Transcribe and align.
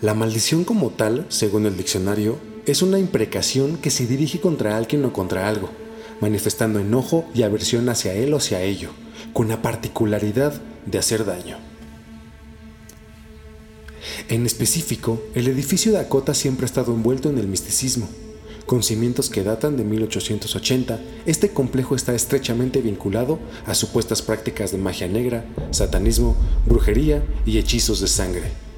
La 0.00 0.14
maldición 0.14 0.64
como 0.64 0.88
tal, 0.88 1.26
según 1.28 1.66
el 1.66 1.76
diccionario, 1.76 2.38
es 2.64 2.80
una 2.80 2.98
imprecación 2.98 3.76
que 3.76 3.90
se 3.90 4.06
dirige 4.06 4.40
contra 4.40 4.78
alguien 4.78 5.04
o 5.04 5.12
contra 5.12 5.46
algo, 5.46 5.68
manifestando 6.22 6.78
enojo 6.78 7.26
y 7.34 7.42
aversión 7.42 7.86
hacia 7.90 8.14
él 8.14 8.32
o 8.32 8.38
hacia 8.38 8.62
ello, 8.62 8.92
con 9.34 9.48
la 9.48 9.60
particularidad 9.60 10.58
de 10.86 10.98
hacer 10.98 11.26
daño. 11.26 11.58
En 14.30 14.46
específico, 14.46 15.22
el 15.34 15.48
edificio 15.48 15.92
Dakota 15.92 16.32
siempre 16.32 16.64
ha 16.64 16.70
estado 16.70 16.94
envuelto 16.94 17.28
en 17.28 17.36
el 17.36 17.46
misticismo. 17.46 18.08
Con 18.64 18.82
cimientos 18.82 19.28
que 19.28 19.42
datan 19.42 19.76
de 19.76 19.84
1880, 19.84 20.98
este 21.26 21.50
complejo 21.50 21.94
está 21.94 22.14
estrechamente 22.14 22.80
vinculado 22.80 23.38
a 23.66 23.74
supuestas 23.74 24.22
prácticas 24.22 24.72
de 24.72 24.78
magia 24.78 25.08
negra, 25.08 25.44
satanismo, 25.72 26.36
brujería 26.64 27.22
y 27.44 27.58
hechizos 27.58 28.00
de 28.00 28.08
sangre. 28.08 28.69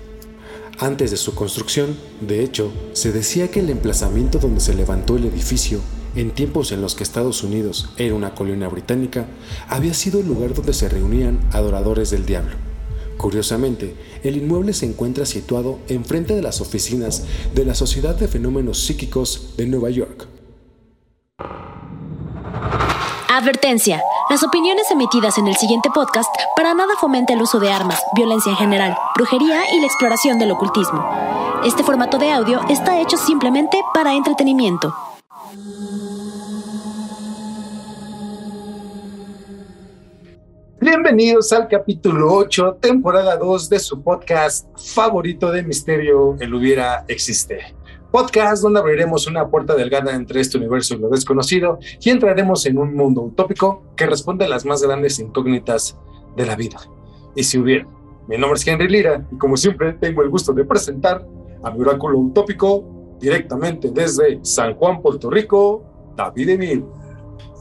Antes 0.82 1.12
de 1.12 1.16
su 1.16 1.36
construcción, 1.36 1.96
de 2.20 2.42
hecho, 2.42 2.72
se 2.92 3.12
decía 3.12 3.52
que 3.52 3.60
el 3.60 3.70
emplazamiento 3.70 4.40
donde 4.40 4.58
se 4.58 4.74
levantó 4.74 5.16
el 5.16 5.26
edificio, 5.26 5.78
en 6.16 6.32
tiempos 6.32 6.72
en 6.72 6.82
los 6.82 6.96
que 6.96 7.04
Estados 7.04 7.44
Unidos 7.44 7.90
era 7.98 8.16
una 8.16 8.34
colonia 8.34 8.66
británica, 8.66 9.26
había 9.68 9.94
sido 9.94 10.18
el 10.18 10.26
lugar 10.26 10.54
donde 10.54 10.72
se 10.72 10.88
reunían 10.88 11.38
adoradores 11.52 12.10
del 12.10 12.26
diablo. 12.26 12.56
Curiosamente, 13.16 13.94
el 14.24 14.36
inmueble 14.36 14.72
se 14.72 14.86
encuentra 14.86 15.24
situado 15.24 15.78
enfrente 15.86 16.34
de 16.34 16.42
las 16.42 16.60
oficinas 16.60 17.26
de 17.54 17.64
la 17.64 17.76
Sociedad 17.76 18.16
de 18.16 18.26
Fenómenos 18.26 18.84
Psíquicos 18.84 19.54
de 19.56 19.66
Nueva 19.66 19.90
York. 19.90 20.26
Advertencia. 23.28 24.02
Las 24.30 24.42
opiniones 24.42 24.90
emitidas 24.90 25.36
en 25.38 25.48
el 25.48 25.56
siguiente 25.56 25.90
podcast 25.92 26.28
para 26.56 26.74
nada 26.74 26.94
fomenta 27.00 27.32
el 27.32 27.42
uso 27.42 27.58
de 27.58 27.72
armas, 27.72 28.00
violencia 28.14 28.50
en 28.50 28.56
general, 28.56 28.96
brujería 29.16 29.62
y 29.74 29.80
la 29.80 29.86
exploración 29.86 30.38
del 30.38 30.52
ocultismo. 30.52 31.04
Este 31.64 31.82
formato 31.82 32.18
de 32.18 32.30
audio 32.30 32.60
está 32.68 33.00
hecho 33.00 33.16
simplemente 33.16 33.82
para 33.92 34.14
entretenimiento. 34.14 34.94
Bienvenidos 40.80 41.52
al 41.52 41.68
capítulo 41.68 42.32
8, 42.34 42.78
temporada 42.80 43.36
2 43.36 43.68
de 43.68 43.78
su 43.78 44.02
podcast 44.02 44.66
favorito 44.76 45.50
de 45.50 45.62
misterio, 45.62 46.36
El 46.40 46.54
hubiera 46.54 47.04
existe. 47.08 47.74
Podcast 48.12 48.62
donde 48.62 48.78
abriremos 48.78 49.26
una 49.26 49.48
puerta 49.48 49.74
delgada 49.74 50.14
entre 50.14 50.40
este 50.40 50.58
universo 50.58 50.94
y 50.94 50.98
lo 50.98 51.08
desconocido 51.08 51.78
y 51.98 52.10
entraremos 52.10 52.66
en 52.66 52.76
un 52.76 52.94
mundo 52.94 53.22
utópico 53.22 53.82
que 53.96 54.06
responde 54.06 54.44
a 54.44 54.48
las 54.48 54.66
más 54.66 54.82
grandes 54.82 55.18
incógnitas 55.18 55.98
de 56.36 56.44
la 56.44 56.54
vida. 56.54 56.78
Y 57.34 57.42
si 57.42 57.58
hubiera. 57.58 57.86
Mi 58.28 58.36
nombre 58.36 58.58
es 58.58 58.66
Henry 58.66 58.88
Lira 58.88 59.26
y 59.32 59.38
como 59.38 59.56
siempre 59.56 59.94
tengo 59.94 60.22
el 60.22 60.28
gusto 60.28 60.52
de 60.52 60.64
presentar 60.64 61.26
a 61.64 61.70
mi 61.70 61.80
oráculo 61.80 62.18
utópico 62.18 63.16
directamente 63.18 63.90
desde 63.90 64.38
San 64.42 64.74
Juan, 64.74 65.00
Puerto 65.00 65.30
Rico, 65.30 65.82
David 66.14 66.50
Emil. 66.50 66.84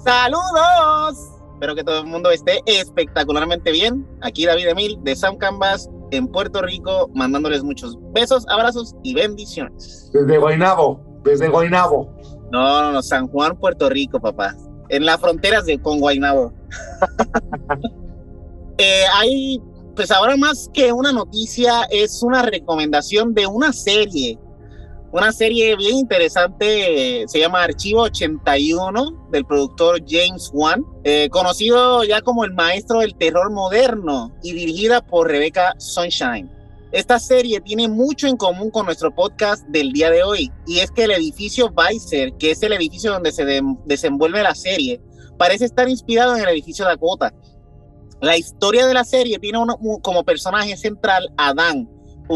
¡Saludos! 0.04 1.32
Espero 1.54 1.76
que 1.76 1.84
todo 1.84 2.02
el 2.02 2.08
mundo 2.08 2.30
esté 2.30 2.60
espectacularmente 2.66 3.72
bien. 3.72 4.06
Aquí 4.22 4.46
David 4.46 4.68
Emil 4.68 4.98
de 5.02 5.16
Sound 5.16 5.38
Canvas 5.38 5.90
en 6.12 6.28
Puerto 6.28 6.62
Rico, 6.62 7.10
mandándoles 7.14 7.64
muchos 7.64 7.98
besos, 8.14 8.46
abrazos 8.50 8.96
y 9.04 9.14
bendiciones. 9.14 10.12
Desde 10.14 10.38
Guainabo, 10.38 11.02
desde 11.24 11.48
Guainabo. 11.48 12.14
No, 12.52 12.82
no, 12.82 12.92
no, 12.92 13.02
San 13.02 13.28
Juan, 13.28 13.58
Puerto 13.58 13.90
Rico, 13.90 14.20
papá. 14.20 14.56
En 14.90 15.06
las 15.06 15.20
fronteras 15.20 15.66
de 15.66 15.80
con 15.80 16.00
Guainabo. 16.00 16.54
eh, 18.78 19.04
hay, 19.16 19.62
pues 19.96 20.12
ahora 20.12 20.36
más 20.36 20.70
que 20.74 20.92
una 20.92 21.14
noticia, 21.14 21.84
es 21.90 22.22
una 22.22 22.42
recomendación 22.42 23.34
de 23.34 23.48
una 23.48 23.72
serie 23.72 24.38
una 25.12 25.34
serie 25.34 25.76
bien 25.76 25.98
interesante, 25.98 27.26
se 27.28 27.40
llama 27.40 27.64
Archivo 27.64 28.04
81 28.04 29.28
del 29.30 29.46
productor 29.46 30.02
James 30.08 30.50
Wan, 30.54 30.86
eh, 31.04 31.28
conocido 31.30 32.04
ya 32.06 32.22
como 32.22 32.46
el 32.46 32.54
maestro 32.54 33.00
del 33.00 33.16
terror 33.16 33.52
moderno 33.52 34.34
y 34.42 34.54
dirigida 34.54 35.06
por 35.06 35.28
Rebecca 35.28 35.74
Sunshine. 35.78 36.50
Esta 36.94 37.20
serie 37.20 37.60
tiene 37.62 37.90
mucho 37.90 38.28
en 38.28 38.38
común 38.38 38.70
con 38.70 38.86
nuestro 38.86 39.14
podcast 39.14 39.66
del 39.68 39.92
día 39.92 40.10
de 40.10 40.24
hoy 40.24 40.52
y 40.66 40.80
es 40.80 40.92
que 40.92 41.04
el 41.04 41.12
edificio 41.12 41.72
Weiser, 41.76 42.34
que 42.38 42.52
es 42.52 42.64
el 42.64 42.74
edificio 42.74 43.12
donde 43.12 43.32
se 43.32 43.46
desenvuelve 43.86 44.44
la 44.44 44.56
serie, 44.56 45.02
parece 45.38 45.66
estar 45.66 45.90
inspirado 45.90 46.36
en 46.36 46.44
el 46.44 46.50
edificio 46.50 46.86
Dakota. 46.86 47.34
La 48.22 48.38
historia 48.38 48.86
de 48.86 48.94
la 48.94 49.04
serie 49.04 49.40
tiene 49.40 49.60
como 50.02 50.24
personaje 50.24 50.78
central 50.78 51.30
a 51.38 51.54
Dan, 51.54 51.90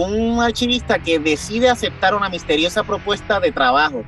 un 0.04 0.42
archivista 0.42 1.00
que 1.00 1.20
decide 1.20 1.70
aceptar 1.70 2.16
una 2.16 2.30
misteriosa 2.30 2.84
propuesta 2.84 3.40
de 3.40 3.52
trabajo. 3.52 4.04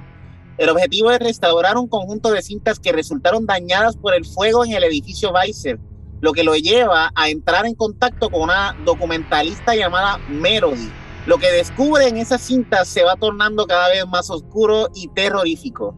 El 0.57 0.69
objetivo 0.69 1.11
es 1.11 1.19
restaurar 1.19 1.77
un 1.77 1.87
conjunto 1.87 2.31
de 2.31 2.41
cintas 2.41 2.79
que 2.79 2.91
resultaron 2.91 3.45
dañadas 3.45 3.95
por 3.95 4.13
el 4.13 4.25
fuego 4.25 4.65
en 4.65 4.73
el 4.73 4.83
edificio 4.83 5.31
Weiser, 5.31 5.79
lo 6.19 6.33
que 6.33 6.43
lo 6.43 6.55
lleva 6.55 7.11
a 7.15 7.29
entrar 7.29 7.65
en 7.65 7.75
contacto 7.75 8.29
con 8.29 8.41
una 8.41 8.75
documentalista 8.83 9.75
llamada 9.75 10.17
Melody. 10.29 10.91
Lo 11.25 11.37
que 11.37 11.51
descubre 11.51 12.07
en 12.07 12.17
esas 12.17 12.41
cintas 12.41 12.87
se 12.87 13.03
va 13.03 13.15
tornando 13.15 13.67
cada 13.67 13.89
vez 13.89 14.07
más 14.07 14.29
oscuro 14.29 14.89
y 14.95 15.09
terrorífico. 15.09 15.97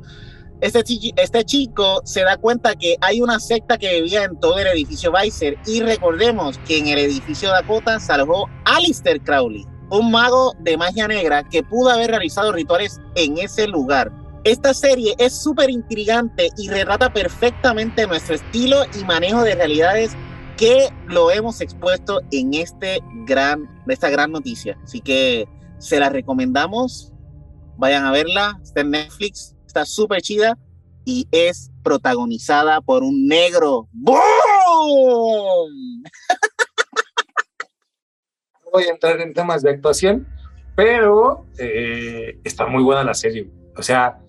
Este, 0.61 0.83
este 1.15 1.45
chico 1.45 2.01
se 2.03 2.21
da 2.23 2.35
cuenta 2.35 2.75
que 2.75 2.97
hay 2.99 3.21
una 3.21 3.39
secta 3.39 3.77
que 3.77 4.01
vivía 4.01 4.25
en 4.25 4.37
todo 4.41 4.59
el 4.59 4.67
edificio 4.67 5.09
Weiser 5.11 5.55
y 5.65 5.79
recordemos 5.79 6.57
que 6.67 6.79
en 6.79 6.87
el 6.87 6.99
edificio 6.99 7.49
Dakota 7.49 7.97
salvó 8.01 8.49
Alistair 8.65 9.21
Crowley, 9.21 9.65
un 9.89 10.11
mago 10.11 10.53
de 10.59 10.77
magia 10.77 11.07
negra 11.07 11.43
que 11.43 11.63
pudo 11.63 11.89
haber 11.89 12.11
realizado 12.11 12.51
rituales 12.51 12.99
en 13.15 13.37
ese 13.37 13.67
lugar. 13.67 14.11
Esta 14.43 14.73
serie 14.73 15.15
es 15.17 15.41
súper 15.41 15.69
intrigante 15.69 16.49
y 16.57 16.69
retrata 16.69 17.11
perfectamente 17.11 18.07
nuestro 18.07 18.35
estilo 18.35 18.83
y 18.99 19.03
manejo 19.03 19.43
de 19.43 19.55
realidades 19.55 20.11
que 20.55 20.89
lo 21.07 21.31
hemos 21.31 21.61
expuesto 21.61 22.21
en 22.31 22.53
este 22.53 23.01
gran, 23.25 23.69
esta 23.87 24.09
gran 24.09 24.31
noticia. 24.31 24.77
Así 24.83 25.01
que 25.01 25.47
se 25.77 25.99
la 25.99 26.09
recomendamos. 26.09 27.13
Vayan 27.77 28.05
a 28.05 28.11
verla. 28.11 28.59
Está 28.63 28.81
en 28.81 28.91
Netflix. 28.91 29.55
Está 29.65 29.85
súper 29.85 30.21
chida 30.21 30.57
y 31.05 31.27
es 31.31 31.71
protagonizada 31.83 32.81
por 32.81 33.03
un 33.03 33.27
negro. 33.27 33.87
¡Boom! 33.91 34.19
voy 38.71 38.85
a 38.85 38.91
entrar 38.91 39.19
en 39.21 39.33
temas 39.33 39.61
de 39.61 39.71
actuación, 39.71 40.27
pero 40.75 41.45
eh, 41.57 42.39
está 42.43 42.65
muy 42.65 42.83
buena 42.83 43.03
la 43.03 43.13
serie. 43.13 43.49
O 43.75 43.81
sea, 43.81 44.19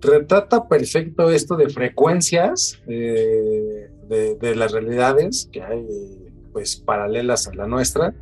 retrata 0.00 0.66
perfecto 0.66 1.30
esto 1.30 1.56
de 1.56 1.68
frecuencias 1.68 2.80
eh, 2.88 3.88
de, 4.08 4.56
las 4.56 4.72
realidades 4.72 5.48
que 5.52 5.62
hay 5.62 5.86
pues 6.52 6.76
paralelas 6.76 7.46
a 7.46 7.54
la 7.54 7.66
nuestra 7.66 8.14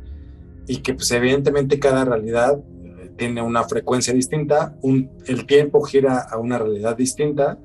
y 0.67 0.77
que 0.77 0.93
pues 0.93 1.11
evidentemente 1.11 1.79
cada 1.79 2.05
realidad 2.05 2.59
eh, 2.59 3.11
tiene 3.17 3.41
una 3.41 3.63
frecuencia 3.63 4.13
distinta, 4.13 4.77
un, 4.81 5.09
el 5.25 5.45
tiempo 5.45 5.81
gira 5.81 6.19
a 6.19 6.37
una 6.37 6.59
realidad 6.59 6.95
distinta 6.95 7.57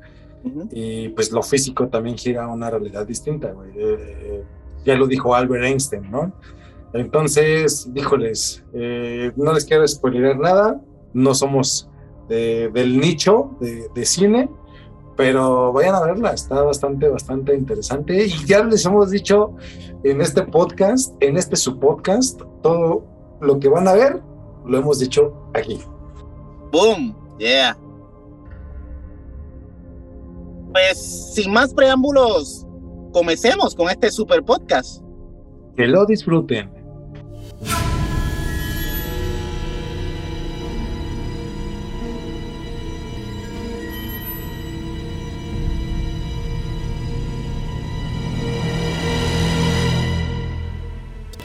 y 0.71 1.09
pues 1.11 1.33
lo 1.33 1.43
físico 1.43 1.89
también 1.89 2.17
gira 2.17 2.45
a 2.45 2.49
una 2.49 2.71
realidad 2.71 3.05
distinta. 3.05 3.53
ya 4.85 4.95
lo 4.95 5.09
dijo 5.09 5.35
Albert 5.35 5.65
Einstein, 5.65 6.09
¿no? 6.09 6.33
Entonces, 6.97 7.91
híjoles, 7.95 8.65
eh, 8.73 9.31
no 9.37 9.53
les 9.53 9.65
quiero 9.65 9.87
spoiler 9.87 10.39
nada, 10.39 10.81
no 11.13 11.35
somos 11.35 11.89
del 12.29 12.99
nicho 12.99 13.51
de, 13.61 14.05
cine, 14.05 14.51
pero 15.17 15.73
vayan 15.73 15.95
a 15.95 16.01
verla, 16.01 16.33
está 16.33 16.63
bastante, 16.63 17.09
bastante 17.09 17.55
interesante. 17.55 18.27
Y 18.27 18.47
ya 18.47 18.65
les 18.65 18.85
hemos 18.85 19.11
dicho 19.11 19.55
en 20.03 20.21
este 20.21 20.43
podcast, 20.43 21.15
en 21.21 21.37
este 21.37 21.57
su 21.57 21.79
podcast, 21.79 22.41
todo 22.63 23.05
lo 23.41 23.59
que 23.59 23.69
van 23.69 23.87
a 23.87 23.93
ver, 23.93 24.21
lo 24.65 24.79
hemos 24.79 24.99
dicho 24.99 25.35
aquí. 25.55 25.81
Boom, 26.73 27.15
yeah. 27.39 27.77
Pues 30.73 31.33
sin 31.35 31.53
más 31.53 31.73
preámbulos, 31.73 32.67
comencemos 33.13 33.75
con 33.75 33.89
este 33.89 34.11
super 34.11 34.43
podcast. 34.43 35.03
Que 35.77 35.87
lo 35.87 36.05
disfruten. 36.07 36.76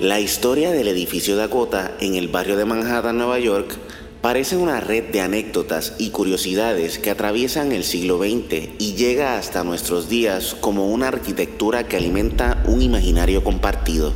La 0.02 0.20
historia 0.20 0.72
del 0.72 0.88
edificio 0.88 1.36
Dakota 1.36 1.96
en 2.00 2.16
el 2.16 2.28
barrio 2.28 2.58
de 2.58 2.66
Manhattan, 2.66 3.20
Nueva 3.20 3.38
York, 3.38 3.78
parece 4.20 4.58
una 4.58 4.80
red 4.80 5.12
de 5.12 5.22
anécdotas 5.22 5.94
y 6.00 6.10
curiosidades 6.10 6.98
que 6.98 7.12
atraviesan 7.12 7.72
el 7.72 7.84
siglo 7.84 8.18
XX 8.18 8.72
y 8.80 8.96
llega 8.96 9.38
hasta 9.38 9.64
nuestros 9.64 10.10
días 10.10 10.56
como 10.60 10.88
una 10.88 11.10
arquitectura 11.10 11.88
que 11.88 11.98
alimenta 11.98 12.64
un 12.66 12.82
imaginario 12.82 13.44
compartido. 13.44 14.12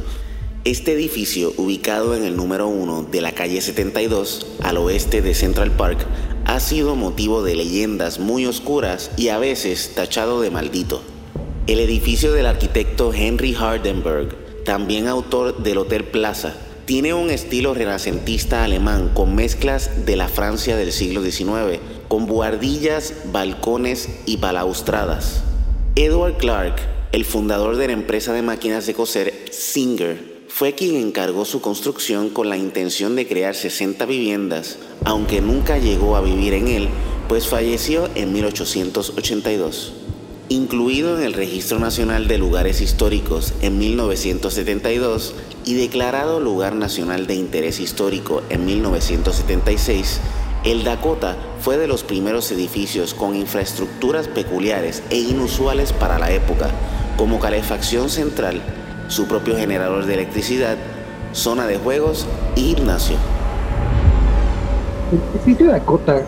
Este 0.65 0.94
edificio, 0.94 1.53
ubicado 1.57 2.15
en 2.15 2.23
el 2.23 2.35
número 2.35 2.67
1 2.67 3.03
de 3.12 3.21
la 3.21 3.33
calle 3.33 3.62
72, 3.62 4.47
al 4.63 4.77
oeste 4.77 5.21
de 5.21 5.35
Central 5.35 5.69
Park, 5.69 6.07
ha 6.44 6.59
sido 6.59 6.95
motivo 6.95 7.44
de 7.44 7.53
leyendas 7.53 8.17
muy 8.17 8.47
oscuras 8.47 9.12
y 9.15 9.27
a 9.27 9.38
veces 9.38 9.91
tachado 9.94 10.41
de 10.41 10.50
maldito. 10.50 11.03
El 11.67 11.79
edificio 11.79 12.31
del 12.33 12.47
arquitecto 12.47 13.13
Henry 13.13 13.53
Hardenberg, 13.53 14.63
también 14.63 15.07
autor 15.07 15.62
del 15.62 15.77
Hotel 15.77 16.03
Plaza, 16.03 16.56
tiene 16.85 17.13
un 17.13 17.29
estilo 17.29 17.75
renacentista 17.75 18.63
alemán 18.63 19.11
con 19.13 19.35
mezclas 19.35 20.07
de 20.07 20.15
la 20.15 20.29
Francia 20.29 20.75
del 20.75 20.91
siglo 20.91 21.21
XIX, 21.21 21.79
con 22.07 22.25
buhardillas, 22.25 23.13
balcones 23.31 24.09
y 24.25 24.38
balaustradas. 24.38 25.44
Edward 25.95 26.38
Clark, 26.38 26.77
el 27.11 27.23
fundador 27.23 27.77
de 27.77 27.85
la 27.85 27.94
empresa 27.94 28.33
de 28.33 28.41
máquinas 28.41 28.88
de 28.88 28.95
coser 28.95 29.45
Singer, 29.51 30.34
fue 30.56 30.74
quien 30.74 30.96
encargó 30.96 31.44
su 31.44 31.60
construcción 31.60 32.30
con 32.30 32.48
la 32.48 32.56
intención 32.56 33.18
de 33.18 33.28
crear 33.28 33.56
60 33.56 34.06
viviendas, 34.06 34.78
aunque 35.04 35.42
nunca 35.42 35.80
llegó 35.80 36.16
a 36.16 36.22
vivir 36.22 36.54
en 36.54 36.69
él, 36.69 36.88
pues 37.28 37.50
falleció 37.50 38.10
en 38.16 38.31
1882. 38.31 39.92
Incluido 40.48 41.18
en 41.18 41.25
el 41.25 41.34
Registro 41.34 41.78
Nacional 41.80 42.30
de 42.30 42.38
Lugares 42.38 42.80
Históricos 42.80 43.54
en 43.62 43.78
1972 43.80 45.36
y 45.66 45.74
declarado 45.74 46.40
Lugar 46.40 46.74
Nacional 46.74 47.28
de 47.28 47.36
Interés 47.36 47.81
Histórico 47.81 48.42
en 48.50 48.66
1976, 48.66 50.22
el 50.63 50.86
Dakota 50.86 51.36
fue 51.60 51.75
de 51.75 51.88
los 51.88 52.06
primeros 52.06 52.50
edificios 52.54 53.13
con 53.13 53.36
infraestructuras 53.36 54.30
peculiares 54.30 55.04
e 55.10 55.18
inusuales 55.18 55.92
para 55.92 56.18
la 56.18 56.31
época, 56.31 56.72
como 57.18 57.42
calefacción 57.42 58.10
central, 58.10 58.84
su 59.07 59.28
propio 59.28 59.56
generador 59.56 60.06
de 60.06 60.16
electricidad, 60.16 60.78
zona 61.31 61.68
de 61.68 61.78
juegos 61.78 62.28
y 62.56 62.75
gimnasio. 62.75 63.18
El 65.12 65.19
edificio 65.34 65.68
Dakota 65.68 66.25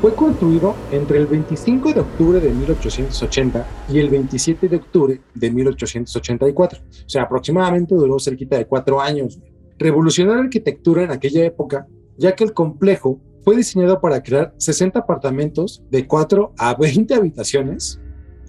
fue 0.00 0.14
construido 0.14 0.74
entre 0.90 1.18
el 1.18 1.26
25 1.26 1.92
de 1.92 2.00
octubre 2.00 2.40
de 2.40 2.50
1880 2.50 3.66
y 3.88 3.98
el 3.98 4.10
27 4.10 4.68
de 4.68 4.76
octubre 4.76 5.20
de 5.34 5.50
1884. 5.50 6.78
O 6.78 7.08
sea, 7.08 7.22
aproximadamente 7.22 7.94
duró 7.94 8.18
cerquita 8.18 8.56
de 8.56 8.66
cuatro 8.66 9.00
años. 9.00 9.38
Revolucionó 9.78 10.34
la 10.34 10.42
arquitectura 10.42 11.02
en 11.02 11.10
aquella 11.10 11.44
época, 11.44 11.86
ya 12.16 12.34
que 12.34 12.44
el 12.44 12.52
complejo 12.52 13.20
fue 13.42 13.56
diseñado 13.56 14.00
para 14.00 14.22
crear 14.22 14.54
60 14.56 15.00
apartamentos 15.00 15.82
de 15.90 16.06
4 16.06 16.54
a 16.58 16.74
20 16.74 17.14
habitaciones 17.14 18.00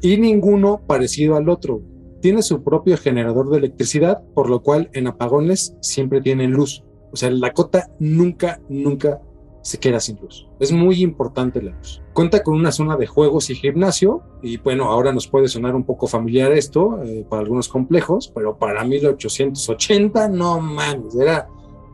y 0.02 0.18
ninguno 0.18 0.82
parecido 0.86 1.36
al 1.36 1.50
otro 1.50 1.82
tiene 2.26 2.42
su 2.42 2.64
propio 2.64 2.98
generador 2.98 3.52
de 3.52 3.60
electricidad, 3.60 4.24
por 4.34 4.50
lo 4.50 4.64
cual 4.64 4.90
en 4.94 5.06
apagones 5.06 5.76
siempre 5.80 6.22
tienen 6.22 6.50
luz. 6.50 6.84
O 7.14 7.16
sea, 7.16 7.30
la 7.30 7.54
cota 7.54 7.92
nunca, 8.00 8.60
nunca 8.68 9.22
se 9.62 9.78
queda 9.78 10.00
sin 10.00 10.18
luz. 10.20 10.48
Es 10.60 10.72
muy 10.72 11.04
importante 11.04 11.62
la 11.62 11.74
luz. 11.74 12.02
Cuenta 12.14 12.42
con 12.42 12.56
una 12.56 12.72
zona 12.72 12.98
de 12.98 13.06
juegos 13.06 13.52
y 13.52 13.56
gimnasio, 13.56 14.24
y 14.42 14.58
bueno, 14.58 14.86
ahora 14.86 15.14
nos 15.14 15.28
puede 15.28 15.48
sonar 15.48 15.76
un 15.76 15.84
poco 15.84 16.08
familiar 16.08 16.52
esto 16.52 17.00
eh, 17.04 17.28
para 17.30 17.44
algunos 17.44 17.70
complejos, 17.70 18.32
pero 18.34 18.58
para 18.58 18.84
1880, 18.84 20.28
no 20.30 20.60
mames, 20.60 21.14
era, 21.16 21.48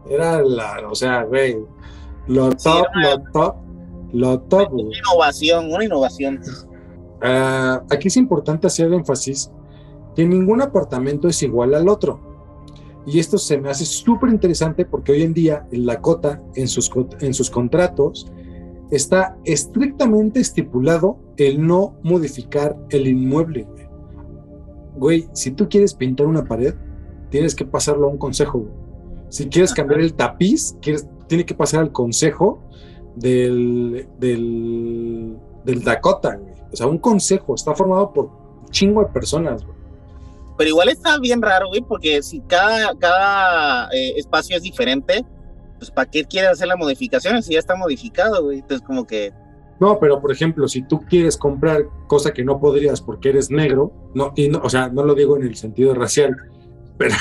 era 0.09 0.41
la, 0.41 0.87
o 0.89 0.95
sea, 0.95 1.23
güey, 1.23 1.57
lo 2.27 2.55
top, 2.55 2.85
lo 3.03 3.21
top, 3.33 3.55
lo 4.13 4.39
top. 4.43 4.71
Una 4.71 4.97
innovación, 4.97 5.73
una 5.73 5.83
innovación. 5.83 6.39
Uh, 7.21 7.83
aquí 7.93 8.07
es 8.07 8.15
importante 8.15 8.67
hacer 8.67 8.93
énfasis 8.93 9.51
que 10.15 10.25
ningún 10.25 10.61
apartamento 10.61 11.27
es 11.27 11.41
igual 11.43 11.73
al 11.73 11.89
otro. 11.89 12.19
Y 13.05 13.19
esto 13.19 13.37
se 13.37 13.57
me 13.57 13.69
hace 13.69 13.85
súper 13.85 14.29
interesante 14.29 14.85
porque 14.85 15.11
hoy 15.11 15.23
en 15.23 15.33
día 15.33 15.67
en 15.71 15.85
la 15.85 16.01
cota, 16.01 16.41
en 16.55 16.67
sus, 16.67 16.91
en 17.19 17.33
sus 17.33 17.49
contratos, 17.49 18.31
está 18.91 19.37
estrictamente 19.43 20.39
estipulado 20.39 21.17
el 21.37 21.65
no 21.65 21.95
modificar 22.03 22.77
el 22.89 23.07
inmueble. 23.07 23.67
Güey, 24.97 25.29
si 25.33 25.51
tú 25.51 25.67
quieres 25.67 25.93
pintar 25.93 26.27
una 26.27 26.43
pared, 26.43 26.75
tienes 27.29 27.55
que 27.55 27.65
pasarlo 27.65 28.07
a 28.07 28.09
un 28.11 28.17
consejo. 28.17 28.67
Si 29.29 29.47
quieres 29.47 29.73
cambiar 29.73 30.01
el 30.01 30.13
tapiz, 30.13 30.75
quieres, 30.81 31.07
tiene 31.27 31.45
que 31.45 31.55
pasar 31.55 31.79
al 31.79 31.91
consejo 31.91 32.61
del, 33.15 34.07
del, 34.19 35.37
del 35.63 35.83
Dakota. 35.83 36.39
O 36.71 36.75
sea, 36.75 36.87
un 36.87 36.99
consejo 36.99 37.55
está 37.55 37.73
formado 37.73 38.13
por 38.13 38.29
chingo 38.69 39.01
de 39.01 39.07
personas. 39.07 39.65
Güey. 39.65 39.80
Pero 40.61 40.69
igual 40.69 40.89
está 40.89 41.17
bien 41.17 41.41
raro, 41.41 41.69
güey, 41.69 41.81
porque 41.81 42.21
si 42.21 42.39
cada, 42.41 42.95
cada 42.99 43.89
eh, 43.93 44.13
espacio 44.17 44.55
es 44.55 44.61
diferente, 44.61 45.25
pues 45.79 45.89
¿para 45.89 46.07
qué 46.07 46.23
quieres 46.23 46.51
hacer 46.51 46.67
las 46.67 46.77
modificaciones 46.77 47.47
si 47.47 47.53
ya 47.53 47.59
está 47.59 47.75
modificado, 47.75 48.43
güey? 48.43 48.59
Entonces 48.59 48.85
como 48.85 49.07
que... 49.07 49.33
No, 49.79 49.99
pero 49.99 50.21
por 50.21 50.31
ejemplo, 50.31 50.67
si 50.67 50.83
tú 50.83 50.99
quieres 50.99 51.35
comprar 51.35 51.85
cosa 52.05 52.31
que 52.31 52.43
no 52.43 52.59
podrías 52.59 53.01
porque 53.01 53.29
eres 53.29 53.49
negro, 53.49 53.91
no, 54.13 54.33
y 54.35 54.49
no, 54.49 54.61
o 54.63 54.69
sea, 54.69 54.89
no 54.89 55.03
lo 55.03 55.15
digo 55.15 55.35
en 55.35 55.47
el 55.47 55.55
sentido 55.55 55.95
racial, 55.95 56.37
pero... 56.95 57.15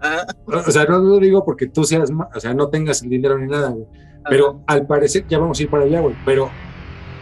Ah. 0.00 0.24
O 0.46 0.70
sea, 0.70 0.84
no 0.84 1.00
lo 1.00 1.18
digo 1.18 1.44
porque 1.44 1.66
tú 1.66 1.82
seas, 1.82 2.12
o 2.12 2.38
sea, 2.38 2.54
no 2.54 2.68
tengas 2.68 3.02
el 3.02 3.10
dinero 3.10 3.36
ni 3.36 3.48
nada, 3.48 3.70
güey. 3.70 3.86
Pero 4.30 4.62
al 4.68 4.86
parecer, 4.86 5.26
ya 5.26 5.40
vamos 5.40 5.58
a 5.58 5.62
ir 5.64 5.70
para 5.70 5.82
allá, 5.82 5.98
güey. 5.98 6.14
Pero 6.24 6.50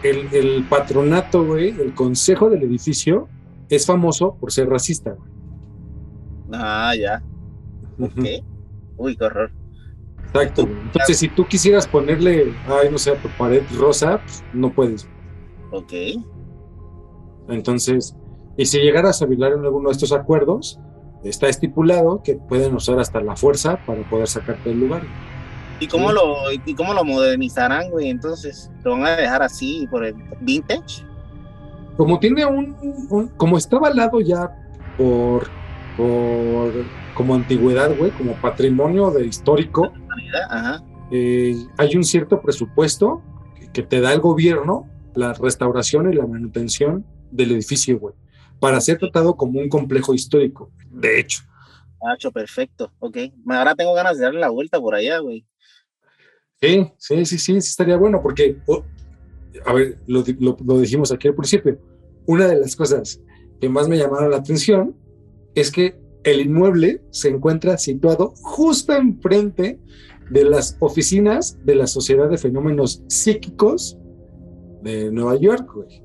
el, 0.02 0.28
el 0.34 0.66
patronato, 0.68 1.42
güey, 1.42 1.70
el 1.70 1.94
consejo 1.94 2.50
del 2.50 2.64
edificio, 2.64 3.30
es 3.68 3.86
famoso 3.86 4.36
por 4.40 4.52
ser 4.52 4.68
racista. 4.68 5.16
Ah, 6.52 6.94
ya. 6.98 7.22
Ok. 8.00 8.44
Uy, 8.96 9.16
qué 9.16 9.24
horror. 9.24 9.50
Exacto. 10.26 10.62
Entonces, 10.62 11.18
si 11.18 11.28
tú 11.28 11.46
quisieras 11.46 11.86
ponerle, 11.86 12.52
ay, 12.66 12.90
no 12.90 12.98
sé, 12.98 13.12
tu 13.16 13.28
pared 13.38 13.62
rosa, 13.76 14.20
pues, 14.22 14.44
no 14.52 14.72
puedes. 14.72 15.08
Ok. 15.72 15.92
Entonces, 17.48 18.16
y 18.56 18.66
si 18.66 18.78
llegaras 18.78 19.22
a 19.22 19.26
violar 19.26 19.52
en 19.52 19.64
alguno 19.64 19.88
de 19.88 19.92
estos 19.92 20.12
acuerdos, 20.12 20.80
está 21.24 21.48
estipulado 21.48 22.22
que 22.22 22.36
pueden 22.36 22.74
usar 22.74 22.98
hasta 22.98 23.20
la 23.20 23.36
fuerza 23.36 23.78
para 23.86 24.08
poder 24.08 24.28
sacarte 24.28 24.70
del 24.70 24.80
lugar. 24.80 25.02
¿Y 25.78 25.88
cómo, 25.88 26.10
lo, 26.10 26.50
¿Y 26.52 26.74
cómo 26.74 26.94
lo 26.94 27.04
modernizarán, 27.04 27.90
güey? 27.90 28.08
Entonces, 28.08 28.70
¿lo 28.82 28.92
van 28.92 29.04
a 29.04 29.16
dejar 29.16 29.42
así 29.42 29.86
por 29.90 30.06
el 30.06 30.14
vintage? 30.40 31.04
Como 31.96 32.18
tiene 32.18 32.44
un, 32.44 33.30
como 33.36 33.56
está 33.56 33.76
avalado 33.76 34.20
ya 34.20 34.50
por, 34.96 35.48
por 35.96 36.72
como 37.14 37.34
antigüedad, 37.34 37.96
güey, 37.96 38.10
como 38.12 38.34
patrimonio 38.34 39.10
de 39.10 39.26
histórico, 39.26 39.92
eh, 41.10 41.56
hay 41.78 41.96
un 41.96 42.04
cierto 42.04 42.42
presupuesto 42.42 43.22
que, 43.72 43.82
te 43.82 44.00
da 44.00 44.12
el 44.12 44.20
gobierno, 44.20 44.88
la 45.14 45.32
restauración 45.32 46.12
y 46.12 46.16
la 46.16 46.26
manutención 46.26 47.06
del 47.30 47.52
edificio, 47.52 47.98
güey, 47.98 48.14
para 48.60 48.80
ser 48.80 48.98
tratado 48.98 49.36
como 49.36 49.60
un 49.60 49.68
complejo 49.68 50.14
histórico, 50.14 50.70
de 50.90 51.20
hecho. 51.20 51.42
Hacho, 52.12 52.30
perfecto, 52.30 52.92
ok. 52.98 53.16
Ahora 53.48 53.74
tengo 53.74 53.94
ganas 53.94 54.18
de 54.18 54.24
darle 54.24 54.40
la 54.40 54.50
vuelta 54.50 54.78
por 54.78 54.94
allá, 54.94 55.18
güey. 55.18 55.46
Sí, 56.60 56.90
sí, 56.98 57.24
sí, 57.24 57.38
sí, 57.38 57.60
sí 57.60 57.68
estaría 57.70 57.96
bueno, 57.96 58.20
porque 58.22 58.58
a 59.64 59.72
ver, 59.72 59.98
lo, 60.06 60.22
dijimos 60.22 61.12
aquí 61.12 61.28
al 61.28 61.34
principio, 61.34 61.78
una 62.26 62.46
de 62.46 62.58
las 62.58 62.76
cosas 62.76 63.20
que 63.60 63.68
más 63.68 63.88
me 63.88 63.96
llamaron 63.96 64.30
la 64.30 64.38
atención 64.38 64.94
es 65.54 65.70
que 65.70 65.98
el 66.24 66.40
inmueble 66.40 67.02
se 67.10 67.28
encuentra 67.28 67.78
situado 67.78 68.34
justo 68.42 68.92
enfrente 68.92 69.78
de 70.30 70.44
las 70.44 70.76
oficinas 70.80 71.58
de 71.64 71.76
la 71.76 71.86
Sociedad 71.86 72.28
de 72.28 72.36
Fenómenos 72.36 73.04
Psíquicos 73.06 73.98
de 74.82 75.10
Nueva 75.12 75.36
York, 75.36 75.70
güey. 75.72 76.02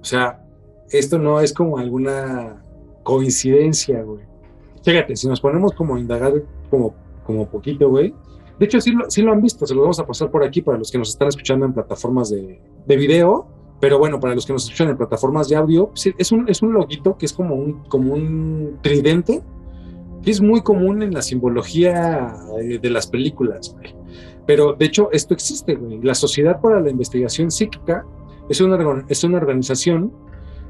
O 0.00 0.04
sea, 0.04 0.46
esto 0.90 1.18
no 1.18 1.40
es 1.40 1.52
como 1.52 1.78
alguna 1.78 2.62
coincidencia, 3.02 4.02
güey. 4.02 4.24
Fíjate, 4.84 5.16
si 5.16 5.26
nos 5.26 5.40
ponemos 5.40 5.72
como 5.72 5.96
a 5.96 6.00
indagar 6.00 6.32
como, 6.68 6.94
como 7.24 7.48
poquito, 7.48 7.88
güey. 7.88 8.14
De 8.60 8.66
hecho, 8.66 8.80
sí 8.80 8.92
lo, 8.92 9.10
sí 9.10 9.22
lo 9.22 9.32
han 9.32 9.42
visto, 9.42 9.66
se 9.66 9.74
lo 9.74 9.80
vamos 9.80 9.98
a 9.98 10.06
pasar 10.06 10.30
por 10.30 10.44
aquí 10.44 10.60
para 10.60 10.78
los 10.78 10.92
que 10.92 10.98
nos 10.98 11.08
están 11.08 11.28
escuchando 11.28 11.66
en 11.66 11.72
plataformas 11.72 12.30
de, 12.30 12.60
de 12.86 12.96
video 12.96 13.60
pero 13.80 13.98
bueno, 13.98 14.20
para 14.20 14.34
los 14.34 14.44
que 14.44 14.52
nos 14.52 14.64
escuchan 14.64 14.90
en 14.90 14.96
plataformas 14.96 15.48
de 15.48 15.56
audio, 15.56 15.90
es 15.94 16.32
un, 16.32 16.48
es 16.48 16.60
un 16.60 16.74
loguito 16.74 17.16
que 17.16 17.24
es 17.24 17.32
como 17.32 17.54
un, 17.54 17.82
como 17.88 18.12
un 18.12 18.78
tridente, 18.82 19.42
que 20.22 20.30
es 20.30 20.42
muy 20.42 20.60
común 20.60 21.02
en 21.02 21.14
la 21.14 21.22
simbología 21.22 22.36
eh, 22.60 22.78
de 22.78 22.90
las 22.90 23.06
películas. 23.06 23.74
Pero 24.46 24.74
de 24.74 24.84
hecho, 24.84 25.10
esto 25.12 25.32
existe. 25.32 25.78
La 26.02 26.14
Sociedad 26.14 26.60
para 26.60 26.78
la 26.80 26.90
Investigación 26.90 27.50
Psíquica 27.50 28.04
es 28.50 28.60
una, 28.60 29.06
es 29.08 29.24
una 29.24 29.38
organización 29.38 30.12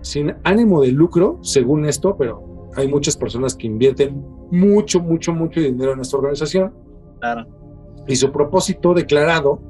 sin 0.03 0.37
ánimo 0.45 0.81
de 0.81 0.93
lucro, 0.93 1.41
según 1.43 1.87
esto, 1.87 2.17
pero 2.17 2.71
hay 2.77 2.87
muchas 2.87 3.17
personas 3.17 3.57
que 3.57 3.67
invierten 3.67 4.25
mucho, 4.53 5.01
mucho, 5.01 5.33
mucho 5.33 5.61
dinero 5.61 5.95
en 5.95 6.01
esta 6.01 6.17
organización. 6.17 6.73
Claro 7.19 7.60
y 8.07 8.17
su 8.17 8.33
propósito 8.33 8.95
declarado 8.95 9.61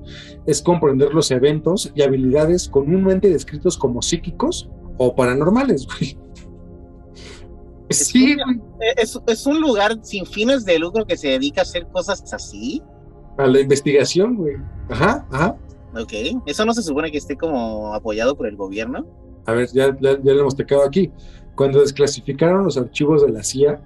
es 0.46 0.62
comprender 0.62 1.12
los 1.12 1.30
eventos 1.30 1.92
y 1.94 2.02
habilidades 2.02 2.68
comúnmente 2.68 3.28
descritos 3.28 3.76
como 3.76 4.02
psíquicos 4.02 4.70
o 4.98 5.14
paranormales. 5.14 5.86
Sí, 7.90 8.36
Es, 8.96 9.18
es, 9.26 9.46
un 9.46 9.60
lugar 9.60 9.98
sin 10.02 10.24
fines 10.24 10.64
de 10.64 10.78
lucro 10.78 11.04
que 11.04 11.16
se 11.16 11.28
dedica 11.28 11.62
a 11.62 11.62
hacer 11.62 11.88
cosas 11.88 12.32
así. 12.32 12.80
A 13.36 13.46
la 13.46 13.60
investigación, 13.60 14.36
güey. 14.36 14.56
Ajá, 14.88 15.26
ajá. 15.32 15.56
Ok, 16.00 16.12
¿eso 16.46 16.64
no 16.64 16.72
se 16.72 16.82
supone 16.82 17.10
que 17.10 17.18
esté 17.18 17.36
como 17.36 17.92
apoyado 17.94 18.36
por 18.36 18.46
el 18.46 18.56
gobierno? 18.56 19.06
A 19.46 19.52
ver, 19.52 19.68
ya, 19.72 19.96
ya, 20.00 20.16
lo 20.22 20.40
hemos 20.40 20.54
tocado 20.54 20.84
aquí. 20.84 21.10
Cuando 21.56 21.80
desclasificaron 21.80 22.64
los 22.64 22.76
archivos 22.76 23.26
de 23.26 23.32
la 23.32 23.42
CIA 23.42 23.82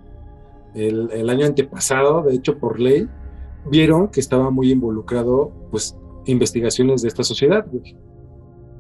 el, 0.75 1.11
el, 1.13 1.31
año 1.31 1.47
antepasado, 1.47 2.23
de 2.23 2.35
hecho 2.35 2.59
por 2.59 2.79
ley, 2.79 3.09
vieron 3.71 4.09
que 4.09 4.21
estaba 4.21 4.51
muy 4.51 4.71
involucrado, 4.71 5.53
pues, 5.71 5.97
investigaciones 6.27 7.03
de 7.03 7.09
esta 7.09 7.25
sociedad. 7.25 7.67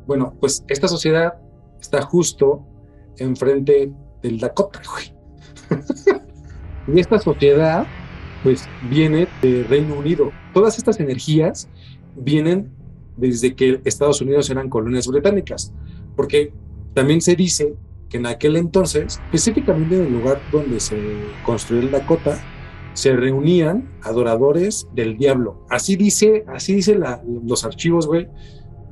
Bueno, 0.07 0.35
pues 0.41 0.65
esta 0.69 0.89
sociedad 0.89 1.35
está 1.81 2.03
justo 2.03 2.67
enfrente 3.19 3.93
del 4.23 4.39
Dakota, 4.39 4.81
y 6.89 7.01
esta 7.01 7.19
sociedad, 7.19 7.87
pues, 8.43 8.69
viene 8.89 9.29
de 9.43 9.65
Reino 9.65 9.95
Unido. 9.95 10.31
Todas 10.53 10.79
estas 10.79 11.01
energías 11.01 11.69
vienen 12.17 12.71
desde 13.17 13.55
que 13.55 13.81
Estados 13.85 14.21
Unidos 14.21 14.51
eran 14.51 14.69
colonias 14.69 15.07
británicas, 15.07 15.73
porque 16.17 16.53
también 16.95 17.21
se 17.21 17.37
dice 17.37 17.75
que 18.09 18.19
en 18.19 18.27
aquel 18.27 18.57
entonces, 18.57 19.21
específicamente 19.27 19.97
en 19.97 20.07
el 20.07 20.13
lugar 20.13 20.41
donde 20.53 20.81
se 20.81 20.97
construyó 21.45 21.83
el 21.83 21.91
Dakota, 21.91 22.39
se 22.95 23.15
reunían 23.15 23.91
adoradores 24.03 24.89
del 24.95 25.19
diablo. 25.19 25.67
Así 25.69 25.97
dice, 25.97 26.45
así 26.49 26.75
dice 26.75 26.99
los 27.45 27.65
archivos, 27.65 28.07
güey. 28.07 28.29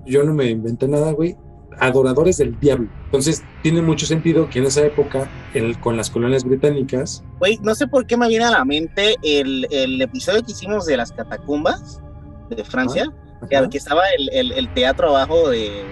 Yo 0.06 0.24
no 0.24 0.34
me 0.34 0.50
inventé 0.50 0.88
nada, 0.88 1.12
güey. 1.12 1.36
Adoradores 1.78 2.36
del 2.36 2.58
diablo. 2.60 2.88
Entonces, 3.06 3.42
tiene 3.62 3.80
mucho 3.80 4.04
sentido 4.04 4.50
que 4.50 4.58
en 4.58 4.66
esa 4.66 4.84
época, 4.84 5.30
el, 5.54 5.78
con 5.80 5.96
las 5.96 6.10
colonias 6.10 6.44
británicas. 6.44 7.24
Güey, 7.38 7.58
no 7.62 7.74
sé 7.74 7.86
por 7.86 8.06
qué 8.06 8.16
me 8.16 8.28
viene 8.28 8.44
a 8.44 8.50
la 8.50 8.64
mente 8.64 9.16
el, 9.22 9.66
el 9.70 10.02
episodio 10.02 10.42
que 10.42 10.52
hicimos 10.52 10.84
de 10.84 10.96
las 10.98 11.12
catacumbas 11.12 12.02
de 12.50 12.64
Francia 12.64 13.10
que, 13.48 13.78
estaba 13.78 14.02
el, 14.18 14.52
el, 14.52 14.74
teatro 14.74 15.08
abajo 15.08 15.50
de 15.50 15.84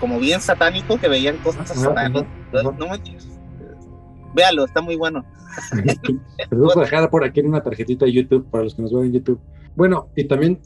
como 0.00 0.18
bien 0.18 0.40
satánico 0.40 0.98
que 0.98 1.08
veían 1.08 1.36
cosas 1.38 1.68
satánicas. 1.68 2.24
No, 2.52 2.72
me 2.72 3.00
Véalo, 4.36 4.66
está 4.66 4.82
muy 4.82 4.96
bueno. 4.96 5.24
Vamos 6.50 6.76
a 6.76 6.80
dejar 6.80 7.08
por 7.08 7.24
aquí 7.24 7.40
en 7.40 7.46
una 7.46 7.62
tarjetita 7.62 8.04
de 8.04 8.12
YouTube 8.12 8.50
para 8.50 8.64
los 8.64 8.74
que 8.74 8.82
nos 8.82 8.92
ven 8.92 9.06
en 9.06 9.12
YouTube. 9.14 9.40
Bueno, 9.74 10.10
y 10.14 10.24
también 10.24 10.60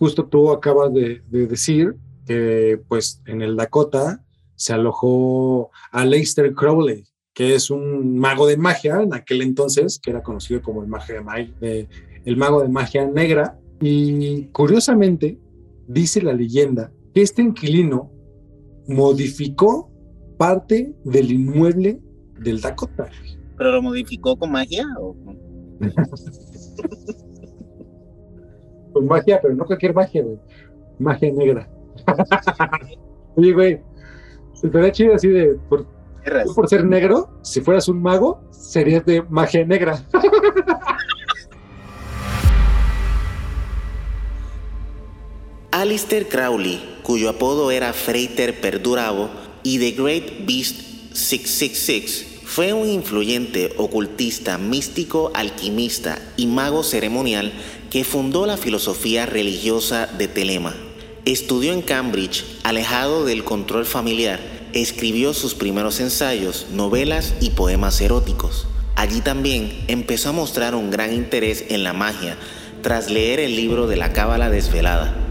justo 0.00 0.26
tú 0.26 0.50
acabas 0.50 0.92
de, 0.92 1.22
de 1.28 1.46
decir 1.46 1.94
que 2.26 2.82
pues 2.88 3.22
en 3.26 3.40
el 3.40 3.54
Dakota 3.54 4.24
se 4.56 4.72
alojó 4.72 5.70
a 5.92 6.04
Leicester 6.04 6.52
Crowley, 6.52 7.04
que 7.32 7.54
es 7.54 7.70
un 7.70 8.18
mago 8.18 8.48
de 8.48 8.56
magia 8.56 9.00
en 9.00 9.14
aquel 9.14 9.42
entonces, 9.42 10.00
que 10.02 10.10
era 10.10 10.24
conocido 10.24 10.60
como 10.60 10.82
el, 10.82 10.88
mago 10.88 11.04
de, 11.60 11.88
el 12.24 12.36
mago 12.36 12.60
de 12.60 12.68
magia 12.70 13.06
negra. 13.06 13.56
Y 13.80 14.46
curiosamente, 14.46 15.38
dice 15.86 16.20
la 16.22 16.32
leyenda 16.32 16.92
que 17.14 17.22
este 17.22 17.42
inquilino 17.42 18.10
modificó 18.88 19.92
parte 20.38 20.92
del 21.04 21.30
inmueble 21.30 22.00
del 22.42 22.60
Dakota. 22.60 23.08
¿Pero 23.56 23.72
lo 23.72 23.82
modificó 23.82 24.36
con 24.36 24.52
magia 24.52 24.84
o 24.98 25.16
con 28.92 29.06
magia, 29.06 29.40
pero 29.40 29.54
no 29.54 29.64
cualquier 29.64 29.94
magia, 29.94 30.22
güey. 30.22 30.38
Magia 30.98 31.32
negra. 31.32 31.70
Oye, 33.36 33.52
güey, 33.52 33.80
estaría 34.62 34.92
chido 34.92 35.14
así 35.14 35.28
de. 35.28 35.56
Por, 35.68 35.86
por 36.54 36.68
ser 36.68 36.84
negro, 36.84 37.30
si 37.42 37.60
fueras 37.60 37.88
un 37.88 38.02
mago, 38.02 38.42
serías 38.50 39.04
de 39.04 39.22
magia 39.22 39.64
negra. 39.64 40.04
Alistair 45.72 46.28
Crowley, 46.28 47.00
cuyo 47.02 47.30
apodo 47.30 47.70
era 47.70 47.94
Freiter 47.94 48.60
Perdurabo, 48.60 49.30
y 49.62 49.78
The 49.78 50.02
Great 50.02 50.46
Beast 50.46 51.14
666, 51.14 52.31
fue 52.52 52.74
un 52.74 52.86
influyente 52.86 53.72
ocultista, 53.78 54.58
místico, 54.58 55.30
alquimista 55.32 56.18
y 56.36 56.46
mago 56.46 56.82
ceremonial 56.82 57.50
que 57.88 58.04
fundó 58.04 58.44
la 58.44 58.58
filosofía 58.58 59.24
religiosa 59.24 60.06
de 60.06 60.28
Telema. 60.28 60.74
Estudió 61.24 61.72
en 61.72 61.80
Cambridge, 61.80 62.44
alejado 62.62 63.24
del 63.24 63.42
control 63.42 63.86
familiar, 63.86 64.38
escribió 64.74 65.32
sus 65.32 65.54
primeros 65.54 65.98
ensayos, 66.00 66.66
novelas 66.70 67.32
y 67.40 67.50
poemas 67.50 67.98
eróticos. 68.02 68.66
Allí 68.96 69.22
también 69.22 69.86
empezó 69.88 70.28
a 70.28 70.32
mostrar 70.32 70.74
un 70.74 70.90
gran 70.90 71.14
interés 71.14 71.64
en 71.70 71.84
la 71.84 71.94
magia 71.94 72.36
tras 72.82 73.10
leer 73.10 73.40
el 73.40 73.56
libro 73.56 73.86
de 73.86 73.96
la 73.96 74.12
Cábala 74.12 74.50
Desvelada. 74.50 75.21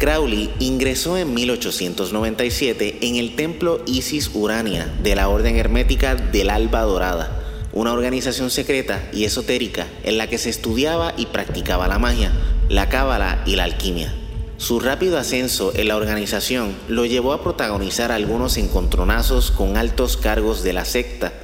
Crowley 0.00 0.48
ingresó 0.60 1.18
en 1.18 1.34
1897 1.34 3.00
en 3.02 3.16
el 3.16 3.36
templo 3.36 3.82
Isis 3.84 4.30
Urania 4.32 4.90
de 5.02 5.14
la 5.14 5.28
Orden 5.28 5.56
Hermética 5.56 6.14
del 6.14 6.48
Alba 6.48 6.80
Dorada, 6.80 7.68
una 7.74 7.92
organización 7.92 8.48
secreta 8.48 9.10
y 9.12 9.24
esotérica 9.24 9.86
en 10.02 10.16
la 10.16 10.26
que 10.26 10.38
se 10.38 10.48
estudiaba 10.48 11.12
y 11.18 11.26
practicaba 11.26 11.86
la 11.86 11.98
magia, 11.98 12.32
la 12.70 12.88
cábala 12.88 13.42
y 13.44 13.56
la 13.56 13.64
alquimia. 13.64 14.14
Su 14.56 14.80
rápido 14.80 15.18
ascenso 15.18 15.70
en 15.76 15.88
la 15.88 15.96
organización 15.96 16.74
lo 16.88 17.04
llevó 17.04 17.34
a 17.34 17.42
protagonizar 17.42 18.10
algunos 18.10 18.56
encontronazos 18.56 19.50
con 19.50 19.76
altos 19.76 20.16
cargos 20.16 20.62
de 20.62 20.72
la 20.72 20.86
secta. 20.86 21.34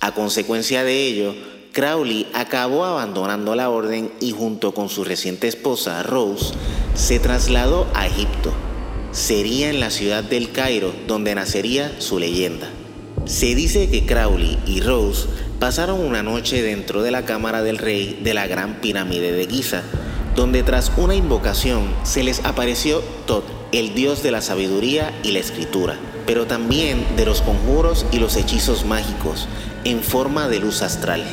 A 0.00 0.12
consecuencia 0.12 0.82
de 0.82 1.06
ello, 1.06 1.36
Crowley 1.72 2.26
acabó 2.34 2.84
abandonando 2.84 3.54
la 3.54 3.70
orden 3.70 4.12
y 4.20 4.32
junto 4.32 4.74
con 4.74 4.90
su 4.90 5.04
reciente 5.04 5.48
esposa 5.48 6.02
Rose 6.02 6.52
se 6.94 7.18
trasladó 7.18 7.86
a 7.94 8.06
Egipto. 8.06 8.52
Sería 9.10 9.70
en 9.70 9.80
la 9.80 9.88
ciudad 9.88 10.22
del 10.22 10.52
Cairo 10.52 10.92
donde 11.06 11.34
nacería 11.34 11.98
su 11.98 12.18
leyenda. 12.18 12.68
Se 13.24 13.54
dice 13.54 13.88
que 13.88 14.04
Crowley 14.04 14.58
y 14.66 14.80
Rose 14.80 15.26
pasaron 15.60 16.00
una 16.00 16.22
noche 16.22 16.60
dentro 16.60 17.02
de 17.02 17.10
la 17.10 17.24
cámara 17.24 17.62
del 17.62 17.78
rey 17.78 18.20
de 18.22 18.34
la 18.34 18.46
gran 18.46 18.80
pirámide 18.82 19.32
de 19.32 19.46
Giza, 19.46 19.82
donde 20.36 20.62
tras 20.62 20.92
una 20.98 21.14
invocación 21.14 21.94
se 22.02 22.22
les 22.22 22.44
apareció 22.44 23.00
Tot, 23.26 23.44
el 23.72 23.94
dios 23.94 24.22
de 24.22 24.30
la 24.30 24.42
sabiduría 24.42 25.18
y 25.22 25.30
la 25.30 25.38
escritura, 25.38 25.96
pero 26.26 26.46
también 26.46 27.16
de 27.16 27.24
los 27.24 27.40
conjuros 27.40 28.04
y 28.12 28.18
los 28.18 28.36
hechizos 28.36 28.84
mágicos, 28.84 29.48
en 29.84 30.02
forma 30.02 30.48
de 30.48 30.58
luz 30.60 30.82
astral. 30.82 31.24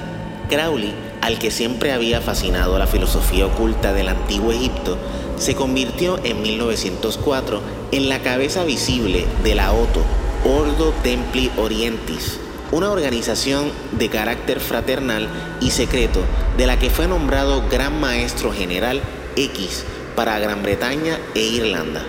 Crowley, 0.50 0.94
al 1.22 1.40
que 1.40 1.52
siempre 1.52 1.94
había 1.94 2.20
fascinado 2.20 2.78
la 2.78 2.88
filosofía 2.88 3.46
oculta 3.46 3.94
del 3.94 4.10
antiguo 4.10 4.52
Egipto, 4.52 4.98
se 5.38 5.56
convirtió 5.56 6.20
en 6.26 6.42
1904 6.42 7.62
en 7.92 8.10
la 8.10 8.20
cabeza 8.20 8.66
visible 8.66 9.26
de 9.44 9.56
la 9.56 9.72
OTO, 9.72 10.02
Ordo 10.44 10.92
Templi 11.04 11.52
Orientis, 11.58 12.40
una 12.72 12.92
organización 12.92 13.72
de 13.94 14.10
carácter 14.10 14.60
fraternal 14.60 15.28
y 15.62 15.72
secreto 15.72 16.22
de 16.58 16.68
la 16.68 16.78
que 16.78 16.90
fue 16.90 17.08
nombrado 17.08 17.64
Gran 17.70 18.00
Maestro 18.00 18.52
General 18.52 19.02
X 19.36 19.86
para 20.16 20.38
Gran 20.40 20.62
Bretaña 20.62 21.18
e 21.36 21.42
Irlanda. 21.42 22.02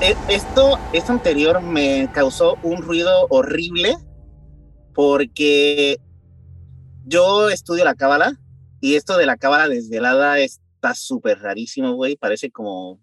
E, 0.00 0.16
esto, 0.28 0.78
esto 0.92 1.12
anterior 1.12 1.60
me 1.60 2.08
causó 2.12 2.56
un 2.62 2.82
ruido 2.82 3.26
horrible 3.28 3.96
porque 4.94 5.98
yo 7.04 7.50
estudio 7.50 7.84
la 7.84 7.94
cábala 7.94 8.38
y 8.80 8.96
esto 8.96 9.16
de 9.16 9.26
la 9.26 9.36
cábala 9.36 9.68
desvelada 9.68 10.38
está 10.38 10.94
súper 10.94 11.38
rarísimo, 11.38 11.94
güey. 11.94 12.16
Parece 12.16 12.50
como, 12.50 13.00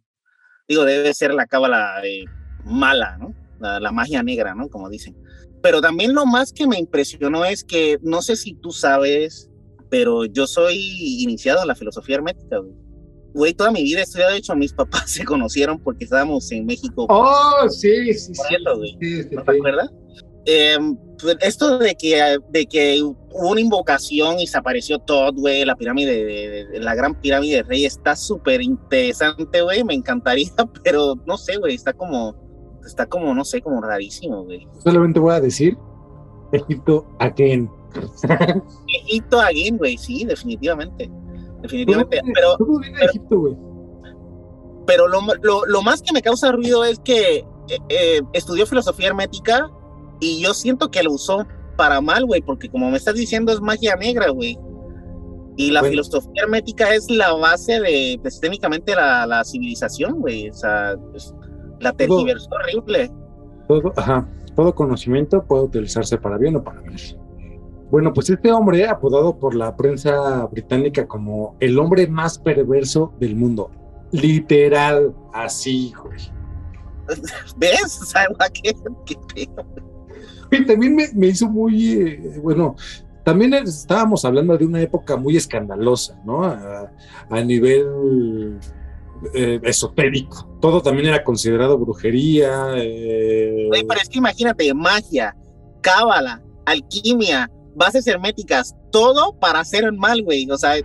digo, 0.67 0.85
debe 0.85 1.13
ser 1.13 1.33
la 1.33 1.45
cábala 1.45 2.01
eh, 2.03 2.25
mala, 2.65 3.17
¿no? 3.17 3.33
La, 3.59 3.91
magia 3.91 4.23
negra, 4.23 4.55
¿no? 4.55 4.69
Como 4.69 4.89
dicen. 4.89 5.15
Pero 5.61 5.81
también 5.81 6.13
lo 6.13 6.25
más 6.25 6.53
que 6.53 6.67
me 6.67 6.79
impresionó 6.79 7.43
es 7.43 7.63
que, 7.63 7.97
no 8.01 8.21
sé 8.21 8.35
si 8.35 8.53
tú 8.55 8.71
sabes, 8.71 9.49
pero 9.89 10.25
yo 10.25 10.47
soy 10.47 10.77
iniciado 11.21 11.61
en 11.61 11.67
la 11.67 11.75
filosofía 11.75 12.15
hermética, 12.15 12.59
güey. 12.59 12.73
Güey, 13.33 13.53
toda 13.53 13.71
mi 13.71 13.83
vida 13.83 13.99
he 13.99 14.03
estudiado, 14.03 14.31
de 14.31 14.39
hecho, 14.39 14.55
mis 14.55 14.73
papás 14.73 15.03
se 15.11 15.23
conocieron 15.23 15.79
porque 15.79 16.05
estábamos 16.05 16.51
en 16.51 16.65
México. 16.65 17.05
Oh, 17.09 17.69
sí, 17.69 18.13
sí, 18.13 18.33
sí. 18.33 18.55
¿No 19.31 19.43
te 19.43 19.51
acuerdas? 19.51 19.91
Em, 20.45 20.97
pues, 21.21 21.37
esto 21.41 21.79
de 21.79 21.95
que, 21.95 22.37
de 22.49 22.65
que 22.65 23.01
hubo 23.01 23.49
una 23.49 23.61
invocación 23.61 24.39
y 24.39 24.47
se 24.47 24.57
apareció 24.57 24.99
todo, 24.99 25.33
güey, 25.33 25.65
la 25.65 25.75
pirámide, 25.75 26.23
de, 26.25 26.79
la 26.79 26.95
gran 26.95 27.19
pirámide 27.19 27.57
de 27.57 27.63
rey, 27.63 27.85
está 27.85 28.15
súper 28.15 28.61
interesante, 28.61 29.61
güey, 29.61 29.83
me 29.83 29.93
encantaría, 29.93 30.49
pero 30.83 31.15
no 31.25 31.37
sé, 31.37 31.57
güey, 31.57 31.75
está 31.75 31.93
como, 31.93 32.35
está 32.85 33.05
como, 33.05 33.33
no 33.33 33.43
sé, 33.43 33.61
como 33.61 33.81
rarísimo, 33.81 34.43
güey. 34.45 34.67
Solamente 34.83 35.19
voy 35.19 35.33
a 35.33 35.41
decir, 35.41 35.77
Egipto 36.51 37.05
again. 37.19 37.69
Egipto 39.05 39.39
again, 39.39 39.77
güey, 39.77 39.97
sí, 39.97 40.23
definitivamente. 40.25 41.09
Definitivamente, 41.61 42.21
pero... 42.33 42.57
pero, 44.87 45.07
lo, 45.09 45.19
lo, 45.41 45.65
lo, 45.65 45.81
más 45.81 46.01
que 46.01 46.13
me 46.13 46.21
causa 46.21 46.53
ruido 46.53 46.85
es 46.85 46.97
que 46.99 47.39
eh, 47.39 47.77
eh, 47.89 48.21
estudió 48.31 48.65
filosofía 48.65 49.07
hermética 49.07 49.69
y 50.19 50.41
yo 50.41 50.53
siento 50.53 50.89
que 50.91 51.03
lo 51.03 51.13
usó 51.13 51.45
para 51.77 52.01
mal, 52.01 52.25
güey, 52.25 52.41
porque 52.41 52.69
como 52.69 52.91
me 52.91 52.97
estás 52.97 53.15
diciendo 53.15 53.51
es 53.51 53.61
magia 53.61 53.95
negra, 53.95 54.29
güey. 54.29 54.57
Y 55.55 55.71
la 55.71 55.83
filosofía 55.83 56.43
hermética 56.43 56.93
es 56.93 57.09
la 57.09 57.33
base 57.33 57.81
de, 57.81 58.17
pues, 58.21 58.39
técnicamente, 58.39 58.95
la, 58.95 59.25
la 59.25 59.43
civilización, 59.43 60.19
güey. 60.19 60.49
O 60.49 60.53
sea, 60.53 60.95
pues, 61.11 61.33
la 61.79 61.91
tergiversó 61.91 62.49
horrible. 62.51 63.11
Todo, 63.67 63.93
ajá, 63.97 64.27
todo 64.55 64.73
conocimiento 64.73 65.43
puede 65.43 65.63
utilizarse 65.63 66.17
para 66.17 66.37
bien 66.37 66.55
o 66.55 66.63
para 66.63 66.81
mal. 66.81 66.95
Bueno, 67.91 68.13
pues 68.13 68.29
este 68.29 68.51
hombre, 68.51 68.87
apodado 68.87 69.37
por 69.37 69.55
la 69.55 69.75
prensa 69.75 70.45
británica 70.45 71.07
como 71.07 71.55
el 71.59 71.79
hombre 71.79 72.07
más 72.07 72.37
perverso 72.37 73.13
del 73.19 73.35
mundo, 73.35 73.71
literal, 74.11 75.13
así, 75.33 75.93
güey. 76.01 76.19
¿Ves? 77.57 78.01
O 78.01 78.05
sea, 78.05 78.27
¿qué, 78.53 78.73
qué 79.05 79.49
Y 80.51 80.65
también 80.65 80.95
me, 80.95 81.07
me 81.13 81.27
hizo 81.27 81.47
muy, 81.47 81.93
eh, 81.93 82.39
bueno, 82.41 82.75
también 83.23 83.53
estábamos 83.53 84.25
hablando 84.25 84.57
de 84.57 84.65
una 84.65 84.81
época 84.81 85.15
muy 85.15 85.37
escandalosa, 85.37 86.19
¿no? 86.25 86.43
A, 86.43 87.41
nivel 87.43 88.59
eh, 89.35 89.59
esotérico. 89.63 90.57
Todo 90.59 90.81
también 90.81 91.09
era 91.09 91.23
considerado 91.23 91.77
brujería. 91.77 92.73
Eh... 92.77 93.69
pero 93.87 94.01
es 94.01 94.09
que 94.09 94.17
imagínate, 94.17 94.73
magia, 94.73 95.35
cábala, 95.81 96.41
alquimia, 96.65 97.51
bases 97.75 98.07
herméticas, 98.07 98.75
todo 98.91 99.37
para 99.39 99.59
hacer 99.59 99.83
el 99.83 99.93
mal, 99.93 100.23
güey. 100.23 100.49
O 100.49 100.57
sea, 100.57 100.77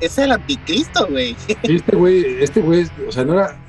es 0.00 0.18
el 0.18 0.32
anticristo, 0.32 1.06
güey. 1.08 1.36
Este 1.62 1.94
güey, 1.94 2.42
este 2.42 2.60
güey, 2.60 2.86
o 3.06 3.12
sea, 3.12 3.24
no 3.24 3.34
era, 3.34 3.62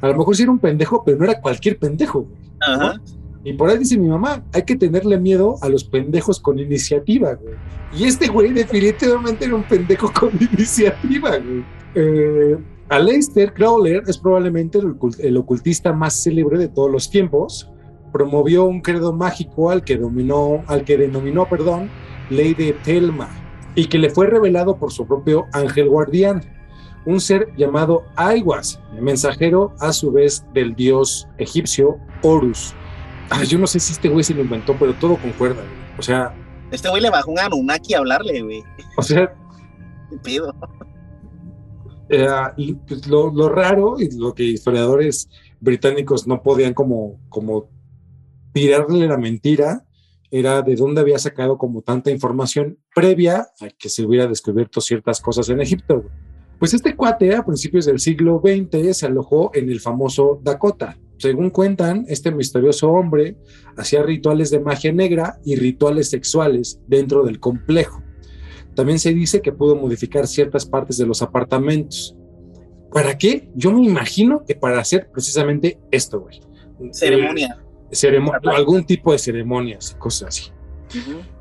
a 0.00 0.08
lo 0.08 0.16
mejor 0.16 0.34
sí 0.34 0.42
era 0.42 0.50
un 0.50 0.58
pendejo, 0.58 1.04
pero 1.04 1.18
no 1.18 1.24
era 1.24 1.40
cualquier 1.40 1.78
pendejo, 1.78 2.22
güey. 2.22 2.38
Ajá. 2.60 3.00
Y 3.48 3.54
por 3.54 3.70
ahí 3.70 3.78
dice 3.78 3.96
mi 3.96 4.08
mamá, 4.08 4.44
hay 4.52 4.62
que 4.62 4.76
tenerle 4.76 5.18
miedo 5.18 5.56
a 5.62 5.70
los 5.70 5.82
pendejos 5.82 6.38
con 6.38 6.58
iniciativa, 6.58 7.32
güey. 7.32 7.54
Y 7.96 8.04
este 8.04 8.28
güey 8.28 8.52
definitivamente 8.52 9.46
era 9.46 9.54
un 9.54 9.62
pendejo 9.62 10.12
con 10.20 10.30
iniciativa, 10.38 11.30
güey. 11.38 11.64
Eh, 11.94 12.58
Aleister 12.90 13.54
Crowler 13.54 14.02
es 14.06 14.18
probablemente 14.18 14.80
el, 15.20 15.36
ocultista 15.38 15.94
más 15.94 16.22
célebre 16.22 16.58
de 16.58 16.68
todos 16.68 16.90
los 16.90 17.10
tiempos. 17.10 17.70
Promovió 18.12 18.66
un 18.66 18.82
credo 18.82 19.14
mágico 19.14 19.70
al 19.70 19.82
que, 19.82 19.96
dominó, 19.96 20.62
al 20.66 20.84
que 20.84 20.98
denominó, 20.98 21.48
perdón, 21.48 21.88
Ley 22.28 22.52
de 22.52 22.74
Telma, 22.84 23.30
y 23.74 23.86
que 23.86 23.96
le 23.96 24.10
fue 24.10 24.26
revelado 24.26 24.76
por 24.76 24.92
su 24.92 25.06
propio 25.06 25.46
ángel 25.54 25.88
guardián, 25.88 26.42
un 27.06 27.18
ser 27.18 27.48
llamado 27.56 28.02
Aiwas, 28.14 28.78
mensajero 29.00 29.72
a 29.80 29.94
su 29.94 30.12
vez 30.12 30.44
del 30.52 30.74
dios 30.74 31.26
egipcio 31.38 31.96
Horus 32.20 32.74
yo 33.46 33.58
no 33.58 33.66
sé 33.66 33.80
si 33.80 33.92
este 33.92 34.08
güey 34.08 34.24
se 34.24 34.34
lo 34.34 34.42
inventó, 34.42 34.76
pero 34.78 34.94
todo 34.94 35.16
concuerda, 35.16 35.62
O 35.98 36.02
sea. 36.02 36.34
Este 36.70 36.88
güey 36.88 37.02
le 37.02 37.10
bajó 37.10 37.30
un 37.30 37.38
Anunnaki 37.38 37.94
a 37.94 37.98
hablarle, 37.98 38.42
güey. 38.42 38.62
O 38.96 39.02
sea. 39.02 39.34
¿Qué 40.10 40.16
pido? 40.18 40.54
y 42.56 42.74
pues, 42.74 43.06
lo, 43.06 43.30
raro 43.50 44.00
y 44.00 44.10
lo 44.16 44.34
que 44.34 44.44
historiadores 44.44 45.28
británicos 45.60 46.26
no 46.26 46.42
podían 46.42 46.72
como, 46.72 47.20
como 47.28 47.68
tirarle 48.52 49.06
la 49.06 49.18
mentira 49.18 49.84
era 50.30 50.62
de 50.62 50.76
dónde 50.76 51.00
había 51.00 51.18
sacado 51.18 51.58
como 51.58 51.82
tanta 51.82 52.10
información 52.10 52.78
previa 52.94 53.48
a 53.60 53.68
que 53.78 53.88
se 53.88 54.04
hubiera 54.04 54.26
descubierto 54.26 54.80
ciertas 54.80 55.20
cosas 55.20 55.48
en 55.48 55.60
Egipto. 55.60 56.04
Pues 56.58 56.74
este 56.74 56.96
cuate 56.96 57.34
a 57.34 57.44
principios 57.44 57.86
del 57.86 58.00
siglo 58.00 58.42
XX 58.44 58.96
se 58.96 59.06
alojó 59.06 59.50
en 59.54 59.70
el 59.70 59.80
famoso 59.80 60.40
Dakota, 60.42 60.98
según 61.18 61.50
cuentan, 61.50 62.04
este 62.08 62.30
misterioso 62.30 62.90
hombre 62.90 63.36
hacía 63.76 64.02
rituales 64.02 64.50
de 64.50 64.60
magia 64.60 64.92
negra 64.92 65.38
y 65.44 65.56
rituales 65.56 66.10
sexuales 66.10 66.80
dentro 66.86 67.24
del 67.24 67.40
complejo. 67.40 68.02
También 68.74 69.00
se 69.00 69.12
dice 69.12 69.42
que 69.42 69.52
pudo 69.52 69.74
modificar 69.74 70.28
ciertas 70.28 70.64
partes 70.64 70.96
de 70.96 71.06
los 71.06 71.20
apartamentos. 71.20 72.16
¿Para 72.92 73.18
qué? 73.18 73.50
Yo 73.56 73.72
me 73.72 73.84
imagino 73.84 74.44
que 74.46 74.54
para 74.54 74.78
hacer 74.78 75.10
precisamente 75.12 75.80
esto, 75.90 76.20
güey. 76.20 76.40
Ceremonia. 76.92 77.58
algún 78.54 78.84
tipo 78.84 79.10
de 79.10 79.18
ceremonias 79.18 79.92
y 79.96 79.98
cosas 79.98 80.28
así. 80.28 80.52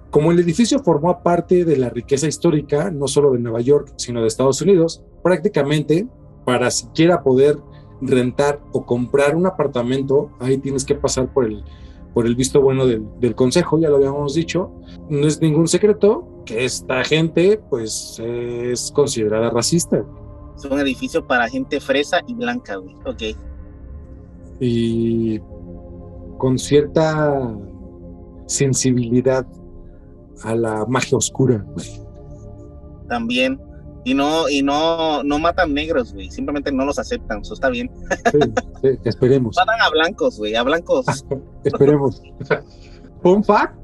Como 0.10 0.32
el 0.32 0.40
edificio 0.40 0.80
formó 0.80 1.22
parte 1.22 1.64
de 1.64 1.78
la 1.78 1.90
riqueza 1.90 2.28
histórica, 2.28 2.90
no 2.90 3.08
solo 3.08 3.34
de 3.34 3.40
Nueva 3.40 3.62
York, 3.62 3.94
sino 3.98 4.22
de 4.22 4.28
Estados 4.28 4.62
Unidos, 4.62 5.04
prácticamente 5.22 6.08
para 6.46 6.72
siquiera 6.72 7.22
poder 7.22 7.58
rentar 8.02 8.60
o 8.72 8.86
comprar 8.86 9.36
un 9.36 9.46
apartamento, 9.46 10.30
ahí 10.40 10.58
tienes 10.58 10.86
que 10.86 10.96
pasar 10.96 11.32
por 11.34 11.46
el, 11.46 11.64
por 12.14 12.26
el 12.26 12.36
visto 12.36 12.62
bueno 12.62 12.86
del, 12.86 13.36
consejo, 13.36 13.80
ya 13.80 13.90
lo 13.90 13.98
habíamos 13.98 14.34
dicho. 14.34 14.72
No 15.10 15.28
es 15.28 15.42
ningún 15.42 15.68
secreto 15.68 16.28
que 16.46 16.66
esta 16.66 17.04
gente 17.04 17.60
pues 17.70 18.20
es 18.20 18.92
considerada 18.92 19.50
racista. 19.50 20.04
Es 20.56 20.66
un 20.66 20.80
edificio 20.80 21.26
para 21.26 21.48
gente 21.50 21.80
fresa 21.80 22.22
y 22.26 22.34
blanca, 22.34 22.78
güey. 22.78 22.96
Ok. 23.06 23.38
Y 24.60 25.40
con 26.38 26.58
cierta 26.58 27.56
sensibilidad 28.48 29.46
a 30.44 30.56
la 30.56 30.86
magia 30.88 31.18
oscura. 31.18 31.66
También 33.08 33.60
y 34.08 34.14
no, 34.14 34.48
y 34.48 34.64
no, 34.64 35.22
no 35.22 35.38
matan 35.38 35.74
negros, 35.74 36.14
güey. 36.14 36.32
Simplemente 36.32 36.72
no 36.72 36.86
los 36.86 36.98
aceptan. 36.98 37.42
Eso 37.42 37.56
está 37.56 37.70
bien. 37.70 37.92
Sí, 38.82 38.90
esperemos. 39.04 39.58
Matan 39.58 39.82
a 39.82 39.90
blancos, 39.90 40.38
güey, 40.38 40.56
a 40.56 40.64
blancos. 40.64 41.06
esperemos. 41.66 42.22
Fun 43.22 43.44
fact: 43.44 43.76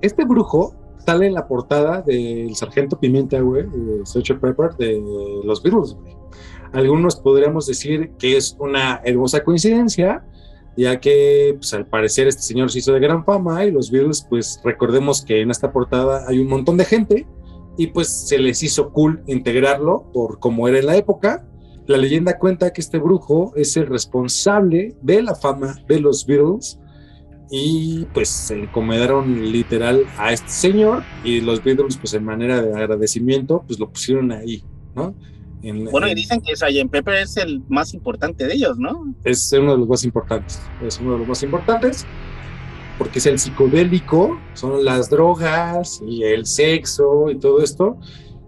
este 0.00 0.24
brujo 0.24 0.76
sale 1.04 1.26
en 1.26 1.34
la 1.34 1.48
portada 1.48 2.02
del 2.02 2.54
Sargento 2.54 3.00
Pimienta, 3.00 3.40
güey, 3.40 3.64
de 3.64 4.06
Sgt. 4.06 4.38
Pepper, 4.40 4.76
de 4.76 5.02
los 5.42 5.60
Beatles, 5.60 5.94
güey. 5.94 6.14
Algunos 6.72 7.16
podríamos 7.16 7.66
decir 7.66 8.12
que 8.16 8.36
es 8.36 8.56
una 8.60 9.00
hermosa 9.04 9.42
coincidencia, 9.42 10.24
ya 10.76 11.00
que 11.00 11.56
pues, 11.56 11.74
al 11.74 11.86
parecer 11.86 12.28
este 12.28 12.42
señor 12.42 12.70
se 12.70 12.78
hizo 12.78 12.92
de 12.92 13.00
gran 13.00 13.24
fama 13.24 13.64
y 13.64 13.72
los 13.72 13.90
Beatles, 13.90 14.24
pues 14.30 14.60
recordemos 14.62 15.24
que 15.24 15.40
en 15.40 15.50
esta 15.50 15.72
portada 15.72 16.28
hay 16.28 16.38
un 16.38 16.46
montón 16.46 16.76
de 16.76 16.84
gente 16.84 17.26
y 17.76 17.88
pues 17.88 18.08
se 18.28 18.38
les 18.38 18.62
hizo 18.62 18.92
cool 18.92 19.22
integrarlo 19.26 20.10
por 20.12 20.38
como 20.38 20.68
era 20.68 20.78
en 20.78 20.86
la 20.86 20.96
época. 20.96 21.46
La 21.86 21.98
leyenda 21.98 22.38
cuenta 22.38 22.72
que 22.72 22.80
este 22.80 22.98
brujo 22.98 23.52
es 23.56 23.76
el 23.76 23.86
responsable 23.86 24.94
de 25.02 25.22
la 25.22 25.34
fama 25.34 25.74
de 25.86 26.00
los 26.00 26.24
Beatles 26.26 26.78
y 27.50 28.06
pues 28.14 28.28
se 28.28 28.62
encomendaron 28.62 29.52
literal 29.52 30.04
a 30.16 30.32
este 30.32 30.48
señor 30.48 31.02
y 31.24 31.40
los 31.40 31.62
Beatles 31.62 31.98
pues 31.98 32.14
en 32.14 32.24
manera 32.24 32.62
de 32.62 32.74
agradecimiento 32.74 33.64
pues 33.66 33.78
lo 33.78 33.90
pusieron 33.90 34.32
ahí, 34.32 34.64
¿no? 34.94 35.14
bueno, 35.90 36.08
y 36.08 36.14
dicen 36.14 36.42
que 36.42 36.54
Sgt. 36.54 36.90
Pepper 36.90 37.14
es 37.14 37.38
el 37.38 37.62
más 37.68 37.94
importante 37.94 38.46
de 38.46 38.54
ellos, 38.54 38.76
¿no? 38.78 39.14
Es 39.24 39.50
uno 39.52 39.72
de 39.72 39.78
los 39.78 39.88
más 39.88 40.04
importantes, 40.04 40.60
es 40.82 41.00
uno 41.00 41.12
de 41.12 41.18
los 41.20 41.28
más 41.28 41.42
importantes 41.42 42.06
porque 42.98 43.18
es 43.18 43.26
el 43.26 43.38
psicodélico, 43.38 44.38
son 44.54 44.84
las 44.84 45.10
drogas 45.10 46.02
y 46.06 46.22
el 46.22 46.46
sexo 46.46 47.30
y 47.30 47.38
todo 47.38 47.62
esto, 47.62 47.96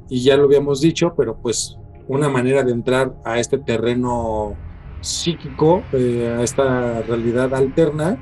y 0.09 0.22
ya 0.22 0.37
lo 0.37 0.44
habíamos 0.44 0.80
dicho, 0.80 1.14
pero 1.16 1.37
pues 1.37 1.76
una 2.09 2.28
manera 2.28 2.62
de 2.62 2.72
entrar 2.72 3.16
a 3.24 3.38
este 3.38 3.59
terreno 3.59 4.54
psíquico, 5.00 5.82
eh, 5.92 6.35
a 6.38 6.42
esta 6.42 7.02
realidad 7.02 7.54
alterna, 7.54 8.18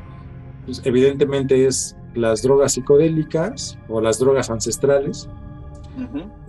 pues 0.64 0.80
evidentemente 0.84 1.66
es 1.66 1.96
las 2.14 2.42
drogas 2.42 2.72
psicodélicas 2.72 3.78
o 3.88 4.00
las 4.00 4.18
drogas 4.18 4.50
ancestrales, 4.50 5.28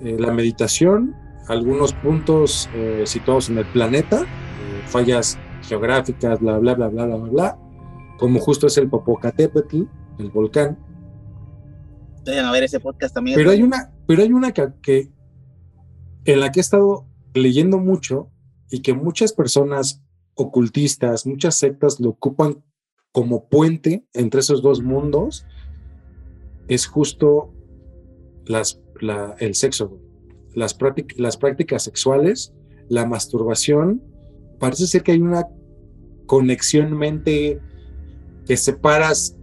eh, 0.01 0.17
la 0.19 0.31
meditación, 0.31 1.15
algunos 1.47 1.93
puntos 1.93 2.69
eh, 2.73 3.03
situados 3.05 3.49
en 3.49 3.57
el 3.57 3.65
planeta, 3.65 4.25
fallas 4.88 5.38
geográficas, 5.63 6.39
bla, 6.39 6.57
bla, 6.59 6.75
bla, 6.75 6.88
bla, 6.88 7.05
bla, 7.05 7.17
bla, 7.17 7.57
como 8.17 8.39
justo 8.39 8.67
es 8.67 8.78
el 8.78 8.89
Popocatépetl, 8.89 9.84
el 10.19 10.30
volcán. 10.32 10.80
Vayan 12.25 12.45
a 12.45 12.51
ver 12.51 12.63
ese 12.63 12.80
podcast 12.80 13.13
también. 13.13 13.38
Pero 13.38 13.51
hay 13.51 13.62
una, 13.62 13.93
pero 14.08 14.23
hay 14.23 14.32
una 14.32 14.51
que, 14.51 15.12
en 16.25 16.39
la 16.39 16.51
que 16.51 16.60
he 16.60 16.62
estado 16.62 17.06
leyendo 17.34 17.78
mucho 17.78 18.32
y 18.71 18.82
que 18.82 18.93
muchas 18.93 19.34
personas 19.34 20.01
ocultistas, 20.34 21.25
muchas 21.25 21.56
sectas 21.56 21.99
lo 21.99 22.10
ocupan 22.10 22.63
como 23.12 23.47
puente 23.47 24.06
entre 24.13 24.41
esos 24.41 24.62
dos 24.62 24.82
mundos, 24.82 25.45
es 26.67 26.88
justo 26.88 27.54
las, 28.45 28.82
el 29.39 29.56
sexo, 29.56 29.99
las, 30.54 30.78
las 31.15 31.38
prácticas 31.38 31.84
sexuales, 31.84 32.54
la 32.89 33.06
masturbación. 33.06 34.04
Parece 34.60 34.88
ser 34.88 35.04
que 35.04 35.12
hay 35.12 35.21
una 35.21 35.47
conexión 36.25 36.97
mente 36.97 37.62
que 38.45 38.58
separas 38.58 39.36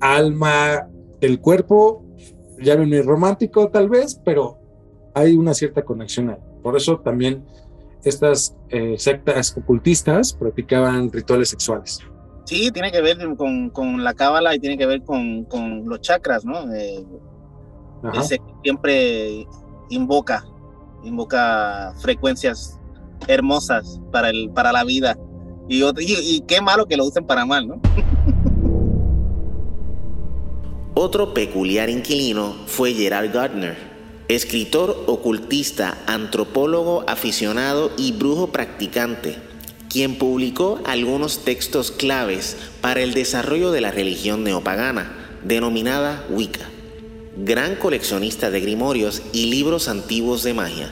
alma 0.00 0.88
del 1.20 1.40
cuerpo, 1.40 2.04
ya 2.60 2.76
no 2.76 3.02
romántico 3.02 3.68
tal 3.68 3.88
vez, 3.88 4.20
pero 4.24 4.58
hay 5.14 5.34
una 5.34 5.54
cierta 5.54 5.84
conexión 5.84 6.30
ahí. 6.30 6.38
Por 6.62 6.76
eso 6.76 6.98
también 7.00 7.44
estas 8.04 8.56
eh, 8.68 8.96
sectas 8.98 9.56
ocultistas 9.56 10.32
practicaban 10.32 11.10
rituales 11.10 11.50
sexuales. 11.50 12.00
Sí, 12.44 12.70
tiene 12.72 12.90
que 12.90 13.00
ver 13.00 13.18
con, 13.36 13.70
con 13.70 14.02
la 14.02 14.14
cábala 14.14 14.54
y 14.54 14.58
tiene 14.58 14.76
que 14.76 14.86
ver 14.86 15.02
con, 15.02 15.44
con 15.44 15.88
los 15.88 16.00
chakras, 16.00 16.44
¿no? 16.44 16.72
Eh, 16.74 17.04
Ese 18.14 18.40
siempre 18.62 19.46
invoca, 19.90 20.44
invoca 21.04 21.92
frecuencias 22.00 22.78
hermosas 23.28 24.00
para, 24.10 24.30
el, 24.30 24.50
para 24.50 24.72
la 24.72 24.84
vida. 24.84 25.16
Y, 25.68 25.84
y, 25.84 26.40
qué 26.48 26.60
malo 26.60 26.86
que 26.86 26.96
lo 26.96 27.04
usen 27.04 27.24
para 27.24 27.46
mal, 27.46 27.68
¿no? 27.68 27.80
Otro 30.94 31.34
peculiar 31.34 31.90
inquilino 31.90 32.54
fue 32.66 32.94
Gerard 32.94 33.32
Gardner, 33.32 33.76
escritor, 34.28 35.04
ocultista, 35.06 35.98
antropólogo 36.06 37.04
aficionado 37.08 37.92
y 37.96 38.12
brujo 38.12 38.48
practicante, 38.48 39.36
quien 39.88 40.16
publicó 40.16 40.80
algunos 40.84 41.44
textos 41.44 41.90
claves 41.90 42.56
para 42.80 43.00
el 43.00 43.14
desarrollo 43.14 43.70
de 43.70 43.80
la 43.80 43.90
religión 43.90 44.44
neopagana, 44.44 45.12
denominada 45.44 46.26
Wicca 46.30 46.68
gran 47.36 47.76
coleccionista 47.76 48.50
de 48.50 48.60
grimorios 48.60 49.22
y 49.32 49.46
libros 49.46 49.88
antiguos 49.88 50.42
de 50.42 50.54
magia. 50.54 50.90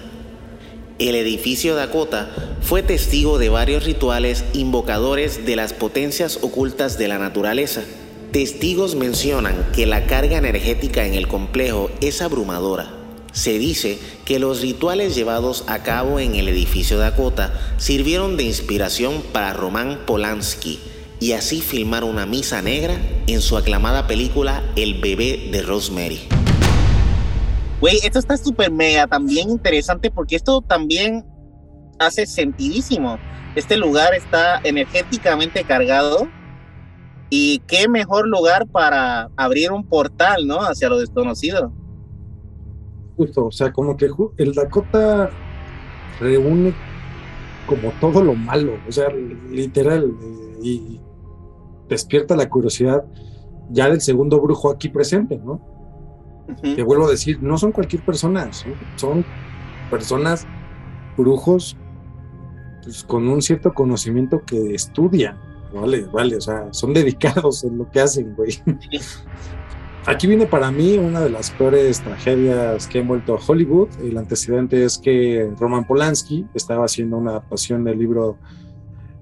El 0.98 1.14
edificio 1.14 1.74
Dakota 1.74 2.30
fue 2.60 2.82
testigo 2.82 3.38
de 3.38 3.48
varios 3.48 3.84
rituales 3.84 4.44
invocadores 4.52 5.46
de 5.46 5.56
las 5.56 5.72
potencias 5.72 6.38
ocultas 6.42 6.98
de 6.98 7.08
la 7.08 7.18
naturaleza. 7.18 7.82
Testigos 8.32 8.94
mencionan 8.94 9.72
que 9.74 9.86
la 9.86 10.04
carga 10.04 10.36
energética 10.36 11.06
en 11.06 11.14
el 11.14 11.28
complejo 11.28 11.90
es 12.02 12.20
abrumadora. 12.20 12.90
Se 13.32 13.58
dice 13.58 13.98
que 14.26 14.38
los 14.38 14.60
rituales 14.60 15.14
llevados 15.14 15.64
a 15.66 15.82
cabo 15.82 16.20
en 16.20 16.34
el 16.34 16.46
edificio 16.48 16.98
Dakota 16.98 17.54
sirvieron 17.78 18.36
de 18.36 18.42
inspiración 18.42 19.22
para 19.32 19.54
Roman 19.54 20.00
Polanski, 20.06 20.78
y 21.20 21.32
así 21.32 21.62
filmar 21.62 22.04
una 22.04 22.26
misa 22.26 22.60
negra 22.60 22.94
en 23.26 23.40
su 23.40 23.56
aclamada 23.56 24.06
película 24.06 24.62
El 24.76 25.00
bebé 25.00 25.48
de 25.50 25.62
Rosemary. 25.62 26.20
Güey, 27.80 27.96
esto 28.04 28.18
está 28.18 28.36
súper 28.36 28.70
mega 28.70 29.06
también 29.06 29.48
interesante 29.48 30.10
porque 30.10 30.36
esto 30.36 30.60
también 30.60 31.24
hace 31.98 32.26
sentidísimo. 32.26 33.18
Este 33.56 33.78
lugar 33.78 34.14
está 34.14 34.60
energéticamente 34.64 35.64
cargado 35.64 36.28
y 37.30 37.60
qué 37.66 37.88
mejor 37.88 38.28
lugar 38.28 38.66
para 38.66 39.30
abrir 39.36 39.72
un 39.72 39.84
portal, 39.84 40.46
¿no? 40.46 40.60
Hacia 40.60 40.88
lo 40.88 40.98
desconocido. 40.98 41.72
Justo, 43.16 43.46
o 43.46 43.52
sea, 43.52 43.72
como 43.72 43.96
que 43.96 44.08
el 44.38 44.54
Dakota 44.54 45.30
reúne 46.20 46.74
como 47.66 47.90
todo 48.00 48.22
lo 48.22 48.34
malo, 48.34 48.74
o 48.88 48.92
sea, 48.92 49.08
literal, 49.50 50.14
y 50.62 51.00
despierta 51.88 52.34
la 52.34 52.48
curiosidad 52.48 53.04
ya 53.70 53.88
del 53.88 54.00
segundo 54.00 54.40
brujo 54.40 54.70
aquí 54.70 54.88
presente, 54.88 55.38
¿no? 55.38 55.60
Te 56.62 56.82
vuelvo 56.82 57.06
a 57.06 57.10
decir, 57.10 57.42
no 57.42 57.58
son 57.58 57.72
cualquier 57.72 58.02
persona, 58.02 58.48
son, 58.96 59.22
personas, 59.90 60.46
brujos, 61.16 61.76
pues, 62.82 63.04
con 63.04 63.28
un 63.28 63.42
cierto 63.42 63.74
conocimiento 63.74 64.42
que 64.46 64.74
estudian, 64.74 65.38
vale, 65.72 66.02
vale, 66.12 66.36
o 66.36 66.40
sea, 66.40 66.72
son 66.72 66.92
dedicados 66.92 67.64
en 67.64 67.78
lo 67.78 67.90
que 67.90 68.00
hacen, 68.00 68.34
güey. 68.34 68.60
Aquí 70.06 70.26
viene 70.26 70.46
para 70.46 70.70
mí 70.70 70.96
una 70.96 71.20
de 71.20 71.28
las 71.28 71.50
peores 71.50 72.00
tragedias 72.00 72.86
que 72.86 72.96
ha 72.96 73.00
envuelto 73.02 73.34
a 73.34 73.40
Hollywood. 73.46 73.88
El 74.02 74.16
antecedente 74.16 74.82
es 74.82 74.96
que 74.96 75.50
Roman 75.58 75.86
Polanski 75.86 76.46
estaba 76.54 76.86
haciendo 76.86 77.18
una 77.18 77.32
adaptación 77.32 77.84
del 77.84 77.98
libro 77.98 78.38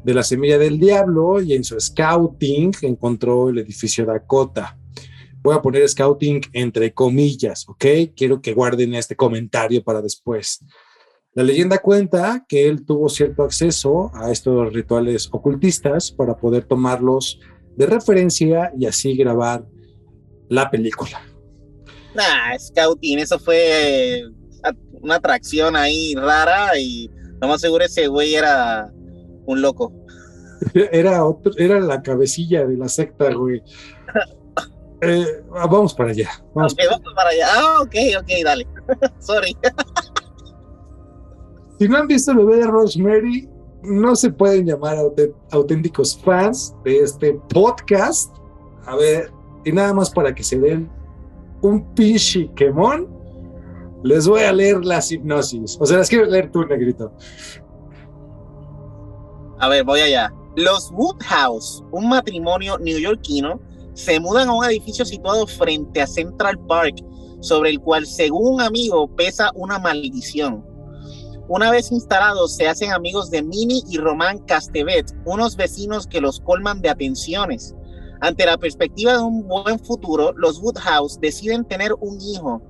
de 0.04 0.14
la 0.14 0.22
semilla 0.22 0.58
del 0.58 0.78
diablo 0.78 1.40
y 1.40 1.54
en 1.54 1.64
su 1.64 1.80
scouting 1.80 2.72
encontró 2.82 3.48
el 3.48 3.58
edificio 3.58 4.06
Dakota. 4.06 4.78
Voy 5.42 5.56
a 5.56 5.60
poner 5.60 5.88
scouting 5.88 6.42
entre 6.52 6.94
comillas, 6.94 7.68
¿ok? 7.68 7.84
Quiero 8.16 8.40
que 8.40 8.54
guarden 8.54 8.94
este 8.94 9.16
comentario 9.16 9.82
para 9.82 10.00
después. 10.00 10.60
La 11.36 11.42
leyenda 11.42 11.76
cuenta 11.78 12.46
que 12.48 12.66
él 12.66 12.86
tuvo 12.86 13.10
cierto 13.10 13.42
acceso 13.42 14.10
a 14.14 14.30
estos 14.30 14.72
rituales 14.72 15.28
ocultistas 15.30 16.10
para 16.10 16.34
poder 16.34 16.64
tomarlos 16.64 17.38
de 17.76 17.84
referencia 17.84 18.72
y 18.74 18.86
así 18.86 19.14
grabar 19.14 19.66
la 20.48 20.70
película. 20.70 21.20
Nah, 22.14 22.58
scouting, 22.58 23.18
eso 23.18 23.38
fue 23.38 24.24
una 25.02 25.16
atracción 25.16 25.76
ahí 25.76 26.14
rara 26.14 26.78
y 26.78 27.10
lo 27.38 27.48
más 27.48 27.60
seguro 27.60 27.84
ese 27.84 28.06
güey 28.06 28.34
era 28.34 28.90
un 29.44 29.60
loco. 29.60 29.92
Era, 30.90 31.22
otro, 31.22 31.52
era 31.58 31.78
la 31.80 32.00
cabecilla 32.00 32.64
de 32.64 32.78
la 32.78 32.88
secta, 32.88 33.30
güey. 33.34 33.62
Eh, 35.02 35.44
vamos 35.50 35.92
para 35.92 36.08
allá. 36.08 36.30
Vamos. 36.54 36.74
para 36.74 37.28
allá. 37.28 37.46
Ah, 37.52 37.82
ok, 37.82 37.94
ok, 38.18 38.28
dale. 38.42 38.66
Sorry. 39.20 39.54
Si 41.78 41.88
no 41.88 41.98
han 41.98 42.06
visto 42.06 42.32
el 42.32 42.38
bebé 42.38 42.56
de 42.56 42.66
Rosemary, 42.66 43.48
no 43.82 44.16
se 44.16 44.30
pueden 44.30 44.66
llamar 44.66 44.96
auténticos 45.50 46.18
fans 46.18 46.74
de 46.84 47.00
este 47.00 47.34
podcast. 47.52 48.34
A 48.86 48.96
ver, 48.96 49.30
y 49.64 49.72
nada 49.72 49.92
más 49.92 50.10
para 50.10 50.34
que 50.34 50.42
se 50.42 50.58
den 50.58 50.90
un 51.62 51.94
pinche 51.94 52.50
quemón, 52.54 53.08
les 54.02 54.26
voy 54.26 54.42
a 54.42 54.52
leer 54.52 54.84
las 54.84 55.10
hipnosis. 55.10 55.76
O 55.80 55.86
sea, 55.86 55.98
las 55.98 56.08
quiero 56.08 56.26
leer 56.26 56.50
tú, 56.50 56.64
negrito. 56.64 57.12
A 59.58 59.68
ver, 59.68 59.84
voy 59.84 60.00
allá. 60.00 60.32
Los 60.54 60.90
Woodhouse, 60.92 61.84
un 61.90 62.08
matrimonio 62.08 62.78
neoyorquino, 62.78 63.60
se 63.94 64.20
mudan 64.20 64.48
a 64.48 64.52
un 64.52 64.64
edificio 64.64 65.04
situado 65.04 65.46
frente 65.46 66.00
a 66.00 66.06
Central 66.06 66.58
Park, 66.66 66.96
sobre 67.40 67.70
el 67.70 67.80
cual, 67.80 68.06
según 68.06 68.54
un 68.54 68.60
amigo, 68.60 69.08
pesa 69.16 69.50
una 69.54 69.78
maldición. 69.78 70.64
Una 71.48 71.70
vez 71.70 71.92
instalados, 71.92 72.56
se 72.56 72.66
hacen 72.66 72.92
amigos 72.92 73.30
de 73.30 73.42
Minnie 73.42 73.84
y 73.88 73.98
Román 73.98 74.40
Castevet, 74.40 75.14
unos 75.24 75.54
vecinos 75.54 76.08
que 76.08 76.20
los 76.20 76.40
colman 76.40 76.80
de 76.82 76.88
atenciones. 76.88 77.74
Ante 78.20 78.46
la 78.46 78.58
perspectiva 78.58 79.12
de 79.12 79.22
un 79.22 79.46
buen 79.46 79.78
futuro, 79.78 80.32
los 80.32 80.58
Woodhouse 80.60 81.20
deciden 81.20 81.64
tener 81.64 81.94
un 82.00 82.20
hijo, 82.20 82.62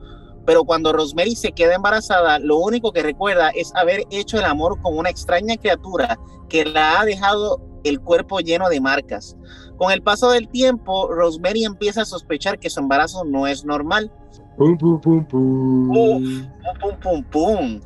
pero 0.44 0.64
cuando 0.64 0.92
Rosemary 0.92 1.36
se 1.36 1.52
queda 1.52 1.74
embarazada, 1.74 2.38
lo 2.38 2.58
único 2.58 2.92
que 2.92 3.02
recuerda 3.02 3.48
es 3.50 3.74
haber 3.74 4.04
hecho 4.10 4.38
el 4.38 4.44
amor 4.44 4.78
con 4.82 4.98
una 4.98 5.08
extraña 5.08 5.56
criatura 5.56 6.18
que 6.50 6.66
la 6.66 7.00
ha 7.00 7.04
dejado 7.06 7.60
el 7.82 8.00
cuerpo 8.00 8.40
lleno 8.40 8.68
de 8.68 8.80
marcas. 8.80 9.38
Con 9.78 9.90
el 9.90 10.02
paso 10.02 10.30
del 10.30 10.48
tiempo, 10.48 11.08
Rosemary 11.08 11.64
empieza 11.64 12.02
a 12.02 12.04
sospechar 12.04 12.58
que 12.58 12.68
su 12.68 12.80
embarazo 12.80 13.24
no 13.24 13.46
es 13.46 13.64
normal. 13.64 14.12
Pum, 14.58 14.76
pum, 14.76 15.00
pum, 15.00 15.24
pum. 15.26 16.46
pum, 16.80 16.96
pum, 17.00 17.24
pum, 17.24 17.80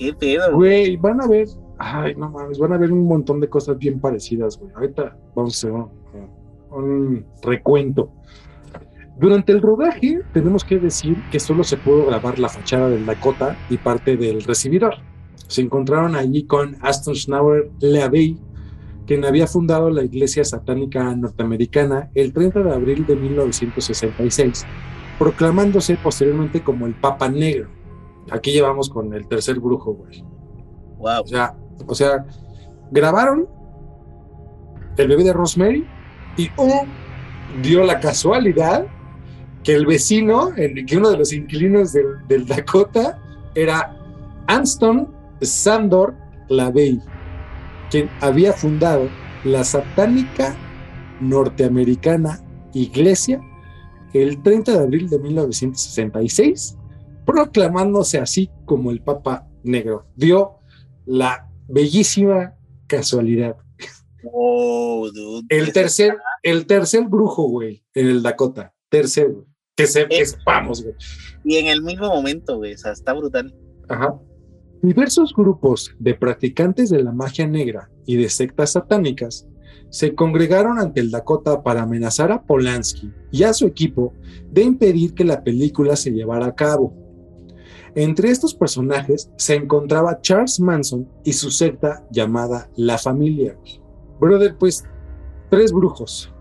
Qué. 0.00 0.38
Güey, 0.52 0.96
van 0.96 1.20
a 1.20 1.26
ver, 1.26 1.46
ay, 1.78 2.14
no 2.14 2.30
mames, 2.30 2.58
van 2.58 2.72
a 2.72 2.78
ver 2.78 2.90
un 2.90 3.06
montón 3.06 3.38
de 3.38 3.48
cosas 3.48 3.76
bien 3.76 4.00
parecidas, 4.00 4.58
güey. 4.58 4.72
Ahorita 4.74 5.16
vamos 5.34 5.54
a 5.54 5.68
hacer 5.68 5.72
un 6.70 7.26
recuento. 7.42 8.10
Durante 9.18 9.52
el 9.52 9.60
rodaje, 9.60 10.22
tenemos 10.32 10.64
que 10.64 10.78
decir 10.78 11.22
que 11.30 11.38
solo 11.38 11.62
se 11.62 11.76
pudo 11.76 12.06
grabar 12.06 12.38
la 12.38 12.48
fachada 12.48 12.88
del 12.88 13.04
Dakota 13.04 13.54
y 13.68 13.76
parte 13.76 14.16
del 14.16 14.42
recibidor. 14.42 14.94
Se 15.46 15.60
encontraron 15.60 16.16
allí 16.16 16.44
con 16.44 16.76
Aston 16.80 17.14
Schnauer 17.14 17.70
LeAbbey, 17.80 18.38
quien 19.06 19.26
había 19.26 19.46
fundado 19.46 19.90
la 19.90 20.04
Iglesia 20.04 20.44
Satánica 20.44 21.14
Norteamericana 21.14 22.08
el 22.14 22.32
30 22.32 22.62
de 22.62 22.72
abril 22.72 23.04
de 23.04 23.16
1966, 23.16 24.64
proclamándose 25.18 25.98
posteriormente 26.02 26.62
como 26.62 26.86
el 26.86 26.94
Papa 26.94 27.28
Negro. 27.28 27.79
Aquí 28.30 28.52
llevamos 28.52 28.88
con 28.88 29.12
el 29.14 29.26
tercer 29.26 29.58
brujo, 29.58 29.94
güey. 29.94 30.24
Wow. 30.98 31.22
O 31.22 31.26
sea, 31.26 31.56
o 31.86 31.94
sea, 31.94 32.26
grabaron 32.90 33.48
el 34.96 35.08
bebé 35.08 35.24
de 35.24 35.32
Rosemary 35.32 35.86
y 36.36 36.48
oh, 36.56 36.84
dio 37.62 37.84
la 37.84 38.00
casualidad 38.00 38.86
que 39.64 39.74
el 39.74 39.86
vecino, 39.86 40.52
que 40.54 40.96
uno 40.96 41.10
de 41.10 41.18
los 41.18 41.32
inquilinos 41.32 41.92
del, 41.92 42.46
Dakota, 42.46 43.18
era 43.54 43.96
Anston 44.46 45.08
Sandor 45.40 46.14
Lavey, 46.48 47.00
quien 47.90 48.08
había 48.20 48.52
fundado 48.52 49.08
la 49.44 49.64
satánica 49.64 50.54
norteamericana 51.20 52.40
Iglesia 52.72 53.40
el 54.12 54.42
30 54.42 54.72
de 54.72 54.78
abril 54.78 55.08
de 55.08 55.18
1966, 55.18 56.76
proclamándose 57.32 58.18
así 58.18 58.50
como 58.64 58.90
el 58.90 59.02
Papa 59.02 59.48
Negro. 59.62 60.06
Dio 60.16 60.58
la 61.06 61.50
bellísima 61.68 62.54
casualidad. 62.86 63.56
Oh, 64.32 65.08
el 65.48 65.72
tercer, 65.72 66.16
el 66.42 66.66
tercer 66.66 67.04
brujo, 67.08 67.48
güey, 67.48 67.82
en 67.94 68.08
el 68.08 68.22
Dakota. 68.22 68.74
Tercer, 68.88 69.30
güey 69.32 69.50
que, 69.80 69.86
se, 69.86 70.06
que 70.06 70.26
sepamos, 70.26 70.82
güey. 70.82 70.94
Y 71.44 71.56
en 71.56 71.66
el 71.66 71.82
mismo 71.82 72.08
momento, 72.08 72.58
güey, 72.58 72.74
o 72.74 72.78
sea, 72.78 72.92
está 72.92 73.12
brutal. 73.12 73.54
Ajá. 73.88 74.18
Diversos 74.82 75.34
grupos 75.34 75.94
de 75.98 76.14
practicantes 76.14 76.90
de 76.90 77.02
la 77.02 77.12
magia 77.12 77.46
negra 77.46 77.90
y 78.06 78.16
de 78.16 78.28
sectas 78.28 78.72
satánicas 78.72 79.46
se 79.90 80.14
congregaron 80.14 80.78
ante 80.78 81.00
el 81.00 81.10
Dakota 81.10 81.62
para 81.62 81.82
amenazar 81.82 82.30
a 82.32 82.42
Polanski 82.42 83.10
y 83.30 83.42
a 83.42 83.52
su 83.52 83.66
equipo 83.66 84.14
de 84.50 84.62
impedir 84.62 85.14
que 85.14 85.24
la 85.24 85.42
película 85.42 85.96
se 85.96 86.12
llevara 86.12 86.46
a 86.46 86.54
cabo. 86.54 86.94
Entre 87.94 88.30
estos 88.30 88.54
personajes 88.54 89.30
se 89.36 89.54
encontraba 89.54 90.20
Charles 90.20 90.60
Manson 90.60 91.08
y 91.24 91.32
su 91.32 91.50
secta 91.50 92.06
llamada 92.10 92.70
La 92.76 92.98
Familia. 92.98 93.56
Brother, 94.20 94.56
pues 94.58 94.84
tres 95.48 95.72
brujos. 95.72 96.32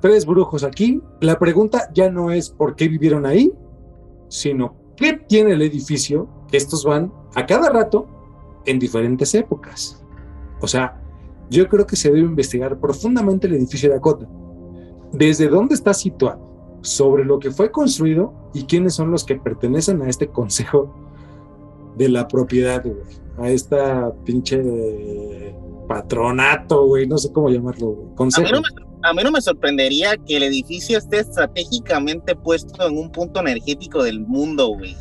Tres 0.00 0.26
brujos 0.26 0.64
aquí. 0.64 1.00
La 1.20 1.38
pregunta 1.38 1.90
ya 1.94 2.10
no 2.10 2.30
es 2.30 2.50
por 2.50 2.74
qué 2.76 2.88
vivieron 2.88 3.24
ahí, 3.24 3.52
sino 4.28 4.76
qué 4.96 5.14
tiene 5.14 5.52
el 5.52 5.62
edificio 5.62 6.28
que 6.48 6.56
estos 6.56 6.84
van 6.84 7.12
a 7.34 7.46
cada 7.46 7.70
rato 7.70 8.06
en 8.66 8.78
diferentes 8.78 9.34
épocas. 9.34 10.04
O 10.60 10.68
sea, 10.68 11.00
yo 11.50 11.68
creo 11.68 11.86
que 11.86 11.96
se 11.96 12.10
debe 12.10 12.20
investigar 12.20 12.78
profundamente 12.78 13.46
el 13.46 13.54
edificio 13.54 13.88
de 13.88 13.96
Dakota. 13.96 14.28
Desde 15.12 15.48
dónde 15.48 15.74
está 15.74 15.94
situado, 15.94 16.51
sobre 16.82 17.24
lo 17.24 17.38
que 17.38 17.50
fue 17.50 17.70
construido 17.70 18.32
y 18.54 18.64
quiénes 18.64 18.94
son 18.94 19.10
los 19.10 19.24
que 19.24 19.36
pertenecen 19.36 20.02
a 20.02 20.08
este 20.08 20.28
consejo 20.28 20.94
de 21.96 22.08
la 22.08 22.28
propiedad, 22.28 22.82
güey. 22.84 22.96
A 23.38 23.50
esta 23.50 24.12
pinche 24.24 25.54
patronato, 25.88 26.86
güey. 26.86 27.06
No 27.06 27.18
sé 27.18 27.32
cómo 27.32 27.48
llamarlo, 27.48 27.88
güey. 27.88 28.14
Consejo. 28.14 28.46
A 29.04 29.12
mí, 29.12 29.22
no 29.24 29.32
me, 29.32 29.40
sorprendería 29.40 30.16
que 30.16 30.36
el 30.36 30.44
edificio 30.44 30.98
esté 30.98 31.18
estratégicamente 31.18 32.36
puesto 32.36 32.86
en 32.86 32.96
un 32.96 33.10
punto 33.10 33.40
energético 33.40 34.02
del 34.02 34.20
mundo, 34.20 34.68
güey. 34.68 34.96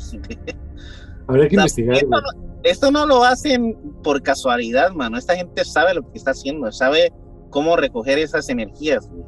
Habría 1.28 1.48
que 1.48 1.56
investigar, 1.56 2.04
güey 2.06 2.22
esto 2.64 2.92
no 2.92 3.06
lo 3.06 3.24
hacen 3.24 3.76
por 4.04 4.22
casualidad, 4.22 4.92
mano. 4.92 5.18
Esta 5.18 5.36
gente 5.36 5.66
sabe 5.66 5.94
lo 5.94 6.10
que 6.12 6.18
está 6.18 6.32
haciendo, 6.32 6.72
sabe 6.72 7.12
cómo 7.50 7.76
recoger 7.76 8.20
esas 8.20 8.50
energías, 8.50 9.10
güey. 9.10 9.24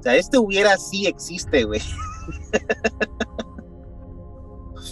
O 0.00 0.02
sea, 0.02 0.16
este 0.16 0.38
hubiera 0.38 0.76
sí 0.76 1.06
existe, 1.06 1.64
güey. 1.64 1.80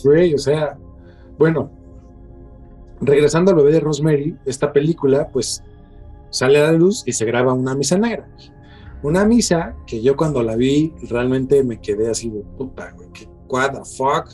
Güey, 0.04 0.34
o 0.34 0.38
sea, 0.38 0.78
bueno, 1.38 1.72
regresando 3.00 3.50
a 3.50 3.54
lo 3.54 3.64
de 3.64 3.80
Rosemary, 3.80 4.38
esta 4.44 4.72
película, 4.72 5.28
pues 5.28 5.64
sale 6.30 6.60
a 6.60 6.70
la 6.70 6.72
luz 6.72 7.02
y 7.06 7.12
se 7.12 7.24
graba 7.24 7.52
una 7.52 7.74
misa 7.74 7.98
negra. 7.98 8.28
Una 9.02 9.24
misa 9.24 9.74
que 9.86 10.02
yo 10.02 10.16
cuando 10.16 10.42
la 10.42 10.56
vi 10.56 10.92
realmente 11.08 11.64
me 11.64 11.80
quedé 11.80 12.10
así 12.10 12.30
de 12.30 12.42
puta, 12.56 12.92
güey, 12.92 13.10
que 13.12 13.28
what 13.48 13.72
the 13.72 13.84
fuck 13.84 14.28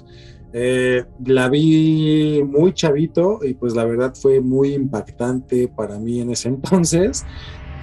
eh, 0.57 1.05
la 1.25 1.49
vi 1.49 2.41
muy 2.47 2.73
chavito 2.73 3.41
y 3.43 3.55
pues 3.55 3.75
la 3.75 3.85
verdad 3.85 4.15
fue 4.15 4.41
muy 4.41 4.75
impactante 4.75 5.67
para 5.67 5.99
mí 5.99 6.21
en 6.21 6.31
ese 6.31 6.49
entonces. 6.51 7.25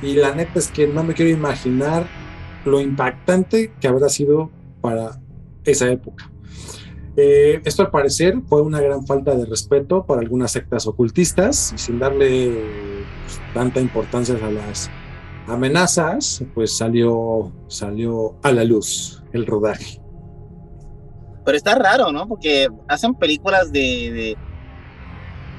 Y 0.02 0.14
la 0.14 0.34
neta 0.34 0.58
es 0.58 0.70
que 0.70 0.88
no 0.88 1.04
me 1.04 1.14
quiero 1.14 1.32
imaginar 1.32 2.08
lo 2.66 2.80
impactante 2.80 3.74
que 3.80 3.88
habrá 3.88 4.10
sido 4.10 4.50
para 4.82 5.20
esa 5.64 5.90
época. 5.90 6.32
Eh, 7.18 7.62
esto 7.66 7.82
al 7.82 7.92
parecer 7.92 8.36
fue 8.48 8.62
una 8.62 8.80
gran 8.80 9.06
falta 9.06 9.36
de 9.36 9.46
respeto 9.46 10.06
para 10.06 10.22
algunas 10.22 10.52
sectas 10.52 10.88
ocultistas 10.88 11.74
y 11.76 11.78
sin 11.78 12.00
darle 12.00 12.64
pues, 13.26 13.42
tanta 13.54 13.82
importancia 13.82 14.36
a 14.42 14.50
las 14.50 14.90
amenazas, 15.48 16.44
pues 16.54 16.76
salió, 16.76 17.52
salió 17.68 18.36
a 18.44 18.52
la 18.52 18.64
luz 18.64 19.24
el 19.34 19.46
rodaje. 19.46 20.02
Pero 21.44 21.58
está 21.58 21.76
raro, 21.76 22.12
¿no? 22.12 22.28
Porque 22.28 22.68
hacen 22.88 23.16
películas 23.16 23.72
de, 23.72 24.38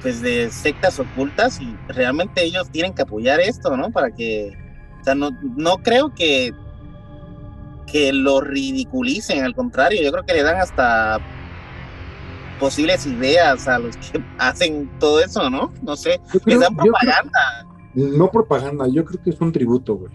pues 0.01 0.21
de 0.21 0.49
sectas 0.49 0.99
ocultas 0.99 1.59
y 1.61 1.75
realmente 1.87 2.43
ellos 2.43 2.69
tienen 2.71 2.93
que 2.93 3.03
apoyar 3.03 3.39
esto, 3.39 3.75
¿no? 3.75 3.91
Para 3.91 4.11
que, 4.11 4.53
o 5.01 5.03
sea, 5.03 5.13
no, 5.13 5.29
no 5.55 5.77
creo 5.77 6.13
que, 6.13 6.51
que 7.93 8.11
lo 8.11 8.41
ridiculicen, 8.41 9.43
al 9.43 9.53
contrario, 9.53 10.01
yo 10.01 10.11
creo 10.11 10.25
que 10.25 10.33
le 10.33 10.41
dan 10.41 10.57
hasta 10.57 11.19
posibles 12.59 13.05
ideas 13.05 13.67
a 13.67 13.77
los 13.77 13.95
que 13.97 14.19
hacen 14.39 14.89
todo 14.99 15.19
eso, 15.19 15.49
¿no? 15.49 15.71
No 15.83 15.95
sé, 15.95 16.19
les 16.45 16.59
dan 16.59 16.75
propaganda. 16.75 17.67
no 17.93 18.31
propaganda, 18.31 18.87
yo 18.87 19.05
creo 19.05 19.23
que 19.23 19.29
es 19.29 19.39
un 19.39 19.51
tributo, 19.51 19.95
güey. 19.95 20.11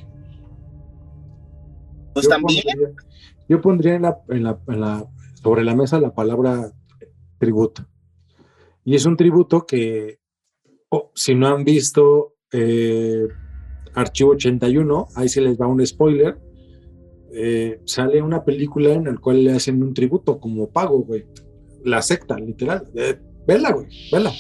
Pues 2.14 2.28
también. 2.28 2.64
yo 3.48 3.60
pondría 3.60 3.94
en 3.94 4.02
la, 4.02 4.18
en 4.28 4.42
la 4.42 5.08
sobre 5.40 5.64
la 5.64 5.76
mesa 5.76 6.00
la 6.00 6.14
palabra 6.14 6.72
tributo. 7.38 7.86
Y 8.84 8.96
es 8.96 9.06
un 9.06 9.16
tributo 9.16 9.66
que, 9.66 10.18
oh, 10.88 11.12
si 11.14 11.36
no 11.36 11.46
han 11.46 11.62
visto 11.62 12.34
eh, 12.50 13.28
Archivo 13.94 14.32
81, 14.32 15.08
ahí 15.14 15.28
se 15.28 15.40
les 15.40 15.60
va 15.60 15.68
un 15.68 15.86
spoiler, 15.86 16.38
eh, 17.40 17.81
sale 17.85 18.20
una 18.20 18.44
película 18.44 18.92
en 18.92 19.05
la 19.05 19.16
cual 19.16 19.44
le 19.44 19.53
hacen 19.53 19.81
un 19.81 19.94
tributo 19.94 20.40
como 20.40 20.68
pago, 20.68 21.05
güey. 21.05 21.24
La 21.85 22.03
secta, 22.03 22.37
literal. 22.37 22.83
Eh, 22.96 23.16
vela, 23.46 23.70
güey, 23.70 23.87
vela. 24.11 24.33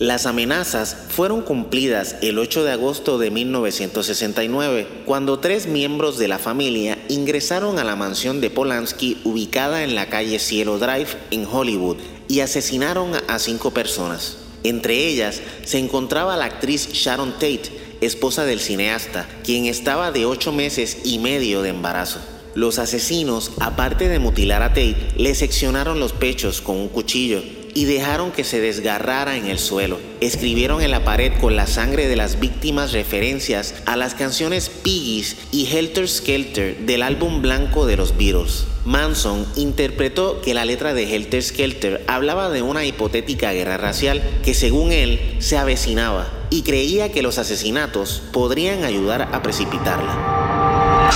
Las 0.00 0.26
amenazas 0.26 1.06
fueron 1.10 1.42
cumplidas 1.42 2.16
el 2.22 2.36
8 2.36 2.64
de 2.64 2.72
agosto 2.72 3.18
de 3.18 3.30
1969, 3.30 4.88
cuando 5.06 5.38
tres 5.38 5.68
miembros 5.68 6.18
de 6.18 6.26
la 6.26 6.40
familia 6.40 6.98
ingresaron 7.08 7.78
a 7.78 7.84
la 7.84 7.94
mansión 7.94 8.40
de 8.40 8.50
Polanski 8.50 9.20
ubicada 9.22 9.84
en 9.84 9.94
la 9.94 10.08
calle 10.08 10.40
Cielo 10.40 10.80
Drive 10.80 11.10
en 11.30 11.46
Hollywood 11.46 11.98
y 12.26 12.40
asesinaron 12.40 13.12
a 13.28 13.38
cinco 13.38 13.70
personas. 13.70 14.38
Entre 14.64 15.06
ellas 15.06 15.40
se 15.64 15.78
encontraba 15.78 16.36
la 16.36 16.46
actriz 16.46 16.88
Sharon 16.92 17.34
Tate, 17.34 17.70
esposa 18.02 18.44
del 18.44 18.60
cineasta, 18.60 19.28
quien 19.44 19.66
estaba 19.66 20.12
de 20.12 20.26
ocho 20.26 20.52
meses 20.52 20.98
y 21.04 21.18
medio 21.18 21.62
de 21.62 21.70
embarazo. 21.70 22.20
Los 22.54 22.78
asesinos, 22.78 23.52
aparte 23.60 24.08
de 24.08 24.18
mutilar 24.18 24.62
a 24.62 24.70
Tate, 24.70 24.96
le 25.16 25.34
seccionaron 25.34 26.00
los 26.00 26.12
pechos 26.12 26.60
con 26.60 26.76
un 26.76 26.88
cuchillo 26.88 27.42
y 27.74 27.86
dejaron 27.86 28.32
que 28.32 28.44
se 28.44 28.60
desgarrara 28.60 29.36
en 29.36 29.46
el 29.46 29.58
suelo. 29.58 29.98
Escribieron 30.20 30.82
en 30.82 30.90
la 30.90 31.04
pared 31.04 31.32
con 31.40 31.56
la 31.56 31.66
sangre 31.66 32.08
de 32.08 32.16
las 32.16 32.40
víctimas 32.40 32.92
referencias 32.92 33.74
a 33.86 33.96
las 33.96 34.14
canciones 34.14 34.68
Piggies 34.68 35.36
y 35.50 35.66
Helter 35.66 36.08
Skelter 36.08 36.78
del 36.80 37.02
álbum 37.02 37.40
blanco 37.40 37.86
de 37.86 37.96
los 37.96 38.16
Beatles. 38.18 38.66
Manson 38.84 39.46
interpretó 39.56 40.40
que 40.40 40.54
la 40.54 40.64
letra 40.64 40.92
de 40.92 41.14
Helter 41.14 41.42
Skelter 41.42 42.04
hablaba 42.08 42.50
de 42.50 42.62
una 42.62 42.84
hipotética 42.84 43.52
guerra 43.52 43.76
racial 43.76 44.20
que 44.44 44.54
según 44.54 44.90
él 44.90 45.36
se 45.38 45.56
avecinaba 45.56 46.26
y 46.50 46.62
creía 46.62 47.12
que 47.12 47.22
los 47.22 47.38
asesinatos 47.38 48.22
podrían 48.32 48.82
ayudar 48.82 49.28
a 49.32 49.40
precipitarla. 49.40 51.10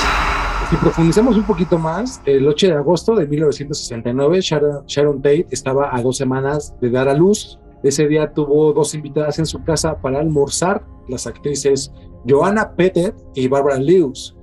Si 0.70 0.76
profundizamos 0.76 1.36
un 1.36 1.44
poquito 1.44 1.78
más, 1.78 2.20
el 2.24 2.46
8 2.46 2.68
de 2.68 2.72
agosto 2.74 3.14
de 3.14 3.26
1969, 3.26 4.40
Sharon, 4.40 5.22
Tate 5.22 5.46
estaba 5.50 5.94
a 5.94 6.02
dos 6.02 6.16
semanas 6.16 6.74
de 6.80 6.90
dar 6.90 7.08
a 7.08 7.14
luz. 7.14 7.58
Ese 7.82 8.06
día 8.06 8.32
tuvo 8.32 8.72
dos 8.72 8.94
invitadas 8.94 9.38
en 9.38 9.46
su 9.46 9.62
casa 9.64 10.00
para 10.00 10.20
almorzar, 10.20 10.84
las 11.08 11.26
actrices 11.26 11.92
Joanna 12.28 12.74
Pettet 12.74 13.14
y 13.34 13.46
Barbara 13.46 13.78
Lewis, 13.78 14.35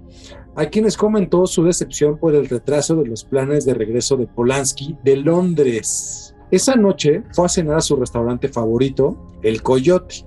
a 0.55 0.65
quienes 0.65 0.97
comentó 0.97 1.47
su 1.47 1.63
decepción 1.63 2.17
por 2.17 2.35
el 2.35 2.47
retraso 2.47 2.95
de 2.95 3.07
los 3.07 3.23
planes 3.23 3.65
de 3.65 3.73
regreso 3.73 4.17
de 4.17 4.27
Polanski 4.27 4.97
de 5.03 5.17
Londres. 5.17 6.35
Esa 6.51 6.75
noche 6.75 7.23
fue 7.31 7.45
a 7.45 7.49
cenar 7.49 7.77
a 7.77 7.81
su 7.81 7.95
restaurante 7.95 8.47
favorito, 8.47 9.17
El 9.41 9.63
Coyote, 9.63 10.25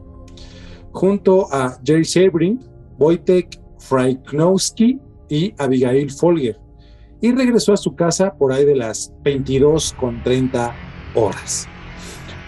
junto 0.91 1.53
a 1.53 1.79
Jerry 1.85 2.05
Sebring, 2.05 2.61
Wojtek 2.99 3.61
Fryknowski 3.79 4.99
y 5.29 5.55
Abigail 5.59 6.11
Folger, 6.11 6.59
y 7.21 7.33
regresó 7.33 7.73
a 7.73 7.77
su 7.77 7.95
casa 7.95 8.35
por 8.35 8.53
ahí 8.53 8.65
de 8.65 8.77
las 8.77 9.13
22 9.23 9.95
con 9.99 10.23
30 10.23 10.75
horas. 11.15 11.69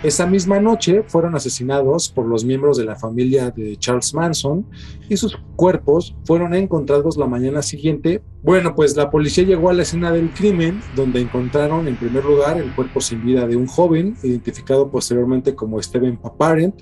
Esa 0.03 0.27
misma 0.27 0.61
noche 0.61 1.03
fueron 1.09 1.35
asesinados 1.35 2.09
por 2.09 2.25
los 2.25 2.45
miembros 2.45 2.77
de 2.77 2.85
la 2.85 2.95
familia 2.95 3.51
de 3.51 3.77
Charles 3.79 4.15
Manson 4.15 4.65
y 5.09 5.17
sus 5.17 5.37
cuerpos 5.57 6.15
fueron 6.25 6.55
encontrados 6.55 7.17
la 7.17 7.27
mañana 7.27 7.63
siguiente. 7.63 8.23
Bueno, 8.45 8.77
pues 8.77 8.97
la 8.97 9.11
policía 9.11 9.43
llegó 9.43 9.71
a 9.71 9.73
la 9.73 9.83
escena 9.83 10.13
del 10.13 10.31
crimen 10.31 10.81
donde 10.95 11.21
encontraron 11.21 11.89
en 11.89 11.97
primer 11.97 12.25
lugar 12.25 12.59
el 12.59 12.73
cuerpo 12.77 13.01
sin 13.01 13.25
vida 13.25 13.49
de 13.49 13.57
un 13.57 13.67
joven 13.67 14.17
identificado 14.23 14.89
posteriormente 14.89 15.57
como 15.57 15.83
Steven 15.83 16.17
Paparent, 16.17 16.81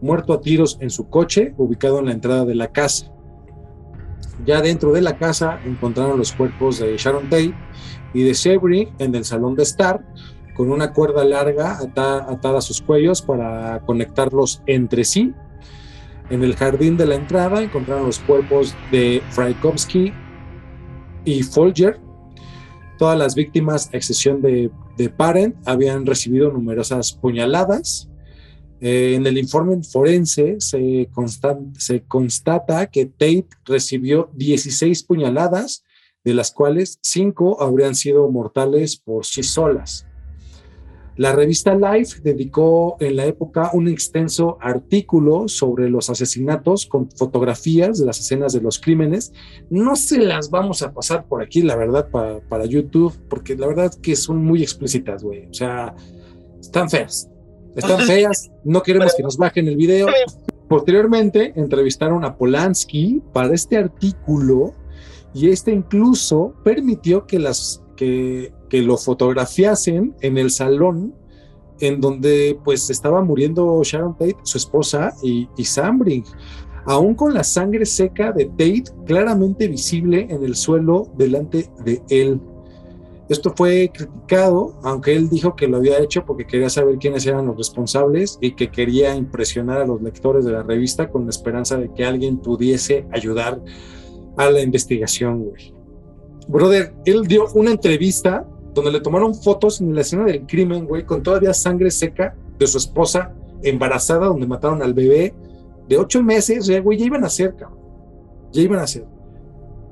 muerto 0.00 0.32
a 0.32 0.40
tiros 0.40 0.76
en 0.80 0.90
su 0.90 1.08
coche 1.08 1.54
ubicado 1.56 2.00
en 2.00 2.06
la 2.06 2.12
entrada 2.12 2.44
de 2.44 2.56
la 2.56 2.72
casa. 2.72 3.12
Ya 4.44 4.60
dentro 4.60 4.90
de 4.92 5.02
la 5.02 5.18
casa 5.18 5.60
encontraron 5.64 6.18
los 6.18 6.32
cuerpos 6.32 6.80
de 6.80 6.96
Sharon 6.96 7.30
Tate 7.30 7.54
y 8.12 8.24
de 8.24 8.34
Sebring 8.34 8.88
en 8.98 9.14
el 9.14 9.24
salón 9.24 9.54
de 9.54 9.62
estar, 9.62 10.04
con 10.54 10.70
una 10.70 10.92
cuerda 10.92 11.24
larga 11.24 11.78
atada, 11.78 12.58
a 12.58 12.60
sus 12.60 12.80
cuellos 12.80 13.22
para 13.22 13.80
conectarlos 13.86 14.62
entre 14.66 15.04
sí. 15.04 15.32
En 16.30 16.44
el 16.44 16.54
jardín 16.54 16.96
de 16.96 17.06
la 17.06 17.16
entrada 17.16 17.62
encontraron 17.62 18.06
los 18.06 18.20
cuerpos 18.20 18.74
de 18.92 19.22
Frykowski 19.30 20.12
y 21.24 21.42
Folger. 21.42 21.98
Todas 22.98 23.18
las 23.18 23.34
víctimas, 23.34 23.90
a 23.92 23.96
excepción 23.96 24.42
de, 24.42 24.70
Parent, 25.16 25.56
habían 25.66 26.04
recibido 26.04 26.52
numerosas 26.52 27.12
puñaladas 27.12 28.06
Eh, 28.82 29.14
en 29.14 29.26
el 29.26 29.36
informe 29.36 29.82
forense 29.82 30.56
se, 30.58 31.06
se 31.76 32.02
constata 32.08 32.86
que 32.86 33.04
Tate 33.04 33.48
recibió 33.66 34.30
16 34.32 35.02
puñaladas, 35.02 35.84
de 36.24 36.32
las 36.32 36.50
cuales 36.50 36.98
5 37.02 37.62
habrían 37.62 37.94
sido 37.94 38.30
mortales 38.30 38.96
por 38.96 39.26
sí 39.26 39.42
solas. 39.42 40.06
La 41.20 41.32
revista 41.32 41.74
Life 41.74 42.22
dedicó 42.22 42.96
en 42.98 43.16
la 43.16 43.26
época 43.26 43.68
un 43.74 43.88
extenso 43.88 44.56
artículo 44.58 45.48
sobre 45.48 45.90
los 45.90 46.08
asesinatos 46.08 46.86
con 46.86 47.10
fotografías 47.10 47.98
de 47.98 48.06
las 48.06 48.20
escenas 48.20 48.54
de 48.54 48.62
los 48.62 48.78
crímenes. 48.78 49.34
No 49.68 49.96
se 49.96 50.16
las 50.16 50.48
vamos 50.48 50.80
a 50.80 50.94
pasar 50.94 51.26
por 51.26 51.42
aquí, 51.42 51.60
la 51.60 51.76
verdad, 51.76 52.08
para, 52.08 52.40
para 52.40 52.64
YouTube, 52.64 53.12
porque 53.28 53.54
la 53.54 53.66
verdad 53.66 53.92
que 54.00 54.16
son 54.16 54.42
muy 54.42 54.62
explícitas, 54.62 55.22
güey. 55.22 55.46
O 55.50 55.52
sea, 55.52 55.94
están 56.58 56.88
feas. 56.88 57.28
Están 57.76 58.00
feas. 58.00 58.50
No 58.64 58.82
queremos 58.82 59.14
que 59.14 59.22
nos 59.22 59.36
bajen 59.36 59.68
el 59.68 59.76
video. 59.76 60.06
Posteriormente 60.70 61.52
entrevistaron 61.54 62.24
a 62.24 62.34
Polanski 62.34 63.20
para 63.34 63.52
este 63.52 63.76
artículo 63.76 64.72
y 65.34 65.50
este 65.50 65.70
incluso 65.70 66.54
permitió 66.64 67.26
que 67.26 67.38
las 67.38 67.84
que 67.94 68.54
que 68.70 68.80
lo 68.80 68.96
fotografiasen 68.96 70.14
en 70.22 70.38
el 70.38 70.50
salón 70.50 71.14
en 71.80 72.00
donde 72.00 72.58
pues 72.64 72.88
estaba 72.90 73.22
muriendo 73.22 73.80
Sharon 73.82 74.16
Tate, 74.16 74.36
su 74.42 74.58
esposa, 74.58 75.12
y, 75.22 75.48
y 75.56 75.64
Sambring, 75.64 76.24
aún 76.84 77.14
con 77.14 77.34
la 77.34 77.44
sangre 77.44 77.86
seca 77.86 78.32
de 78.32 78.46
Tate 78.46 78.84
claramente 79.06 79.66
visible 79.68 80.26
en 80.30 80.44
el 80.44 80.54
suelo 80.56 81.10
delante 81.16 81.70
de 81.84 82.02
él. 82.08 82.40
Esto 83.28 83.52
fue 83.56 83.92
criticado, 83.94 84.76
aunque 84.82 85.14
él 85.14 85.28
dijo 85.28 85.54
que 85.54 85.68
lo 85.68 85.76
había 85.76 86.00
hecho 86.00 86.24
porque 86.26 86.46
quería 86.46 86.68
saber 86.68 86.98
quiénes 86.98 87.24
eran 87.26 87.46
los 87.46 87.56
responsables 87.56 88.38
y 88.40 88.56
que 88.56 88.72
quería 88.72 89.14
impresionar 89.14 89.80
a 89.80 89.86
los 89.86 90.02
lectores 90.02 90.44
de 90.44 90.50
la 90.50 90.64
revista 90.64 91.08
con 91.10 91.24
la 91.24 91.30
esperanza 91.30 91.78
de 91.78 91.94
que 91.94 92.04
alguien 92.04 92.38
pudiese 92.38 93.06
ayudar 93.12 93.62
a 94.36 94.50
la 94.50 94.60
investigación, 94.60 95.44
güey. 95.44 95.72
Brother, 96.48 96.92
él 97.04 97.28
dio 97.28 97.46
una 97.54 97.70
entrevista 97.70 98.48
donde 98.74 98.92
le 98.92 99.00
tomaron 99.00 99.34
fotos 99.34 99.80
en 99.80 99.94
la 99.94 100.02
escena 100.02 100.24
del 100.24 100.46
crimen, 100.46 100.86
güey, 100.86 101.04
con 101.04 101.22
todavía 101.22 101.52
sangre 101.54 101.90
seca 101.90 102.34
de 102.58 102.66
su 102.66 102.78
esposa 102.78 103.32
embarazada, 103.62 104.26
donde 104.26 104.46
mataron 104.46 104.82
al 104.82 104.94
bebé 104.94 105.34
de 105.88 105.96
ocho 105.98 106.22
meses, 106.22 106.70
güey, 106.82 106.98
ya 106.98 107.06
iban 107.06 107.24
a 107.24 107.28
ser, 107.28 107.56
cabrón. 107.56 107.78
Ya 108.52 108.62
iban 108.62 108.78
a 108.78 108.86
ser. 108.86 109.04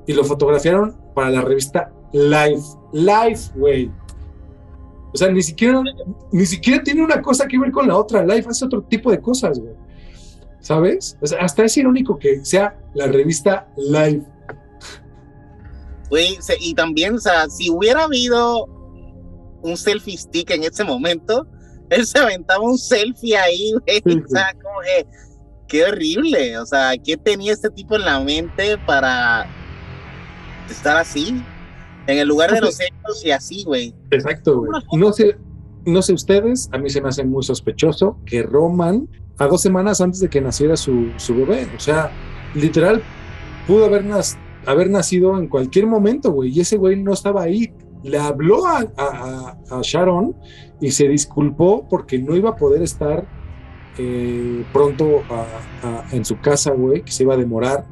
Y 0.07 0.13
lo 0.13 0.23
fotografiaron 0.23 0.95
para 1.13 1.29
la 1.29 1.41
revista 1.41 1.91
Life. 2.13 2.63
Life, 2.93 3.51
güey. 3.55 3.91
O 5.13 5.17
sea, 5.17 5.29
ni 5.29 5.41
siquiera, 5.41 5.81
ni 6.31 6.45
siquiera 6.45 6.83
tiene 6.83 7.03
una 7.03 7.21
cosa 7.21 7.47
que 7.47 7.59
ver 7.59 7.71
con 7.71 7.87
la 7.87 7.97
otra. 7.97 8.23
Life 8.23 8.47
hace 8.49 8.65
otro 8.65 8.81
tipo 8.83 9.11
de 9.11 9.19
cosas, 9.19 9.59
güey. 9.59 9.73
¿Sabes? 10.59 11.17
O 11.21 11.27
sea, 11.27 11.39
hasta 11.39 11.63
es 11.65 11.77
irónico 11.77 12.17
que 12.17 12.43
sea 12.45 12.79
la 12.93 13.07
revista 13.07 13.67
Life 13.77 14.25
y 16.59 16.73
también, 16.73 17.15
o 17.15 17.19
sea, 17.19 17.49
si 17.49 17.69
hubiera 17.69 18.05
habido 18.05 18.65
un 19.61 19.77
selfie 19.77 20.17
stick 20.17 20.49
en 20.51 20.63
ese 20.63 20.83
momento, 20.83 21.47
él 21.89 22.05
se 22.05 22.19
aventaba 22.19 22.63
un 22.63 22.77
selfie 22.77 23.37
ahí, 23.37 23.73
güey. 24.03 24.17
O 24.19 24.27
sea, 24.27 24.53
como 24.61 24.79
que, 24.81 25.05
qué 25.67 25.85
horrible. 25.85 26.57
O 26.57 26.65
sea, 26.65 26.93
¿qué 26.97 27.17
tenía 27.17 27.53
este 27.53 27.69
tipo 27.69 27.95
en 27.95 28.05
la 28.05 28.19
mente 28.19 28.77
para 28.85 29.45
estar 30.69 30.97
así? 30.97 31.43
En 32.07 32.17
el 32.17 32.27
lugar 32.27 32.51
de 32.51 32.61
los 32.61 32.79
hechos 32.79 33.23
y 33.23 33.31
así, 33.31 33.63
güey. 33.63 33.93
Exacto, 34.09 34.61
güey. 34.61 34.71
No 34.93 35.13
sé, 35.13 35.37
no 35.85 36.01
sé 36.01 36.13
ustedes, 36.13 36.69
a 36.71 36.79
mí 36.79 36.89
se 36.89 37.01
me 37.01 37.09
hace 37.09 37.23
muy 37.23 37.43
sospechoso 37.43 38.17
que 38.25 38.41
Roman, 38.41 39.07
a 39.37 39.45
dos 39.45 39.61
semanas 39.61 40.01
antes 40.01 40.19
de 40.19 40.29
que 40.29 40.41
naciera 40.41 40.75
su, 40.75 41.11
su 41.17 41.35
bebé, 41.35 41.69
o 41.75 41.79
sea, 41.79 42.11
literal, 42.55 43.03
pudo 43.67 43.85
haber 43.85 44.03
nacido 44.03 44.48
haber 44.65 44.89
nacido 44.89 45.37
en 45.37 45.47
cualquier 45.47 45.87
momento, 45.87 46.31
güey. 46.31 46.51
Y 46.55 46.61
ese 46.61 46.77
güey 46.77 47.01
no 47.01 47.13
estaba 47.13 47.43
ahí. 47.43 47.73
Le 48.03 48.17
habló 48.17 48.65
a, 48.65 49.57
Sharon 49.81 50.35
y 50.79 50.91
se 50.91 51.07
disculpó 51.07 51.87
porque 51.89 52.17
no 52.17 52.35
iba 52.35 52.51
a 52.51 52.55
poder 52.55 52.81
estar 52.81 53.25
eh, 53.97 54.63
pronto 54.71 55.23
en 56.11 56.23
su 56.23 56.39
casa, 56.39 56.71
güey, 56.71 57.03
que 57.03 57.11
se 57.11 57.23
iba 57.23 57.33
a 57.33 57.37
demorar. 57.37 57.85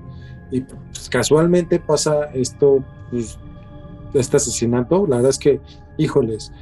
Y 0.51 0.61
pues, 0.61 1.09
casualmente 1.09 1.79
pasa 1.79 2.25
esto, 2.33 2.83
pues, 3.11 3.37
este 4.13 4.37
asesinato. 4.37 5.05
La 5.07 5.17
verdad 5.17 5.31
es 5.31 5.39
que, 5.39 5.59
híjoles, 5.97 6.53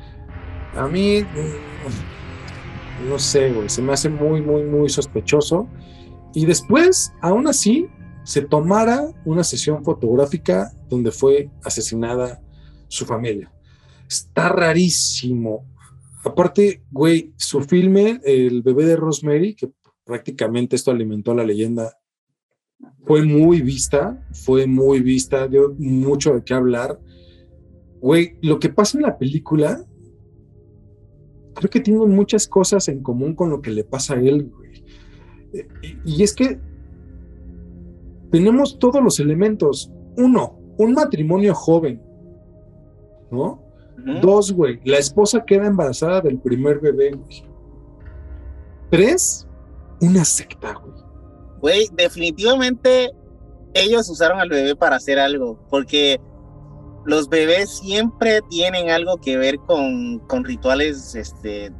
a 0.75 0.87
mí, 0.87 1.21
mm, 1.21 3.09
no 3.09 3.19
sé, 3.19 3.51
güey, 3.51 3.69
se 3.69 3.81
me 3.81 3.93
hace 3.93 4.09
muy, 4.09 4.41
muy, 4.41 4.63
muy 4.63 4.89
sospechoso. 4.89 5.67
Y 6.33 6.45
después, 6.45 7.13
aún 7.21 7.47
así, 7.47 7.87
se 8.25 8.41
tomara 8.41 9.07
una 9.23 9.43
sesión 9.43 9.83
fotográfica 9.83 10.71
donde 10.89 11.11
fue 11.11 11.51
asesinada 11.63 12.41
su 12.87 13.05
familia. 13.05 13.53
Está 14.09 14.49
rarísimo. 14.49 15.71
Aparte, 16.23 16.83
güey, 16.91 17.33
su 17.37 17.61
filme, 17.61 18.19
El 18.23 18.63
bebé 18.63 18.85
de 18.85 18.95
Rosemary, 18.95 19.55
que 19.55 19.71
prácticamente 20.03 20.75
esto 20.75 20.89
alimentó 20.89 21.35
la 21.35 21.43
leyenda, 21.43 21.97
fue 23.05 23.23
muy 23.23 23.61
vista, 23.61 24.27
fue 24.33 24.65
muy 24.65 25.01
vista, 25.01 25.47
dio 25.47 25.75
mucho 25.77 26.33
de 26.33 26.43
qué 26.43 26.55
hablar. 26.55 26.99
Güey, 28.01 28.37
lo 28.41 28.59
que 28.59 28.69
pasa 28.69 28.97
en 28.97 29.03
la 29.03 29.19
película, 29.19 29.85
creo 31.53 31.69
que 31.69 31.79
tiene 31.79 32.03
muchas 32.07 32.47
cosas 32.47 32.87
en 32.87 33.03
común 33.03 33.35
con 33.35 33.51
lo 33.51 33.61
que 33.61 33.69
le 33.69 33.83
pasa 33.83 34.15
a 34.15 34.19
él, 34.19 34.49
güey. 34.49 34.83
Y 36.03 36.23
es 36.23 36.33
que 36.33 36.59
tenemos 38.35 38.77
todos 38.79 39.01
los 39.01 39.17
elementos. 39.21 39.89
Uno, 40.17 40.59
un 40.77 40.91
matrimonio 40.93 41.55
joven, 41.55 42.01
¿no? 43.31 43.63
Dos, 44.21 44.51
güey, 44.51 44.81
la 44.83 44.97
esposa 44.97 45.45
queda 45.45 45.65
embarazada 45.65 46.19
del 46.19 46.37
primer 46.39 46.79
bebé, 46.79 47.11
güey. 47.11 47.45
Tres, 48.91 49.47
una 50.01 50.25
secta, 50.25 50.73
güey. 50.73 50.93
Güey, 51.61 51.87
definitivamente 51.95 53.13
ellos 53.73 54.09
usaron 54.09 54.41
al 54.41 54.49
bebé 54.49 54.75
para 54.75 54.97
hacer 54.97 55.17
algo, 55.17 55.57
porque 55.69 56.19
los 57.05 57.29
bebés 57.29 57.69
siempre 57.79 58.41
tienen 58.49 58.89
algo 58.89 59.15
que 59.17 59.37
ver 59.37 59.59
con, 59.59 60.19
con 60.27 60.43
rituales 60.43 61.15
este, 61.15 61.71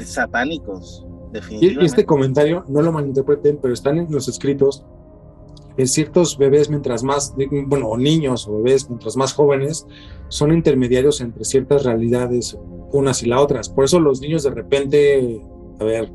satánicos. 0.00 1.06
Definitivamente. 1.30 1.84
Y 1.84 1.86
este 1.86 2.04
comentario, 2.04 2.64
no 2.68 2.82
lo 2.82 2.90
malinterpreten, 2.90 3.58
pero 3.62 3.72
están 3.72 3.98
en 3.98 4.10
los 4.10 4.26
escritos 4.26 4.84
ciertos 5.86 6.36
bebés, 6.36 6.68
mientras 6.68 7.04
más, 7.04 7.34
bueno, 7.66 7.96
niños 7.96 8.48
o 8.48 8.56
bebés, 8.56 8.88
mientras 8.88 9.16
más 9.16 9.32
jóvenes, 9.32 9.86
son 10.28 10.52
intermediarios 10.52 11.20
entre 11.20 11.44
ciertas 11.44 11.84
realidades, 11.84 12.58
unas 12.90 13.22
y 13.22 13.26
las 13.26 13.40
otras. 13.40 13.68
Por 13.68 13.84
eso 13.84 14.00
los 14.00 14.20
niños 14.20 14.42
de 14.42 14.50
repente, 14.50 15.40
a 15.78 15.84
ver, 15.84 16.10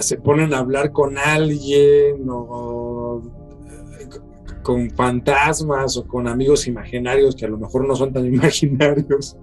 se 0.00 0.18
ponen 0.18 0.52
a 0.52 0.58
hablar 0.58 0.92
con 0.92 1.16
alguien 1.16 2.26
o 2.28 3.22
eh, 3.98 4.08
con 4.62 4.90
fantasmas 4.90 5.96
o 5.96 6.06
con 6.06 6.28
amigos 6.28 6.66
imaginarios 6.66 7.34
que 7.34 7.46
a 7.46 7.48
lo 7.48 7.56
mejor 7.56 7.86
no 7.86 7.96
son 7.96 8.12
tan 8.12 8.26
imaginarios. 8.34 9.36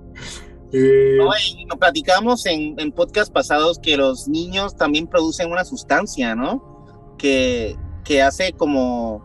Eh, 0.71 1.15
no, 1.17 1.31
y 1.35 1.65
lo 1.65 1.77
platicamos 1.77 2.45
en, 2.45 2.79
en 2.79 2.91
podcast 2.91 3.31
pasados 3.31 3.79
que 3.79 3.97
los 3.97 4.27
niños 4.27 4.75
también 4.75 5.07
producen 5.07 5.51
una 5.51 5.63
sustancia, 5.63 6.35
¿no? 6.35 7.15
Que, 7.17 7.75
que 8.05 8.21
hace 8.21 8.53
como, 8.53 9.21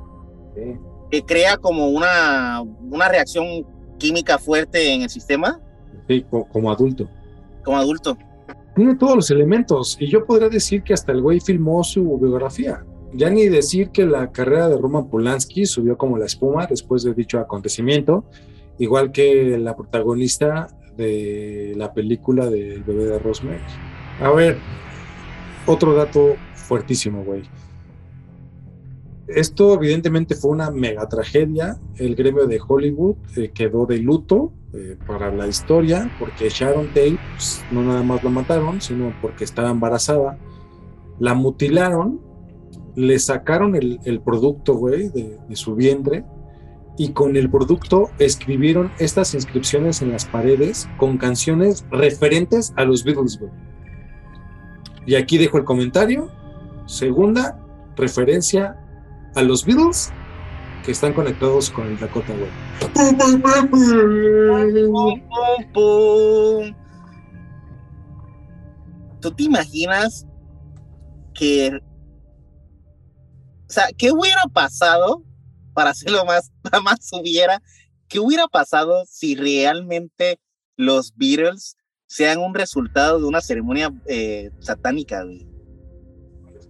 que 1.11 1.23
crea 1.23 1.57
como 1.59 1.89
una, 1.89 2.63
una 2.63 3.09
reacción 3.09 3.65
química 3.99 4.39
fuerte 4.39 4.93
en 4.93 5.03
el 5.03 5.11
sistema. 5.11 5.61
Sí, 6.09 6.25
como, 6.29 6.73
adulto. 6.73 7.09
Como 7.65 7.77
adulto. 7.77 8.17
Tiene 8.75 8.97
todos 8.97 9.15
los 9.15 9.31
elementos 9.31 9.97
y 10.01 10.09
yo 10.09 10.25
podría 10.25 10.49
decir 10.49 10.83
que 10.83 10.95
hasta 10.95 11.13
el 11.13 11.21
güey 11.21 11.39
filmó 11.39 11.85
su 11.85 12.19
biografía. 12.19 12.85
Ya 13.13 13.29
ni 13.29 13.47
decir 13.49 13.91
que 13.91 14.07
la 14.07 14.33
carrera 14.33 14.69
de 14.69 14.79
Roman 14.79 15.09
Polanski 15.09 15.67
subió 15.67 15.99
como 15.99 16.17
la 16.17 16.27
espuma 16.27 16.67
después 16.67 17.03
de 17.03 17.13
dicho 17.13 17.39
acontecimiento, 17.39 18.25
igual 18.79 19.13
que 19.13 19.59
la 19.59 19.77
protagonista 19.77 20.69
de 20.97 21.75
la 21.77 21.93
película 21.93 22.49
del 22.49 22.83
bebé 22.83 23.07
de 23.07 23.19
Rosemary. 23.19 23.61
A 24.21 24.31
ver, 24.31 24.59
otro 25.67 25.95
dato 25.95 26.37
fuertísimo, 26.55 27.25
güey. 27.25 27.43
Esto 29.35 29.75
evidentemente 29.75 30.35
fue 30.35 30.51
una 30.51 30.71
mega 30.71 31.09
tragedia. 31.09 31.79
El 31.97 32.15
gremio 32.15 32.47
de 32.47 32.61
Hollywood 32.67 33.17
eh, 33.37 33.51
quedó 33.55 33.87
de 33.87 33.99
luto 33.99 34.53
eh, 34.73 34.97
para 35.07 35.33
la 35.33 35.47
historia 35.47 36.11
porque 36.19 36.49
Sharon 36.49 36.89
Tate 36.89 37.19
pues, 37.35 37.63
no 37.71 37.83
nada 37.83 38.03
más 38.03 38.23
la 38.25 38.31
mataron, 38.31 38.81
sino 38.81 39.13
porque 39.21 39.45
estaba 39.45 39.71
embarazada. 39.71 40.39
La 41.19 41.35
mutilaron, 41.35 42.21
le 42.97 43.19
sacaron 43.19 43.77
el, 43.77 44.21
producto, 44.25 44.75
güey, 44.75 45.09
de, 45.11 45.39
su 45.55 45.75
vientre 45.75 46.25
y 46.99 47.13
con 47.13 47.37
el 47.37 47.51
producto 47.51 48.11
escribieron 48.19 48.91
estas 48.99 49.35
inscripciones 49.35 50.03
en 50.03 50.13
las 50.13 50.25
paredes 50.25 50.89
con 50.99 51.19
canciones 51.19 51.85
referentes 51.91 52.73
a 52.77 52.85
los 52.85 53.05
Beatles, 53.05 53.39
güey. 53.39 53.53
Y 55.07 55.15
aquí 55.15 55.39
dejo 55.39 55.59
el 55.59 55.65
comentario. 55.65 56.31
Segunda, 56.87 57.59
referencia 57.97 58.80
a 59.35 59.43
los 59.43 59.65
Beatles 59.65 60.13
que 60.85 60.93
están 60.93 61.13
conectados 61.13 61.71
con 61.71 61.87
el 61.87 61.99
Dakota, 61.99 62.33
güey. 62.35 62.51
¿Tú 69.21 69.31
te 69.33 69.43
imaginas 69.43 70.27
que... 71.35 71.79
O 73.69 73.73
sea, 73.73 73.89
¿qué 73.97 74.11
hubiera 74.11 74.43
pasado, 74.53 75.23
para 75.75 75.91
hacerlo 75.91 76.25
más, 76.25 76.51
más 76.83 77.11
hubiera, 77.13 77.63
qué 78.09 78.19
hubiera 78.19 78.49
pasado 78.49 79.05
si 79.07 79.37
realmente 79.37 80.41
los 80.77 81.15
Beatles 81.15 81.77
sean 82.07 82.39
un 82.39 82.55
resultado 82.55 83.21
de 83.21 83.27
una 83.27 83.41
ceremonia 83.41 83.93
eh, 84.07 84.51
satánica? 84.61 85.25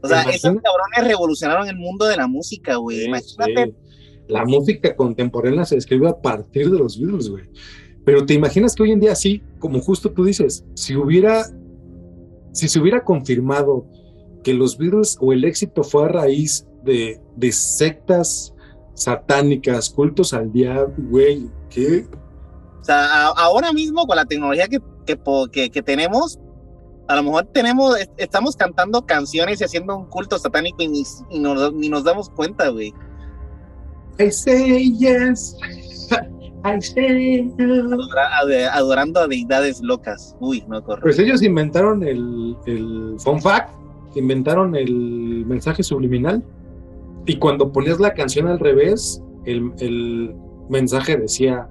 O 0.02 0.08
sea, 0.08 0.22
esos 0.22 0.56
cabrones 0.62 1.04
revolucionaron 1.04 1.68
el 1.68 1.76
mundo 1.76 2.06
de 2.06 2.16
la 2.16 2.26
música, 2.26 2.76
güey. 2.76 3.04
Imagínate. 3.04 3.74
La 4.28 4.44
música 4.44 4.94
contemporánea 4.94 5.64
se 5.64 5.76
escribe 5.76 6.08
a 6.08 6.20
partir 6.20 6.70
de 6.70 6.78
los 6.78 6.98
Beatles, 6.98 7.28
güey. 7.28 7.44
Pero 8.04 8.24
te 8.24 8.34
imaginas 8.34 8.74
que 8.74 8.84
hoy 8.84 8.92
en 8.92 9.00
día 9.00 9.14
sí, 9.14 9.42
como 9.58 9.80
justo 9.80 10.10
tú 10.10 10.24
dices, 10.24 10.64
si 10.74 10.96
hubiera, 10.96 11.44
si 12.52 12.68
se 12.68 12.80
hubiera 12.80 13.04
confirmado 13.04 13.86
que 14.42 14.54
los 14.54 14.78
Beatles 14.78 15.18
o 15.20 15.32
el 15.32 15.44
éxito 15.44 15.82
fue 15.82 16.04
a 16.04 16.08
raíz 16.08 16.66
de, 16.84 17.20
de 17.36 17.52
sectas 17.52 18.54
satánicas, 18.94 19.90
cultos 19.90 20.32
al 20.32 20.52
diablo, 20.52 20.94
güey, 20.96 21.50
¿qué? 21.68 22.06
O 22.80 22.84
sea, 22.84 23.26
ahora 23.28 23.72
mismo 23.72 24.06
con 24.06 24.16
la 24.16 24.24
tecnología 24.24 24.66
que, 24.68 24.80
que, 25.52 25.70
que 25.70 25.82
tenemos, 25.82 26.38
a 27.10 27.16
lo 27.16 27.24
mejor 27.24 27.44
tenemos, 27.46 27.96
estamos 28.18 28.54
cantando 28.54 29.04
canciones 29.04 29.60
y 29.60 29.64
haciendo 29.64 29.96
un 29.96 30.06
culto 30.06 30.38
satánico 30.38 30.80
y 30.80 30.86
ni, 30.86 31.02
nos, 31.40 31.74
ni 31.74 31.88
nos 31.88 32.04
damos 32.04 32.30
cuenta, 32.30 32.68
güey. 32.68 32.94
I 34.20 34.30
say 34.30 34.96
yes. 34.96 35.56
I 36.64 36.80
say 36.80 37.52
adorando 38.72 39.18
a 39.18 39.26
deidades 39.26 39.80
locas. 39.82 40.36
Uy, 40.38 40.62
no 40.68 40.84
corre. 40.84 41.02
Pues 41.02 41.18
ellos 41.18 41.42
inventaron 41.42 42.04
el, 42.04 42.56
el 42.66 43.16
fun 43.18 43.42
fact, 43.42 43.70
inventaron 44.14 44.76
el 44.76 45.44
mensaje 45.46 45.82
subliminal. 45.82 46.44
Y 47.26 47.38
cuando 47.38 47.72
ponías 47.72 47.98
la 47.98 48.14
canción 48.14 48.46
al 48.46 48.60
revés, 48.60 49.20
el, 49.46 49.72
el 49.80 50.36
mensaje 50.68 51.16
decía: 51.16 51.68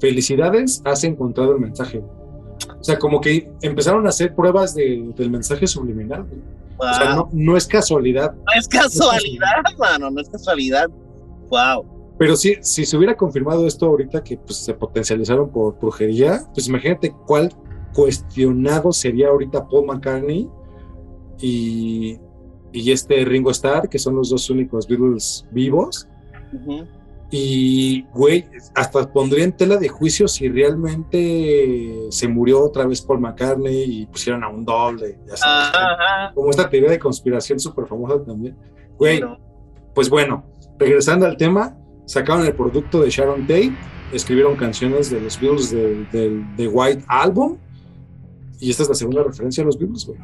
Felicidades, 0.00 0.80
has 0.86 1.04
encontrado 1.04 1.56
el 1.56 1.60
mensaje. 1.60 2.02
O 2.80 2.84
sea, 2.84 2.98
como 2.98 3.20
que 3.20 3.50
empezaron 3.62 4.06
a 4.06 4.10
hacer 4.10 4.34
pruebas 4.34 4.74
de, 4.74 5.12
del 5.16 5.30
mensaje 5.30 5.66
subliminal. 5.66 6.26
O 6.76 6.94
sea, 6.94 7.14
no, 7.16 7.28
no, 7.32 7.56
es 7.56 7.66
casualidad. 7.66 8.32
No 8.32 8.52
es 8.56 8.68
casualidad, 8.68 9.62
mano, 9.78 10.10
no 10.10 10.20
es 10.20 10.28
casualidad. 10.28 10.88
Wow. 11.48 12.14
Pero 12.18 12.36
si, 12.36 12.56
si 12.62 12.84
se 12.84 12.96
hubiera 12.96 13.16
confirmado 13.16 13.66
esto 13.66 13.86
ahorita 13.86 14.22
que 14.22 14.36
pues, 14.36 14.58
se 14.58 14.74
potencializaron 14.74 15.50
por 15.50 15.78
brujería, 15.78 16.42
pues 16.54 16.68
imagínate 16.68 17.14
cuál 17.26 17.52
cuestionado 17.94 18.92
sería 18.92 19.28
ahorita 19.28 19.66
Paul 19.68 19.86
McCartney 19.86 20.48
y, 21.40 22.18
y 22.72 22.92
este 22.92 23.24
Ringo 23.24 23.50
Starr, 23.50 23.88
que 23.88 23.98
son 23.98 24.16
los 24.16 24.30
dos 24.30 24.50
únicos 24.50 24.86
Beatles 24.86 25.46
vivos. 25.52 26.08
Y, 27.30 28.04
güey, 28.14 28.46
hasta 28.74 29.10
pondría 29.12 29.44
en 29.44 29.52
tela 29.52 29.76
de 29.76 29.88
juicio 29.88 30.26
si 30.28 30.48
realmente 30.48 32.06
se 32.10 32.26
murió 32.26 32.62
otra 32.62 32.86
vez 32.86 33.02
Paul 33.02 33.20
McCartney 33.20 33.84
y 33.84 34.06
pusieron 34.06 34.42
a 34.42 34.48
un 34.48 34.64
doble, 34.64 35.18
ya 35.28 35.36
sabes. 35.36 36.32
Como 36.34 36.48
esta 36.50 36.70
teoría 36.70 36.90
de 36.90 36.98
conspiración 36.98 37.60
súper 37.60 37.86
famosa 37.86 38.24
también. 38.24 38.56
Güey, 38.96 39.20
pues 39.94 40.08
bueno, 40.08 40.46
regresando 40.78 41.26
al 41.26 41.36
tema, 41.36 41.76
sacaron 42.06 42.46
el 42.46 42.54
producto 42.54 43.02
de 43.02 43.10
Sharon 43.10 43.42
Tate, 43.42 43.72
escribieron 44.12 44.56
canciones 44.56 45.10
de 45.10 45.20
los 45.20 45.38
Beatles 45.38 45.70
del 45.70 46.56
de, 46.56 46.66
White 46.66 47.04
Album, 47.08 47.58
y 48.58 48.70
esta 48.70 48.84
es 48.84 48.88
la 48.88 48.94
segunda 48.94 49.22
referencia 49.22 49.62
a 49.62 49.66
los 49.66 49.78
Beatles, 49.78 50.06
güey. 50.06 50.18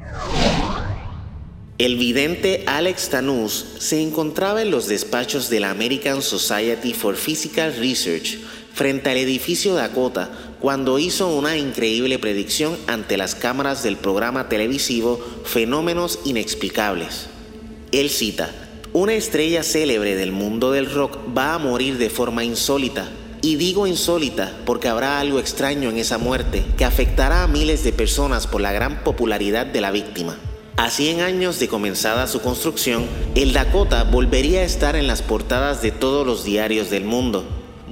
El 1.77 1.97
vidente 1.97 2.63
Alex 2.69 3.09
Tanús 3.09 3.67
se 3.81 4.01
encontraba 4.01 4.63
en 4.63 4.71
los 4.71 4.87
despachos 4.87 5.51
de 5.51 5.59
la 5.59 5.71
American 5.71 6.23
Society 6.23 6.95
for 6.95 7.17
Physical 7.17 7.75
Research 7.75 8.39
frente 8.73 9.11
al 9.11 9.17
edificio 9.17 9.75
Dakota 9.75 10.31
cuando 10.61 11.01
hizo 11.01 11.27
una 11.35 11.59
increíble 11.59 12.21
predicción 12.21 12.77
ante 12.87 13.17
las 13.17 13.35
cámaras 13.35 13.83
del 13.83 13.97
programa 13.97 14.49
televisivo 14.49 15.19
Fenómenos 15.45 16.21
Inexplicables. 16.25 17.27
Él 17.91 18.09
cita, 18.09 18.53
una 18.93 19.15
estrella 19.15 19.65
célebre 19.65 20.15
del 20.15 20.31
mundo 20.31 20.71
del 20.71 20.89
rock 20.89 21.19
va 21.37 21.55
a 21.55 21.59
morir 21.59 21.99
de 21.99 22.09
forma 22.09 22.45
insólita. 22.45 23.11
Y 23.43 23.57
digo 23.57 23.89
insólita 23.89 24.57
porque 24.65 24.87
habrá 24.87 25.19
algo 25.19 25.41
extraño 25.41 25.91
en 25.91 25.99
esa 25.99 26.19
muerte 26.19 26.65
que 26.79 26.85
afectará 26.85 27.43
a 27.43 27.49
miles 27.49 27.83
de 27.83 27.93
personas 27.93 28.47
por 28.47 28.61
la 28.61 28.71
gran 28.71 29.03
popularidad 29.03 29.67
de 29.67 29.81
la 29.81 29.91
víctima. 29.91 30.39
A 30.77 30.91
100 30.91 31.21
años 31.21 31.61
de 31.61 31.69
comenzada 31.69 32.27
su 32.27 32.41
construcción, 32.41 33.07
el 33.37 33.53
Dakota 33.53 34.03
volvería 34.03 34.61
a 34.61 34.65
estar 34.65 34.97
en 34.97 35.07
las 35.07 35.23
portadas 35.23 35.83
de 35.83 35.93
todos 35.93 36.27
los 36.27 36.45
diarios 36.45 36.91
del 36.91 37.05
mundo. 37.05 37.45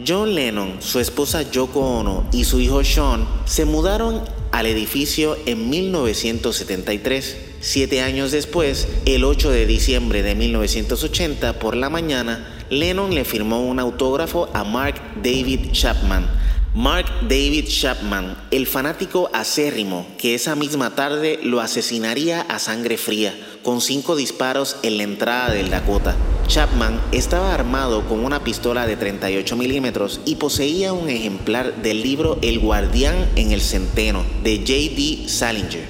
John 0.04 0.34
Lennon, 0.34 0.82
su 0.82 0.98
esposa 0.98 1.42
Yoko 1.48 1.78
Ono 1.78 2.26
y 2.32 2.42
su 2.42 2.58
hijo 2.58 2.82
Sean 2.82 3.24
se 3.44 3.66
mudaron 3.66 4.22
al 4.50 4.66
edificio 4.66 5.36
en 5.46 5.70
1973. 5.70 7.36
Siete 7.60 8.00
años 8.00 8.32
después, 8.32 8.88
el 9.06 9.22
8 9.22 9.50
de 9.50 9.66
diciembre 9.66 10.24
de 10.24 10.34
1980 10.34 11.60
por 11.60 11.76
la 11.76 11.88
mañana, 11.88 12.52
Lennon 12.68 13.14
le 13.14 13.24
firmó 13.24 13.60
un 13.64 13.78
autógrafo 13.78 14.50
a 14.54 14.64
Mark 14.64 15.00
David 15.22 15.70
Chapman, 15.70 16.28
Mark 16.74 17.04
David 17.28 17.66
Chapman, 17.68 18.34
el 18.50 18.66
fanático 18.66 19.28
acérrimo 19.34 20.06
que 20.16 20.34
esa 20.34 20.56
misma 20.56 20.94
tarde 20.94 21.38
lo 21.42 21.60
asesinaría 21.60 22.40
a 22.40 22.58
sangre 22.58 22.96
fría, 22.96 23.34
con 23.62 23.82
cinco 23.82 24.16
disparos 24.16 24.78
en 24.82 24.96
la 24.96 25.02
entrada 25.02 25.50
del 25.50 25.68
Dakota. 25.68 26.16
Chapman 26.46 26.98
estaba 27.12 27.52
armado 27.52 28.08
con 28.08 28.24
una 28.24 28.42
pistola 28.42 28.86
de 28.86 28.96
38 28.96 29.54
milímetros 29.54 30.22
y 30.24 30.36
poseía 30.36 30.94
un 30.94 31.10
ejemplar 31.10 31.82
del 31.82 32.02
libro 32.02 32.38
El 32.40 32.58
Guardián 32.58 33.28
en 33.36 33.52
el 33.52 33.60
Centeno 33.60 34.24
de 34.42 34.56
J.D. 34.56 35.28
Salinger. 35.28 35.84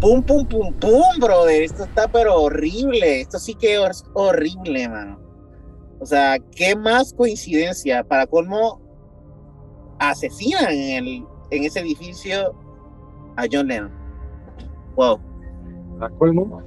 Pum, 0.00 0.22
pum, 0.22 0.46
pum, 0.46 0.72
pum, 0.74 1.18
brother. 1.18 1.64
Esto 1.64 1.82
está 1.82 2.06
pero 2.06 2.40
horrible. 2.40 3.22
Esto 3.22 3.40
sí 3.40 3.56
que 3.56 3.74
es 3.74 4.04
horrible, 4.14 4.88
mano. 4.88 5.20
O 5.98 6.06
sea, 6.06 6.38
qué 6.54 6.76
más 6.76 7.12
coincidencia. 7.12 8.04
Para 8.04 8.26
colmo, 8.26 8.81
asesinan 10.10 10.70
en, 10.70 11.06
el, 11.06 11.26
en 11.50 11.64
ese 11.64 11.80
edificio 11.80 12.54
a 13.36 13.44
John 13.50 13.68
Lennon. 13.68 13.90
Wow. 14.96 15.18
A 16.00 16.08
colmo, 16.10 16.62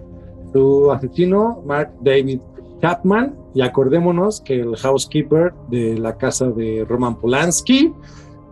su 0.51 0.91
asesino, 0.91 1.61
Mark 1.65 1.93
David 2.01 2.39
Chapman, 2.81 3.35
y 3.53 3.61
acordémonos 3.61 4.41
que 4.41 4.59
el 4.59 4.75
housekeeper 4.75 5.53
de 5.69 5.97
la 5.97 6.17
casa 6.17 6.49
de 6.49 6.85
Roman 6.87 7.19
Polanski 7.19 7.93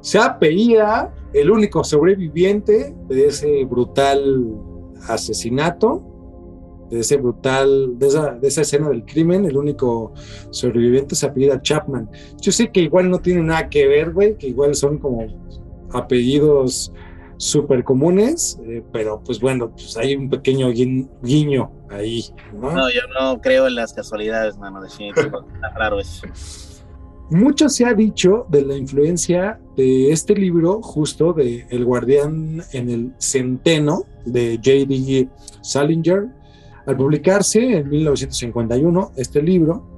se 0.02 0.20
apellida 0.20 1.14
el 1.34 1.50
único 1.50 1.84
sobreviviente 1.84 2.94
de 3.08 3.28
ese 3.28 3.66
brutal 3.66 4.56
asesinato 5.08 6.13
de 6.94 7.02
ese 7.02 7.18
brutal, 7.18 7.98
de 7.98 8.08
esa, 8.08 8.32
de 8.32 8.48
esa 8.48 8.62
escena 8.62 8.90
del 8.90 9.04
crimen, 9.04 9.46
el 9.46 9.58
único 9.58 10.14
sobreviviente 10.52 11.16
se 11.16 11.26
apellida 11.26 11.62
Chapman. 11.62 12.10
Yo 12.42 12.52
sé 12.52 12.72
que 12.72 12.82
igual 12.82 13.10
no 13.10 13.20
tiene 13.20 13.42
nada 13.42 13.70
que 13.70 13.88
ver, 13.88 14.12
güey, 14.12 14.38
que 14.38 14.48
igual 14.48 14.76
son 14.76 15.00
como 15.00 15.26
apellidos 15.92 16.94
súper 17.38 17.84
comunes, 17.84 18.60
eh, 18.64 18.84
pero 18.92 19.22
pues 19.24 19.40
bueno, 19.40 19.72
pues 19.72 19.98
hay 19.98 20.16
un 20.16 20.30
pequeño 20.30 20.70
guiño 20.70 21.72
ahí, 21.90 22.24
¿no? 22.54 22.72
No, 22.72 22.90
yo 22.90 23.02
no 23.20 23.42
creo 23.42 23.68
en 23.68 23.76
las 23.76 23.94
casualidades, 23.94 24.58
mano, 24.58 24.82
definitivamente, 24.82 25.50
raro 25.76 26.00
eso. 26.00 26.28
Mucho 27.30 27.68
se 27.70 27.86
ha 27.86 27.94
dicho 27.94 28.46
de 28.50 28.62
la 28.62 28.78
influencia 28.78 29.60
de 29.76 30.12
este 30.12 30.36
libro, 30.36 30.82
justo 30.82 31.34
de 31.34 31.66
El 31.70 31.84
Guardián 31.86 32.62
en 32.74 32.90
el 32.90 33.14
Centeno, 33.18 34.04
de 34.26 34.58
J.D. 34.58 35.30
Salinger, 35.62 36.28
al 36.86 36.98
publicarse 36.98 37.78
en 37.78 37.90
1951 37.90 39.12
este 39.16 39.42
libro, 39.42 39.94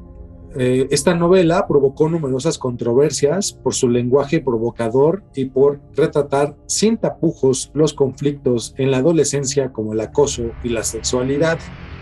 eh, 0.57 0.88
esta 0.89 1.13
novela 1.13 1.67
provocó 1.67 2.07
numerosas 2.07 2.57
controversias 2.57 3.51
por 3.51 3.73
su 3.73 3.89
lenguaje 3.89 4.39
provocador 4.39 5.23
y 5.36 5.45
por 5.45 5.81
retratar 5.95 6.55
sin 6.65 6.97
tapujos 6.97 7.71
los 7.73 7.93
conflictos 7.93 8.73
en 8.77 8.89
la 8.89 8.97
adolescencia 8.97 9.73
como 9.73 9.91
el 9.91 9.99
acoso 9.99 10.51
y 10.63 10.69
la 10.69 10.83
sexualidad. 10.83 11.59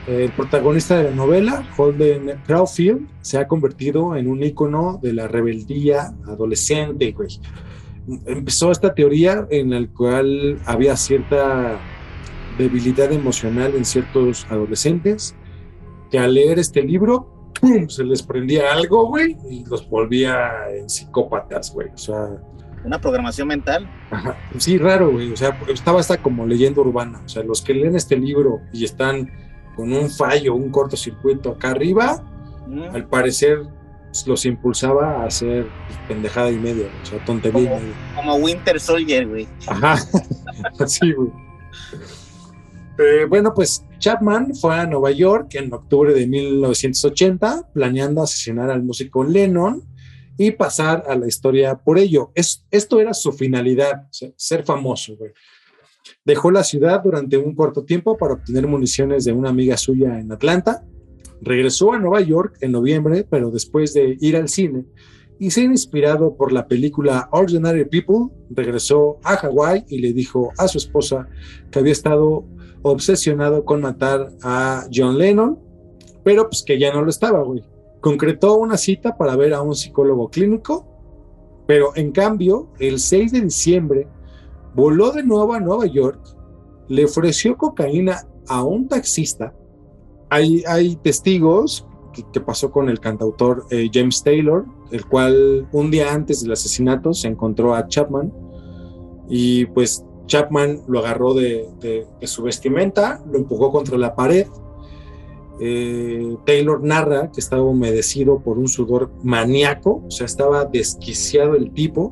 El 0.07 0.31
protagonista 0.33 0.97
de 0.97 1.05
la 1.05 1.15
novela, 1.15 1.67
Holden 1.77 2.33
Caulfield, 2.45 3.07
se 3.21 3.39
ha 3.39 3.47
convertido 3.47 4.15
en 4.15 4.27
un 4.27 4.43
ícono 4.43 4.99
de 5.01 5.13
la 5.13 5.27
rebeldía 5.27 6.13
adolescente. 6.27 7.15
Empezó 8.25 8.69
esta 8.69 8.93
teoría 8.93 9.47
en 9.49 9.71
la 9.71 9.87
cual 9.87 10.59
había 10.65 10.95
cierta 10.95 11.79
debilidad 12.57 13.11
emocional 13.11 13.73
en 13.75 13.85
ciertos 13.85 14.45
adolescentes 14.49 15.35
que 16.11 16.19
al 16.19 16.33
leer 16.33 16.59
este 16.59 16.81
libro, 16.83 17.51
¡pum! 17.59 17.87
se 17.89 18.03
les 18.03 18.21
prendía 18.23 18.71
algo, 18.73 19.07
güey, 19.07 19.35
y 19.49 19.65
los 19.65 19.89
volvía 19.89 20.51
en 20.75 20.89
psicópatas, 20.89 21.73
güey. 21.73 21.89
O 21.93 21.97
sea, 21.97 22.29
una 22.85 22.99
programación 22.99 23.47
mental. 23.47 23.89
Ajá. 24.11 24.37
Sí, 24.57 24.77
raro, 24.77 25.11
güey. 25.11 25.31
O 25.31 25.37
sea, 25.37 25.57
estaba 25.69 25.99
hasta 26.01 26.17
como 26.21 26.45
leyenda 26.45 26.81
urbana. 26.81 27.21
O 27.25 27.29
sea, 27.29 27.41
los 27.43 27.61
que 27.61 27.73
leen 27.73 27.95
este 27.95 28.17
libro 28.17 28.59
y 28.73 28.83
están 28.83 29.31
con 29.75 29.91
un 29.93 30.09
fallo, 30.09 30.53
un 30.55 30.69
cortocircuito 30.69 31.51
acá 31.51 31.71
arriba, 31.71 32.23
Mm. 32.67 32.95
al 32.95 33.07
parecer 33.07 33.63
los 34.25 34.45
impulsaba 34.45 35.23
a 35.23 35.25
hacer 35.25 35.67
pendejada 36.07 36.49
y 36.51 36.55
media, 36.57 36.85
o 37.01 37.05
sea, 37.05 37.25
tontería 37.25 37.71
Como-. 37.71 37.81
Como 38.15 38.35
Winter 38.35 38.79
Soldier, 38.79 39.27
güey. 39.27 39.47
Ajá, 39.67 39.95
así, 40.79 41.11
güey. 41.11 41.29
Eh, 42.99 43.25
bueno, 43.27 43.53
pues 43.55 43.83
Chapman 43.97 44.53
fue 44.53 44.75
a 44.75 44.85
Nueva 44.85 45.11
York 45.11 45.55
en 45.55 45.73
octubre 45.73 46.13
de 46.13 46.27
1980, 46.27 47.71
planeando 47.73 48.21
asesinar 48.21 48.69
al 48.69 48.83
músico 48.83 49.23
Lennon 49.23 49.83
y 50.37 50.51
pasar 50.51 51.03
a 51.07 51.15
la 51.15 51.27
historia 51.27 51.75
por 51.75 51.97
ello. 51.97 52.31
Es, 52.35 52.65
esto 52.69 52.99
era 52.99 53.13
su 53.13 53.31
finalidad, 53.31 54.07
ser 54.11 54.63
famoso. 54.63 55.17
Dejó 56.23 56.51
la 56.51 56.63
ciudad 56.63 57.01
durante 57.03 57.37
un 57.37 57.55
corto 57.55 57.83
tiempo 57.83 58.15
para 58.15 58.35
obtener 58.35 58.67
municiones 58.67 59.25
de 59.25 59.33
una 59.33 59.49
amiga 59.49 59.75
suya 59.75 60.19
en 60.19 60.31
Atlanta. 60.31 60.85
Regresó 61.41 61.93
a 61.93 61.99
Nueva 61.99 62.21
York 62.21 62.57
en 62.61 62.71
noviembre, 62.71 63.25
pero 63.27 63.49
después 63.49 63.93
de 63.93 64.17
ir 64.19 64.35
al 64.35 64.49
cine 64.49 64.85
y 65.39 65.49
ser 65.49 65.65
inspirado 65.65 66.37
por 66.37 66.53
la 66.53 66.67
película 66.67 67.27
Ordinary 67.31 67.85
People, 67.85 68.35
regresó 68.51 69.19
a 69.23 69.35
Hawái 69.35 69.85
y 69.89 69.97
le 69.97 70.13
dijo 70.13 70.51
a 70.57 70.67
su 70.67 70.77
esposa 70.77 71.27
que 71.71 71.79
había 71.79 71.91
estado 71.91 72.45
obsesionado 72.83 73.65
con 73.65 73.81
matar 73.81 74.31
a 74.43 74.85
John 74.93 75.17
Lennon, 75.17 75.59
pero 76.23 76.49
pues 76.49 76.63
que 76.63 76.77
ya 76.79 76.93
no 76.93 77.01
lo 77.01 77.09
estaba, 77.09 77.41
güey. 77.41 77.63
Concretó 78.01 78.55
una 78.55 78.77
cita 78.77 79.17
para 79.17 79.35
ver 79.35 79.53
a 79.53 79.61
un 79.61 79.75
psicólogo 79.75 80.29
clínico, 80.29 80.85
pero 81.65 81.95
en 81.95 82.11
cambio, 82.11 82.69
el 82.79 82.99
6 82.99 83.31
de 83.31 83.41
diciembre, 83.41 84.07
voló 84.75 85.11
de 85.11 85.23
nuevo 85.23 85.53
a 85.53 85.59
Nueva 85.59 85.85
York, 85.85 86.19
le 86.89 87.05
ofreció 87.05 87.57
cocaína 87.57 88.27
a 88.47 88.63
un 88.63 88.87
taxista. 88.87 89.53
Hay, 90.29 90.63
hay 90.67 90.95
testigos 90.97 91.87
que, 92.31 92.41
pasó 92.41 92.71
con 92.71 92.89
el 92.89 92.99
cantautor 92.99 93.65
eh, 93.69 93.89
James 93.91 94.21
Taylor, 94.21 94.65
el 94.91 95.05
cual 95.05 95.67
un 95.71 95.89
día 95.89 96.13
antes 96.13 96.43
del 96.43 96.51
asesinato 96.51 97.13
se 97.13 97.27
encontró 97.27 97.73
a 97.73 97.87
Chapman 97.87 98.31
y 99.29 99.65
pues 99.67 100.05
Chapman 100.27 100.81
lo 100.87 100.99
agarró 100.99 101.33
de, 101.33 101.67
de- 101.79 102.07
de 102.19 102.27
su 102.27 102.43
vestimenta, 102.43 103.21
lo 103.31 103.37
empujó 103.37 103.71
contra 103.71 103.97
la 103.97 104.15
pared. 104.15 104.47
Eh, 105.59 106.35
Taylor 106.45 106.81
narra 106.83 107.31
que 107.31 107.39
estaba 107.39 107.61
humedecido 107.63 108.39
por 108.39 108.57
un 108.57 108.67
sudor 108.67 109.11
maníaco, 109.23 110.03
o 110.07 110.11
sea, 110.11 110.25
estaba 110.25 110.65
desquiciado 110.65 111.55
el 111.55 111.71
tipo 111.71 112.11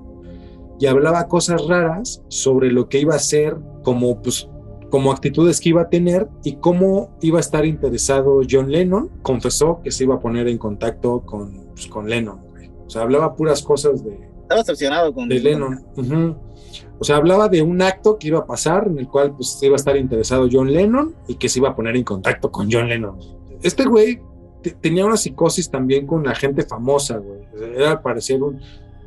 y 0.79 0.85
hablaba 0.85 1.27
cosas 1.27 1.65
raras 1.67 2.21
sobre 2.27 2.71
lo 2.71 2.87
que 2.87 2.99
iba 2.99 3.15
a 3.15 3.19
ser 3.19 3.57
como 3.83 4.21
pues 4.21 4.47
como 4.91 5.11
actitudes 5.13 5.61
que 5.61 5.69
iba 5.69 5.83
a 5.83 5.89
tener 5.89 6.27
y 6.43 6.57
cómo 6.57 7.17
iba 7.21 7.37
a 7.37 7.39
estar 7.39 7.65
interesado 7.65 8.41
John 8.49 8.69
Lennon. 8.69 9.09
Confesó 9.21 9.79
que 9.81 9.89
se 9.89 10.03
iba 10.03 10.15
a 10.15 10.19
poner 10.19 10.49
en 10.49 10.57
contacto 10.57 11.21
con, 11.21 11.67
pues, 11.73 11.87
con 11.87 12.09
Lennon. 12.09 12.39
O 12.85 12.89
sea, 12.89 13.03
hablaba 13.03 13.33
puras 13.37 13.63
cosas 13.63 14.03
de, 14.03 14.19
Estaba 14.41 14.59
obsesionado 14.61 15.13
con 15.13 15.29
de 15.29 15.39
Lennon. 15.39 15.79
O 17.01 17.03
sea, 17.03 17.15
hablaba 17.15 17.49
de 17.49 17.63
un 17.63 17.81
acto 17.81 18.19
que 18.19 18.27
iba 18.27 18.37
a 18.39 18.45
pasar 18.45 18.85
en 18.87 18.99
el 18.99 19.07
cual 19.07 19.33
pues 19.35 19.57
iba 19.63 19.73
a 19.73 19.75
estar 19.77 19.97
interesado 19.97 20.47
John 20.51 20.71
Lennon 20.71 21.15
y 21.27 21.33
que 21.35 21.49
se 21.49 21.57
iba 21.57 21.69
a 21.69 21.75
poner 21.75 21.95
en 21.97 22.03
contacto 22.03 22.51
con 22.51 22.69
John 22.71 22.87
Lennon. 22.89 23.17
Este 23.63 23.85
güey 23.85 24.21
te- 24.61 24.71
tenía 24.71 25.03
una 25.05 25.17
psicosis 25.17 25.71
también 25.71 26.05
con 26.05 26.23
la 26.23 26.35
gente 26.35 26.61
famosa, 26.61 27.17
güey. 27.17 27.39
Era 27.75 27.89
al 27.91 28.01
parecer 28.03 28.43
un, 28.43 28.59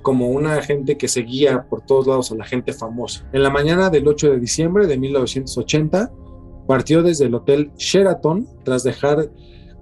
como 0.03 0.29
una 0.31 0.61
gente 0.61 0.97
que 0.99 1.07
seguía 1.07 1.63
por 1.69 1.83
todos 1.83 2.09
lados 2.09 2.33
a 2.33 2.35
la 2.35 2.45
gente 2.45 2.73
famosa. 2.73 3.29
En 3.33 3.45
la 3.45 3.51
mañana 3.51 3.91
del 3.91 4.09
8 4.09 4.33
de 4.33 4.41
diciembre 4.41 4.89
de 4.89 4.99
1980 4.99 6.11
partió 6.67 7.03
desde 7.05 7.27
el 7.27 7.35
hotel 7.37 7.71
Sheraton 7.77 8.49
tras 8.65 8.83
dejar 8.83 9.31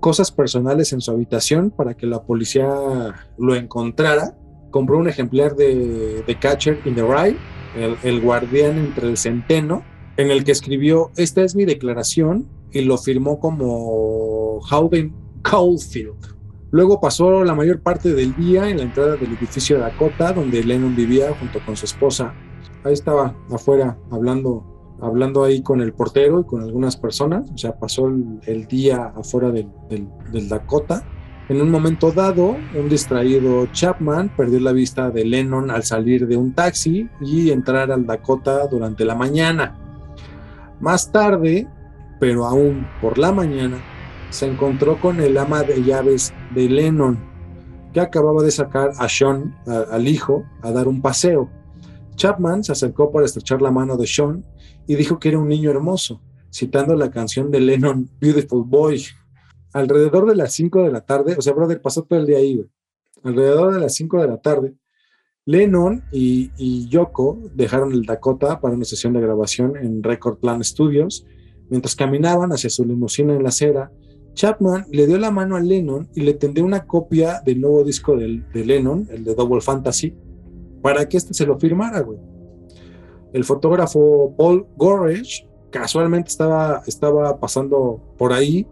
cosas 0.01 0.31
personales 0.31 0.93
en 0.93 1.01
su 1.01 1.13
habitación 1.13 1.71
para 1.71 1.95
que 1.95 2.07
la 2.07 2.23
policía 2.23 2.69
lo 3.39 3.55
encontrara 3.55 4.37
compró 4.71 4.99
un 4.99 5.09
ejemplar 5.09 5.55
de 5.55 6.23
The 6.27 6.39
Catcher 6.39 6.81
in 6.87 6.95
the 6.95 7.03
Rye, 7.03 7.37
el, 7.77 8.21
guardián 8.21 8.79
entre 8.79 9.09
el 9.09 9.17
centeno, 9.17 9.83
en 10.17 10.31
el 10.31 10.45
que 10.45 10.53
escribió, 10.53 11.11
esta 11.17 11.43
es 11.43 11.55
mi 11.55 11.65
declaración, 11.65 12.49
y 12.71 12.83
lo 12.83 12.99
firmó 12.99 13.39
como 13.39 14.61
Howden 14.61 15.15
Caulfield. 15.43 16.33
Luego 16.71 17.01
pasó 17.01 17.45
la 17.45 17.55
mayor 17.55 17.81
parte 17.81 18.15
del 18.15 18.35
día 18.35 18.69
en 18.69 18.79
la 18.79 18.85
entrada 18.85 19.17
del 19.17 19.33
edificio 19.35 19.79
Dakota, 19.79 20.33
donde 20.33 20.65
Lennon 20.65 20.97
vivía 20.97 21.35
junto 21.39 21.61
con 21.67 21.77
su 21.77 21.85
esposa. 21.85 22.33
Ahí 22.85 22.95
estaba 22.95 23.37
afuera 23.51 23.99
hablando, 24.11 24.97
hablando 25.01 25.45
ahí 25.45 25.63
con 25.63 25.83
el 25.83 25.93
portero 25.93 26.41
y 26.41 26.45
con 26.45 26.63
algunas 26.63 26.97
personas. 26.97 27.51
O 27.51 27.59
sea, 27.59 27.79
pasó 27.79 28.09
el, 28.09 28.67
día 28.69 29.13
afuera 29.15 29.51
del 29.51 30.49
Dakota. 30.49 31.05
En 31.53 31.61
un 31.61 31.71
momento 31.71 32.13
dado, 32.13 32.57
un 32.75 32.89
distraído 32.89 33.67
Chapman 33.73 34.35
perdió 34.35 34.59
la 34.59 34.73
vista 34.73 35.11
de 35.11 35.23
Lennon 35.23 35.71
al 35.71 35.83
salir 35.83 36.27
de 36.27 36.35
un 36.35 36.55
taxi 36.55 37.11
y 37.21 37.51
entrar 37.51 37.93
al 37.93 38.07
Dakota 38.07 38.67
durante 38.69 39.05
la 39.05 39.15
mañana. 39.15 39.77
Más 40.81 41.13
tarde, 41.13 41.69
pero 42.19 42.47
aún 42.47 42.87
por 43.03 43.19
la 43.19 43.33
mañana, 43.33 43.77
se 44.31 44.47
encontró 44.47 44.99
con 44.99 45.21
el 45.21 45.37
ama 45.37 45.63
de 45.63 45.85
llaves 45.85 46.33
de 46.55 46.71
Lennon, 46.71 47.19
que 47.93 48.01
acababa 48.01 48.43
de 48.43 48.51
sacar 48.51 48.93
a 48.97 49.07
Sean, 49.07 49.55
al 49.67 50.09
hijo, 50.09 50.45
a 50.63 50.71
dar 50.71 50.89
un 50.89 51.03
paseo. 51.03 51.51
Chapman 52.17 52.65
se 52.65 52.73
acercó 52.73 53.13
para 53.13 53.27
estrechar 53.27 53.61
la 53.61 53.71
mano 53.71 53.99
de 53.99 54.07
Sean 54.07 54.43
y 54.87 54.95
dijo 54.95 55.19
que 55.19 55.29
era 55.29 55.39
un 55.39 55.49
niño 55.49 55.71
hermoso, 55.71 56.23
citando 56.51 56.97
la 56.97 57.11
canción 57.11 57.51
de 57.51 57.61
Lennon, 57.61 58.09
Beautiful 58.19 58.65
Boy. 58.65 59.05
Alrededor 59.73 60.29
de 60.29 60.37
las 60.37 60.53
5 60.53 60.83
de 60.83 60.93
la 60.93 61.01
tarde, 61.03 61.35
o 61.39 61.43
sea, 61.43 61.53
brother, 61.53 61.81
pasó 61.81 62.03
todo 62.03 62.19
el 62.19 62.27
día 62.27 62.39
ahí, 62.39 62.57
güey. 62.57 62.69
Alrededor 63.25 63.75
de 63.75 63.81
las 63.81 63.95
5 63.95 64.21
de 64.21 64.29
la 64.29 64.39
tarde, 64.39 64.75
Lennon 65.45 66.05
y, 66.13 66.51
y 66.57 66.89
Yoko 66.89 67.39
dejaron 67.55 67.93
el 67.93 68.05
Dakota 68.05 68.61
para 68.61 68.75
una 68.75 68.85
sesión 68.85 69.13
de 69.13 69.21
grabación 69.21 69.77
en 69.77 70.03
Record 70.03 70.39
Plan 70.39 70.63
Studios. 70.63 71.25
Mientras 71.69 71.97
caminaban 71.97 72.53
hacia 72.53 72.69
su 72.69 72.85
limusina 72.85 73.35
en 73.35 73.43
la 73.43 73.49
acera, 73.49 73.93
Chapman 74.35 74.87
le 74.91 75.07
dio 75.07 75.19
la 75.19 75.31
mano 75.31 75.57
a 75.57 75.61
Lennon 75.61 76.09
y 76.15 76.23
le 76.23 76.35
tendió 76.35 76.65
una 76.65 76.87
copia 76.87 77.41
del 77.45 77.61
nuevo 77.61 77.85
disco 77.85 78.17
de, 78.17 78.43
Lennon, 78.55 79.07
el 79.11 79.25
de 79.25 79.35
Double 79.35 79.61
Fantasy, 79.61 80.15
para 80.81 81.09
que 81.09 81.17
este 81.17 81.35
se 81.35 81.47
lo 81.47 81.59
firmara, 81.59 82.01
güey. 82.01 82.19
El 83.33 83.45
fotógrafo 83.45 84.35
Paul 84.37 84.67
Goresh 84.77 85.47
casualmente 85.71 86.29
estaba, 86.29 86.83
estaba 86.87 87.39
pasando 87.41 88.15
por 88.19 88.33
ahí 88.33 88.67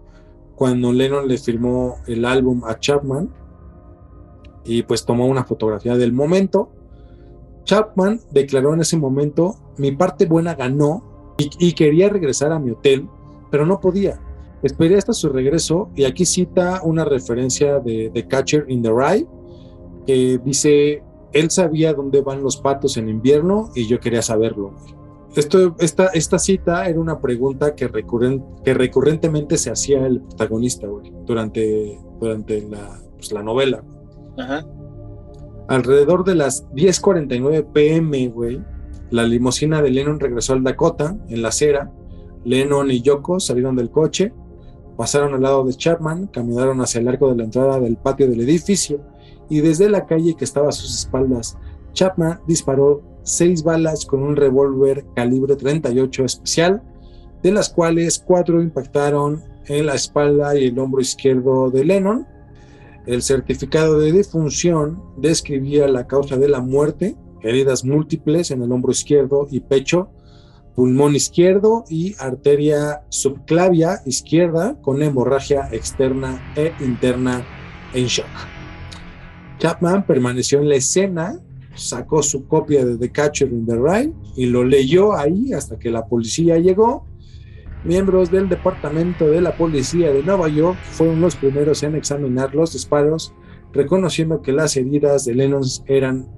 cuando 0.61 0.93
Lennon 0.93 1.27
le 1.27 1.39
firmó 1.39 1.97
el 2.07 2.23
álbum 2.27 2.65
a 2.67 2.79
Chapman 2.79 3.31
y 4.63 4.83
pues 4.83 5.07
tomó 5.07 5.25
una 5.25 5.43
fotografía 5.43 5.97
del 5.97 6.13
momento. 6.13 6.69
Chapman 7.65 8.21
declaró 8.31 8.75
en 8.75 8.83
ese 8.83 8.99
momento, 8.99 9.55
mi 9.79 9.93
parte 9.93 10.27
buena 10.27 10.55
ganó 10.55 11.35
y, 11.39 11.73
quería 11.73 12.11
regresar 12.11 12.53
a 12.53 12.59
mi 12.59 12.73
hotel, 12.73 13.09
pero 13.51 13.65
no 13.65 13.81
podía. 13.81 14.21
Esperé 14.63 14.99
hasta 14.99 15.15
su 15.15 15.31
regreso 15.31 15.89
y 15.97 16.05
aquí 16.05 16.27
cita 16.27 16.83
una 16.85 17.07
referencia 17.07 17.79
de, 17.79 18.11
de 18.11 18.29
Catcher 18.29 18.67
in 18.69 18.83
the 18.83 18.91
Rye 18.91 19.27
que 20.07 20.39
dice, 20.45 21.03
él 21.33 21.51
sabía 21.51 21.95
dónde 21.95 22.21
van 22.21 22.43
los 22.43 22.59
patos 22.59 22.99
en 22.99 23.09
invierno 23.09 23.71
y 23.75 23.87
yo 23.89 23.99
quería 23.99 24.21
saberlo. 24.21 24.75
Esto, 25.37 25.77
esta, 25.79 26.07
esta 26.09 26.39
cita 26.39 26.89
era 26.89 26.99
una 26.99 27.21
pregunta 27.21 27.75
que, 27.75 27.87
recurren, 27.87 28.45
que 28.65 28.75
recurrentemente 28.75 29.57
se 29.57 29.71
hacía 29.71 30.05
el 30.07 30.21
protagonista 30.23 30.89
güey, 30.89 31.13
durante, 31.25 31.99
durante 32.19 32.63
la, 32.69 33.01
pues, 33.15 33.31
la 33.33 33.43
novela. 33.43 33.85
Ajá. 34.37 34.67
Alrededor 35.69 36.25
de 36.25 36.35
las 36.35 36.69
10:49 36.73 37.73
pm, 37.73 38.29
güey, 38.29 38.61
la 39.11 39.23
limusina 39.23 39.81
de 39.81 39.91
Lennon 39.91 40.19
regresó 40.19 40.55
al 40.55 40.65
Dakota 40.65 41.17
en 41.29 41.43
la 41.43 41.49
acera. 41.49 41.93
Lennon 42.45 42.91
y 42.91 43.03
Yoko 43.03 43.39
salieron 43.39 43.77
del 43.77 43.91
coche, 43.91 44.33
pasaron 44.97 45.35
al 45.35 45.43
lado 45.43 45.63
de 45.65 45.75
Chapman, 45.75 46.27
caminaron 46.27 46.81
hacia 46.81 47.01
el 47.01 47.09
arco 47.09 47.29
de 47.31 47.37
la 47.37 47.45
entrada 47.45 47.79
del 47.79 47.97
patio 47.97 48.29
del 48.29 48.41
edificio 48.41 49.01
y 49.49 49.61
desde 49.61 49.89
la 49.89 50.07
calle 50.07 50.35
que 50.35 50.45
estaba 50.45 50.71
a 50.71 50.73
sus 50.73 50.97
espaldas, 50.99 51.57
Chapman 51.93 52.41
disparó 52.47 53.03
seis 53.23 53.63
balas 53.63 54.07
con 54.07 54.23
un 54.23 54.37
revólver 54.37 55.05
calibre 55.15 55.57
38 55.57 56.25
especial, 56.25 56.83
de 57.43 57.53
las 57.53 57.69
cuales 57.69 58.19
cuatro 58.19 58.63
impactaron 58.63 59.43
en 59.67 59.87
la 59.87 59.95
espalda 59.95 60.59
y 60.59 60.67
el 60.67 60.79
hombro 60.79 61.01
izquierdo 61.01 61.71
de 61.71 61.85
Lennon. 61.85 62.27
El 63.07 63.23
certificado 63.23 63.99
de 63.99 64.13
defunción 64.13 65.03
describía 65.17 65.89
la 65.89 66.07
causa 66.07 66.37
de 66.37 66.49
la 66.49 66.61
muerte, 66.61 67.17
heridas 67.43 67.85
múltiples 67.85 68.51
en 68.51 68.63
el 68.63 68.73
hombro 68.73 68.93
izquierdo 68.93 69.47
y 69.51 69.61
pecho 69.61 70.11
pulmón 70.75 71.15
izquierdo 71.15 71.85
y 71.89 72.15
arteria 72.19 73.03
subclavia 73.09 74.01
izquierda 74.07 74.77
con 74.81 75.03
hemorragia 75.03 75.69
externa 75.73 76.41
e 76.57 76.73
interna 76.81 77.45
en 77.93 78.07
shock. 78.07 78.27
Chapman 79.59 80.07
permaneció 80.07 80.61
en 80.61 80.69
la 80.69 80.77
escena, 80.77 81.39
sacó 81.75 82.23
su 82.23 82.47
copia 82.47 82.85
de 82.85 82.97
The 82.97 83.11
Catcher 83.11 83.49
in 83.49 83.67
the 83.67 83.77
Rye 83.77 84.13
y 84.37 84.47
lo 84.47 84.65
leyó 84.65 85.15
ahí 85.15 85.53
hasta 85.53 85.79
que 85.79 85.91
la 85.91 86.07
policía 86.07 86.59
llegó. 86.59 87.07
Miembros 87.85 88.31
del 88.31 88.49
Departamento 88.49 89.29
de 89.29 89.41
la 89.41 89.57
Policía 89.57 90.13
de 90.13 90.23
Nueva 90.23 90.49
York 90.49 90.79
fueron 90.83 91.21
los 91.21 91.37
primeros 91.37 91.83
en 91.83 91.95
examinar 91.95 92.55
los 92.55 92.75
disparos, 92.75 93.33
reconociendo 93.73 94.43
que 94.43 94.53
las 94.53 94.77
heridas 94.77 95.25
de 95.25 95.35
Lennon 95.35 95.63
eran 95.87 96.29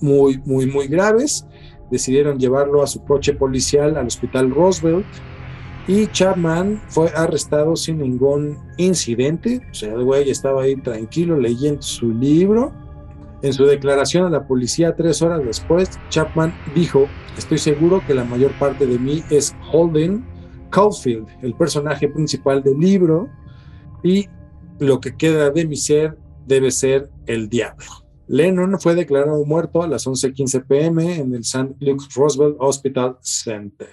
muy, 0.00 0.38
muy, 0.44 0.66
muy 0.66 0.88
graves 0.88 1.46
decidieron 1.90 2.38
llevarlo 2.38 2.82
a 2.82 2.86
su 2.86 3.04
coche 3.04 3.34
policial 3.34 3.96
al 3.96 4.06
hospital 4.06 4.50
Roosevelt 4.50 5.06
y 5.88 6.06
Chapman 6.06 6.80
fue 6.88 7.10
arrestado 7.16 7.74
sin 7.74 7.98
ningún 7.98 8.58
incidente. 8.76 9.60
O 9.70 9.74
sea, 9.74 9.92
el 9.92 10.04
güey 10.04 10.30
estaba 10.30 10.62
ahí 10.62 10.76
tranquilo 10.76 11.38
leyendo 11.38 11.82
su 11.82 12.12
libro. 12.12 12.72
En 13.42 13.52
su 13.54 13.64
declaración 13.64 14.26
a 14.26 14.30
la 14.30 14.46
policía 14.46 14.94
tres 14.94 15.22
horas 15.22 15.42
después, 15.44 15.98
Chapman 16.10 16.54
dijo, 16.74 17.08
estoy 17.38 17.56
seguro 17.56 18.02
que 18.06 18.14
la 18.14 18.24
mayor 18.24 18.52
parte 18.58 18.86
de 18.86 18.98
mí 18.98 19.24
es 19.30 19.54
Holden 19.72 20.26
Caulfield, 20.70 21.26
el 21.42 21.54
personaje 21.54 22.08
principal 22.08 22.62
del 22.62 22.78
libro, 22.78 23.28
y 24.02 24.28
lo 24.78 25.00
que 25.00 25.16
queda 25.16 25.50
de 25.50 25.66
mi 25.66 25.76
ser 25.76 26.18
debe 26.46 26.70
ser 26.70 27.10
el 27.26 27.48
diablo. 27.48 27.86
Lennon 28.26 28.78
fue 28.78 28.94
declarado 28.94 29.44
muerto 29.44 29.82
a 29.82 29.88
las 29.88 30.06
11:15 30.06 30.66
pm 30.66 31.16
en 31.16 31.34
el 31.34 31.40
St. 31.40 31.74
Luke's 31.80 32.14
Roosevelt 32.14 32.56
Hospital 32.60 33.16
Center. 33.22 33.88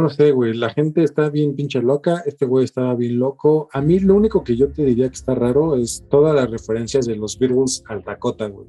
No 0.00 0.08
sé, 0.08 0.32
güey, 0.32 0.54
la 0.54 0.70
gente 0.70 1.02
está 1.02 1.28
bien 1.28 1.54
pinche 1.54 1.82
loca, 1.82 2.22
este 2.26 2.46
güey 2.46 2.64
estaba 2.64 2.94
bien 2.94 3.18
loco. 3.18 3.68
A 3.72 3.80
mí 3.80 3.98
lo 3.98 4.14
único 4.14 4.44
que 4.44 4.56
yo 4.56 4.70
te 4.70 4.84
diría 4.84 5.08
que 5.08 5.14
está 5.14 5.34
raro 5.34 5.76
es 5.76 6.04
todas 6.08 6.34
las 6.34 6.50
referencias 6.50 7.06
de 7.06 7.16
los 7.16 7.38
Beatles 7.38 7.82
al 7.88 8.02
Dakota, 8.02 8.46
güey. 8.46 8.68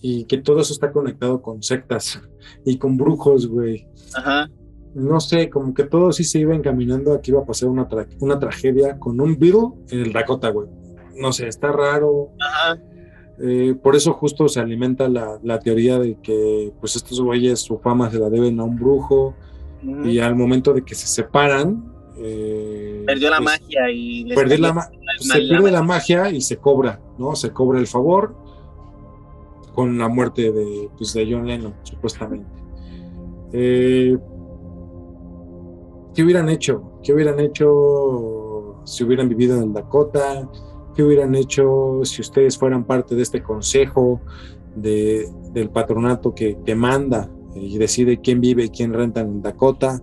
Y 0.00 0.24
que 0.24 0.38
todo 0.38 0.60
eso 0.60 0.72
está 0.72 0.90
conectado 0.90 1.42
con 1.42 1.62
sectas 1.62 2.20
y 2.64 2.78
con 2.78 2.96
brujos, 2.96 3.46
güey. 3.46 3.86
Ajá. 4.16 4.50
No 4.94 5.20
sé, 5.20 5.48
como 5.48 5.72
que 5.72 5.84
todo 5.84 6.12
sí 6.12 6.24
se 6.24 6.40
iba 6.40 6.54
encaminando 6.54 7.12
a 7.12 7.20
que 7.20 7.30
iba 7.30 7.40
a 7.40 7.46
pasar 7.46 7.68
una, 7.68 7.88
una 8.20 8.38
tragedia 8.38 8.98
con 8.98 9.20
un 9.20 9.38
Beatle 9.38 9.70
en 9.90 10.00
el 10.00 10.12
Dakota, 10.12 10.50
güey. 10.50 10.68
No 11.16 11.32
sé, 11.32 11.48
está 11.48 11.72
raro. 11.72 12.30
Ajá 12.40 12.80
eh, 13.44 13.74
por 13.82 13.96
eso 13.96 14.12
justo 14.12 14.46
se 14.48 14.60
alimenta 14.60 15.08
la, 15.08 15.40
la, 15.42 15.58
teoría 15.58 15.98
de 15.98 16.16
que 16.20 16.72
pues 16.78 16.94
estos 16.94 17.20
güeyes 17.20 17.60
su 17.60 17.78
fama 17.78 18.10
se 18.10 18.18
la 18.18 18.28
deben 18.28 18.60
a 18.60 18.64
un 18.64 18.76
brujo 18.76 19.34
y 19.82 20.18
al 20.18 20.36
momento 20.36 20.72
de 20.72 20.82
que 20.82 20.94
se 20.94 21.06
separan 21.06 21.92
eh, 22.16 23.02
perdió 23.06 23.30
la 23.30 23.38
pues, 23.38 23.60
magia 23.60 23.90
y 23.90 24.24
la 24.24 24.36
se 25.18 25.38
pierde 25.40 25.70
la 25.70 25.82
magia 25.82 26.30
y 26.30 26.40
se 26.40 26.56
cobra 26.56 27.00
no 27.18 27.34
se 27.34 27.52
cobra 27.52 27.78
el 27.78 27.86
favor 27.86 28.36
con 29.74 29.96
la 29.98 30.08
muerte 30.08 30.52
de, 30.52 30.88
pues, 30.96 31.14
de 31.14 31.28
John 31.30 31.46
Lennon 31.46 31.74
supuestamente 31.82 32.50
eh, 33.52 34.16
¿qué 36.14 36.22
hubieran 36.22 36.48
hecho? 36.48 36.92
¿qué 37.02 37.12
hubieran 37.12 37.40
hecho 37.40 38.80
si 38.84 39.04
hubieran 39.04 39.28
vivido 39.28 39.56
en 39.56 39.62
el 39.64 39.72
Dakota? 39.72 40.48
¿Qué 40.94 41.02
hubieran 41.02 41.34
hecho 41.34 42.00
si 42.04 42.20
ustedes 42.20 42.58
fueran 42.58 42.84
parte 42.84 43.14
de 43.14 43.22
este 43.22 43.42
consejo 43.42 44.20
de, 44.74 45.28
del 45.52 45.70
patronato 45.70 46.34
que, 46.34 46.58
que, 46.64 46.74
manda 46.74 47.30
y 47.54 47.78
decide 47.78 48.20
quién 48.20 48.40
vive 48.40 48.64
y 48.64 48.68
quién 48.70 48.92
renta 48.92 49.20
en 49.20 49.42
Dakota? 49.42 50.02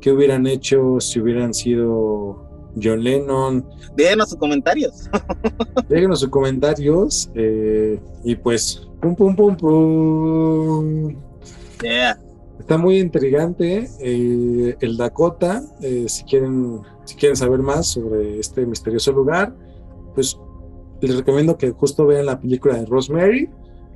¿Qué 0.00 0.12
hubieran 0.12 0.46
hecho 0.46 1.00
si 1.00 1.20
hubieran 1.20 1.52
sido 1.52 2.72
John 2.80 3.02
Lennon? 3.02 3.64
Déjenos 3.96 4.30
sus 4.30 4.38
comentarios. 4.38 5.10
Déjenos 5.88 6.20
sus 6.20 6.28
comentarios 6.28 7.30
eh, 7.34 8.00
y 8.24 8.36
pues, 8.36 8.88
pum, 9.00 9.16
pum, 9.16 9.34
pum, 9.34 9.56
pum. 9.56 11.16
Yeah. 11.82 12.18
Está 12.58 12.76
muy 12.76 12.98
intrigante 12.98 13.88
eh, 14.00 14.76
el 14.80 14.96
Dakota. 14.96 15.62
Eh, 15.80 16.04
si 16.08 16.24
quieren, 16.24 16.80
si 17.04 17.16
quieren 17.16 17.36
saber 17.36 17.60
más 17.60 17.86
sobre 17.86 18.38
este 18.38 18.66
misterioso 18.66 19.12
lugar, 19.12 19.54
pues 20.14 20.38
les 21.00 21.16
recomiendo 21.16 21.56
que 21.56 21.70
justo 21.70 22.06
vean 22.06 22.26
la 22.26 22.40
película 22.40 22.74
de 22.74 22.86
Rosemary, 22.86 23.48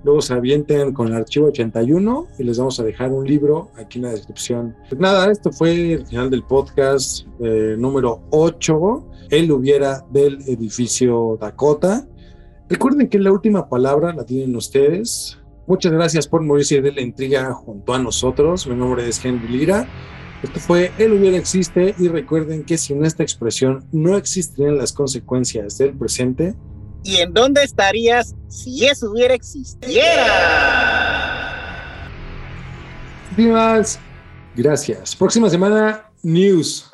luego 0.05 0.21
se 0.21 0.35
avienten 0.35 0.93
con 0.93 1.09
el 1.09 1.15
archivo 1.15 1.47
81 1.47 2.29
y 2.39 2.45
les 2.45 2.59
vamos 2.59 2.79
a 2.81 2.85
dejar 2.85 3.11
un 3.13 3.27
libro 3.27 3.71
aquí 3.77 3.99
en 3.99 4.05
la 4.05 4.11
descripción. 4.11 4.77
Pues 4.89 5.01
nada, 5.01 5.31
esto 5.31 5.53
fue 5.53 5.93
el 5.93 6.07
final 6.07 6.31
del 6.31 6.43
podcast 6.43 7.27
eh, 7.41 7.77
número 7.79 8.23
8, 8.31 9.05
él 9.31 9.51
hubiera 9.51 10.05
del 10.11 10.43
edificio 10.47 11.39
Dakota. 11.41 12.07
Recuerden 12.69 13.09
que 13.09 13.19
la 13.19 13.33
última 13.33 13.69
palabra 13.69 14.13
la 14.13 14.25
tienen 14.25 14.55
ustedes. 14.57 15.39
Muchas 15.67 15.93
gracias 15.93 16.27
por 16.27 16.43
morirse 16.43 16.81
de 16.81 16.93
la 16.93 17.01
intriga 17.01 17.53
junto 17.53 17.95
a 17.95 17.99
nosotros. 17.99 18.67
Mi 18.67 18.75
nombre 18.75 19.09
es 19.09 19.25
Henry 19.25 19.49
Lira. 19.49 19.87
Esto 20.43 20.59
fue 20.59 20.91
El 20.99 21.13
hubiera 21.13 21.37
existe 21.37 21.95
y 21.99 22.09
recuerden 22.09 22.65
que 22.65 22.77
sin 22.77 23.05
esta 23.05 23.23
expresión 23.23 23.85
no 23.93 24.17
existirían 24.17 24.77
las 24.77 24.93
consecuencias 24.93 25.79
del 25.79 25.97
presente. 25.97 26.55
¿Y 27.05 27.17
en 27.17 27.33
dónde 27.33 27.63
estarías 27.65 28.35
si 28.49 28.87
eso 28.87 29.11
hubiera 29.11 29.35
existiera? 29.35 30.27
Gracias. 34.55 35.17
Próxima 35.17 35.49
semana, 35.49 36.05
news. 36.23 36.91